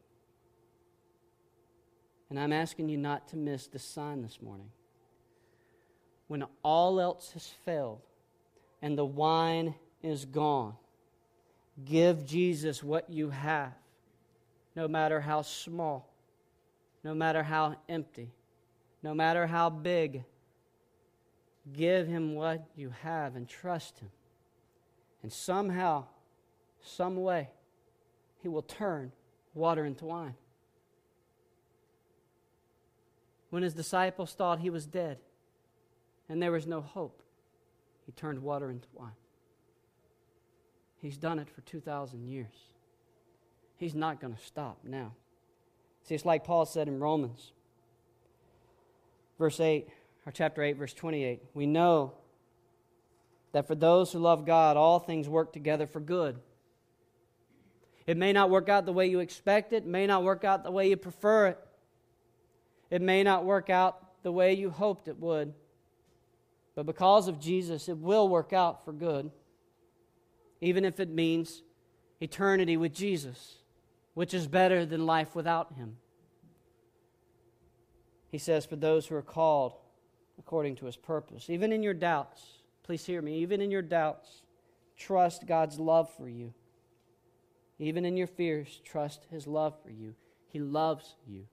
And 2.31 2.39
I'm 2.39 2.53
asking 2.53 2.89
you 2.89 2.97
not 2.97 3.29
to 3.29 3.37
miss 3.37 3.67
the 3.67 3.79
sign 3.79 4.23
this 4.23 4.41
morning. 4.41 4.71
When 6.29 6.45
all 6.63 7.01
else 7.01 7.33
has 7.33 7.47
failed 7.65 8.01
and 8.81 8.97
the 8.97 9.05
wine 9.05 9.75
is 10.03 10.25
gone, 10.25 10.75
give 11.85 12.25
Jesus 12.25 12.83
what 12.83 13.11
you 13.11 13.31
have, 13.31 13.73
no 14.77 14.89
matter 14.89 15.21
how 15.21 15.43
small, 15.43 16.09
no 17.03 17.15
matter 17.15 17.43
how 17.43 17.77
empty, 17.89 18.31
no 19.03 19.15
matter 19.15 19.47
how 19.47 19.69
big 19.69 20.25
Give 21.71 22.09
him 22.09 22.35
what 22.35 22.65
you 22.75 22.93
have 23.03 23.37
and 23.37 23.49
trust 23.49 24.01
him. 24.01 24.11
And 25.23 25.33
somehow, 25.33 26.07
some 26.83 27.23
way, 27.23 27.51
he 28.43 28.49
will 28.49 28.63
turn 28.63 29.13
water 29.55 29.85
into 29.85 30.05
wine. 30.05 30.35
When 33.51 33.63
his 33.63 33.75
disciples 33.75 34.33
thought 34.33 34.61
he 34.61 34.71
was 34.71 34.87
dead 34.87 35.19
and 36.29 36.43
there 36.43 36.53
was 36.53 36.67
no 36.67 36.81
hope, 36.81 37.23
he 38.05 38.13
turned 38.13 38.41
water 38.41 38.71
into 38.71 38.89
wine. 38.95 39.13
He's 40.97 41.17
done 41.17 41.39
it 41.39 41.49
for 41.49 41.61
2,000 41.63 42.25
years. 42.27 42.55
He's 43.77 43.95
not 43.95 44.21
going 44.21 44.35
to 44.35 44.43
stop 44.43 44.79
now. 44.85 45.13
See, 46.05 46.15
it's 46.15 46.25
like 46.25 46.45
Paul 46.45 46.67
said 46.67 46.89
in 46.89 46.99
Romans, 46.99 47.53
verse 49.39 49.61
8 49.61 49.89
or 50.27 50.33
chapter 50.33 50.63
8, 50.63 50.77
verse 50.77 50.95
28, 50.95 51.43
we 51.55 51.67
know 51.67 52.15
that 53.53 53.67
for 53.67 53.75
those 53.75 54.13
who 54.13 54.19
love 54.19 54.47
God, 54.47 54.77
all 54.77 54.99
things 54.99 55.29
work 55.29 55.53
together 55.53 55.87
for 55.87 56.01
good. 56.01 56.39
It 58.07 58.17
may 58.17 58.33
not 58.33 58.51
work 58.51 58.69
out 58.69 58.87
the 58.87 58.93
way 58.93 59.07
you 59.07 59.21
expect 59.21 59.73
it, 59.73 59.87
may 59.87 60.07
not 60.07 60.25
work 60.25 60.45
out 60.45 60.65
the 60.65 60.71
way 60.71 60.89
you 60.89 60.97
prefer 60.97 61.49
it, 61.49 61.59
it 62.91 63.01
may 63.01 63.23
not 63.23 63.45
work 63.45 63.71
out 63.71 64.23
the 64.23 64.33
way 64.33 64.55
you 64.55 64.71
hoped 64.71 65.09
it 65.09 65.19
would. 65.19 65.55
But 66.75 66.87
because 66.87 67.29
of 67.29 67.39
Jesus, 67.41 67.89
it 67.89 67.99
will 67.99 68.29
work 68.29 68.53
out 68.53 68.85
for 68.85 68.93
good, 68.93 69.31
even 70.61 70.85
if 70.85 71.01
it 71.01 71.11
means 71.11 71.63
eternity 72.21 72.77
with 72.77 72.95
Jesus, 72.95 73.57
which 74.15 74.33
is 74.33 74.47
better 74.47 74.87
than 74.87 75.07
life 75.07 75.35
without 75.35 75.75
Him. 75.75 75.97
He 78.31 78.39
says, 78.39 78.65
For 78.65 78.77
those 78.77 79.07
who 79.07 79.15
are 79.17 79.23
called, 79.23 79.75
according 80.39 80.77
to 80.77 80.87
his 80.87 80.97
purpose. 80.97 81.49
Even 81.49 81.73
in 81.73 81.83
your 81.83 81.95
doubts, 81.95 82.43
please 82.83 83.05
hear 83.05 83.23
me, 83.23 83.39
even 83.39 83.61
in 83.61 83.71
your 83.71 83.83
doubts, 83.83 84.43
trust 84.97 85.47
God's 85.47 85.79
love 85.79 86.11
for 86.17 86.29
you. 86.29 86.53
Even 87.79 88.05
in 88.05 88.17
your 88.17 88.27
fears, 88.27 88.81
trust 88.85 89.27
his 89.31 89.47
love 89.47 89.75
for 89.83 89.91
you. 89.91 90.15
He 90.47 90.61
loves 90.61 91.17
you. 91.27 91.47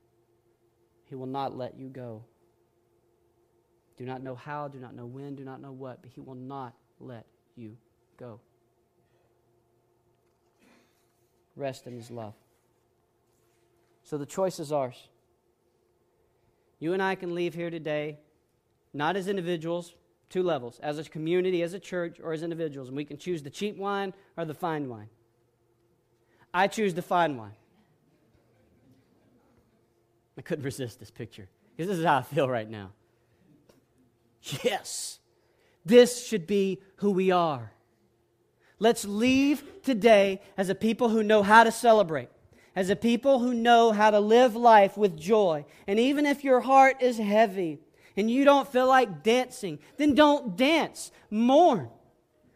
He 1.06 1.16
will 1.16 1.26
not 1.26 1.58
let 1.58 1.78
you 1.78 1.90
go. 1.90 2.24
Do 3.98 4.06
not 4.06 4.22
know 4.24 4.36
how, 4.36 4.68
do 4.68 4.80
not 4.80 4.96
know 4.96 5.06
when, 5.06 5.36
do 5.36 5.44
not 5.44 5.62
know 5.62 5.72
what, 5.72 6.02
but 6.02 6.12
he 6.12 6.22
will 6.22 6.36
not 6.36 6.74
let 7.00 7.26
you 7.56 7.78
go. 8.18 8.40
Rest 11.56 11.88
in 11.88 11.94
his 11.94 12.10
love. 12.10 12.34
So 14.04 14.18
the 14.18 14.26
choice 14.26 14.60
is 14.60 14.72
ours. 14.72 15.10
You 16.80 16.94
and 16.94 17.04
I 17.04 17.16
can 17.16 17.36
leave 17.36 17.54
here 17.54 17.70
today 17.70 18.20
not 18.94 19.16
as 19.16 19.28
individuals, 19.28 19.94
two 20.30 20.44
levels, 20.44 20.80
as 20.80 20.98
a 20.98 21.04
community, 21.04 21.62
as 21.62 21.74
a 21.74 21.80
church, 21.80 22.20
or 22.24 22.34
as 22.34 22.42
individuals. 22.42 22.88
And 22.88 22.98
we 22.98 23.06
can 23.06 23.18
choose 23.18 23.44
the 23.44 23.50
cheap 23.50 23.78
wine 23.78 24.14
or 24.38 24.46
the 24.46 24.54
fine 24.54 24.90
wine. 24.90 25.10
I 26.54 26.68
choose 26.68 26.94
to 26.96 27.02
find 27.02 27.38
one. 27.38 27.52
I 30.38 30.42
couldn't 30.42 30.64
resist 30.64 31.00
this 31.00 31.12
picture 31.12 31.50
because 31.76 31.90
this 31.90 32.00
is 32.00 32.06
how 32.06 32.18
I 32.18 32.22
feel 32.22 32.48
right 32.48 32.70
now. 32.70 32.92
Yes, 34.64 35.20
this 35.86 36.26
should 36.26 36.48
be 36.48 36.82
who 36.98 37.12
we 37.12 37.32
are. 37.32 37.74
Let's 38.80 39.04
leave 39.04 39.64
today 39.84 40.42
as 40.58 40.70
a 40.70 40.76
people 40.76 41.10
who 41.10 41.24
know 41.24 41.44
how 41.44 41.66
to 41.66 41.72
celebrate, 41.72 42.30
as 42.74 42.90
a 42.90 42.96
people 42.96 43.40
who 43.40 43.54
know 43.54 43.92
how 43.92 44.10
to 44.12 44.20
live 44.22 44.56
life 44.56 44.98
with 44.98 45.20
joy. 45.20 45.66
And 45.88 46.00
even 46.00 46.26
if 46.26 46.46
your 46.46 46.62
heart 46.62 47.02
is 47.02 47.18
heavy, 47.18 47.80
and 48.16 48.30
you 48.30 48.44
don't 48.44 48.68
feel 48.68 48.88
like 48.88 49.24
dancing, 49.24 49.80
then 49.98 50.14
don't 50.14 50.58
dance. 50.58 51.12
Mourn. 51.30 51.90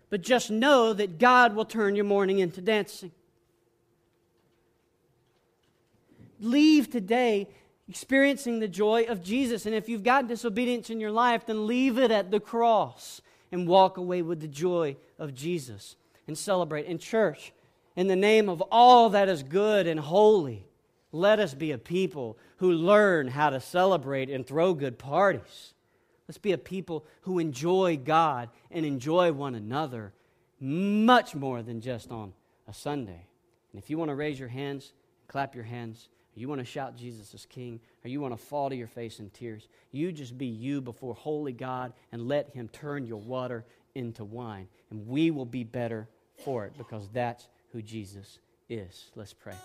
But 0.10 0.22
just 0.22 0.52
know 0.52 0.94
that 0.94 1.20
God 1.20 1.56
will 1.56 1.66
turn 1.66 1.96
your 1.96 2.06
mourning 2.06 2.40
into 2.40 2.62
dancing. 2.62 3.12
Leave 6.44 6.90
today 6.90 7.48
experiencing 7.90 8.60
the 8.60 8.68
joy 8.68 9.04
of 9.04 9.24
Jesus. 9.24 9.66
And 9.66 9.76
if 9.76 9.90
you've 9.90 10.04
got 10.04 10.28
disobedience 10.28 10.90
in 10.90 11.00
your 11.00 11.12
life, 11.12 11.46
then 11.46 11.68
leave 11.68 11.98
it 11.98 12.12
at 12.12 12.32
the 12.32 12.40
cross 12.40 13.22
and 13.52 13.68
walk 13.68 13.98
away 13.98 14.22
with 14.22 14.40
the 14.40 14.48
joy 14.48 14.96
of 15.20 15.34
Jesus 15.34 15.96
and 16.28 16.38
celebrate. 16.38 16.86
In 16.86 16.98
church, 16.98 17.54
in 17.96 18.08
the 18.08 18.16
name 18.16 18.50
of 18.50 18.62
all 18.72 19.10
that 19.10 19.30
is 19.30 19.44
good 19.44 19.88
and 19.88 20.00
holy, 20.00 20.66
let 21.12 21.40
us 21.40 21.54
be 21.54 21.72
a 21.72 21.78
people 21.78 22.38
who 22.58 22.72
learn 22.72 23.28
how 23.28 23.50
to 23.50 23.60
celebrate 23.60 24.30
and 24.30 24.48
throw 24.48 24.74
good 24.74 24.98
parties. 24.98 25.74
Let's 26.28 26.38
be 26.38 26.54
a 26.54 26.58
people 26.58 27.06
who 27.22 27.38
enjoy 27.38 27.98
God 27.98 28.50
and 28.72 28.86
enjoy 28.86 29.32
one 29.34 29.56
another 29.56 30.14
much 30.60 31.36
more 31.36 31.62
than 31.62 31.82
just 31.82 32.12
on 32.12 32.34
a 32.68 32.74
Sunday. 32.74 33.28
And 33.72 33.82
if 33.82 33.90
you 33.90 33.98
want 33.98 34.10
to 34.10 34.16
raise 34.16 34.40
your 34.40 34.50
hands, 34.50 34.94
clap 35.28 35.54
your 35.54 35.66
hands, 35.66 36.08
you 36.36 36.48
want 36.48 36.60
to 36.60 36.66
shout 36.66 36.98
Jesus 36.98 37.34
is 37.34 37.46
King, 37.46 37.80
or 38.04 38.10
you 38.10 38.20
want 38.22 38.38
to 38.38 38.44
fall 38.44 38.70
to 38.70 38.76
your 38.76 38.88
face 38.88 39.20
in 39.20 39.30
tears, 39.30 39.68
you 39.92 40.12
just 40.12 40.38
be 40.38 40.48
you 40.48 40.82
before 40.82 41.14
holy 41.14 41.54
God 41.54 41.94
and 42.12 42.28
let 42.28 42.54
Him 42.54 42.68
turn 42.70 43.06
your 43.06 43.20
water 43.20 43.66
into 43.96 44.24
wine. 44.24 44.68
And 44.90 45.08
we 45.08 45.32
will 45.32 45.46
be 45.46 45.64
better 45.64 46.08
for 46.44 46.66
it 46.66 46.74
because 46.78 47.08
that's 47.14 47.48
who 47.72 47.82
Jesus 47.82 48.40
is. 48.70 49.12
Let's 49.16 49.34
pray. 49.34 49.56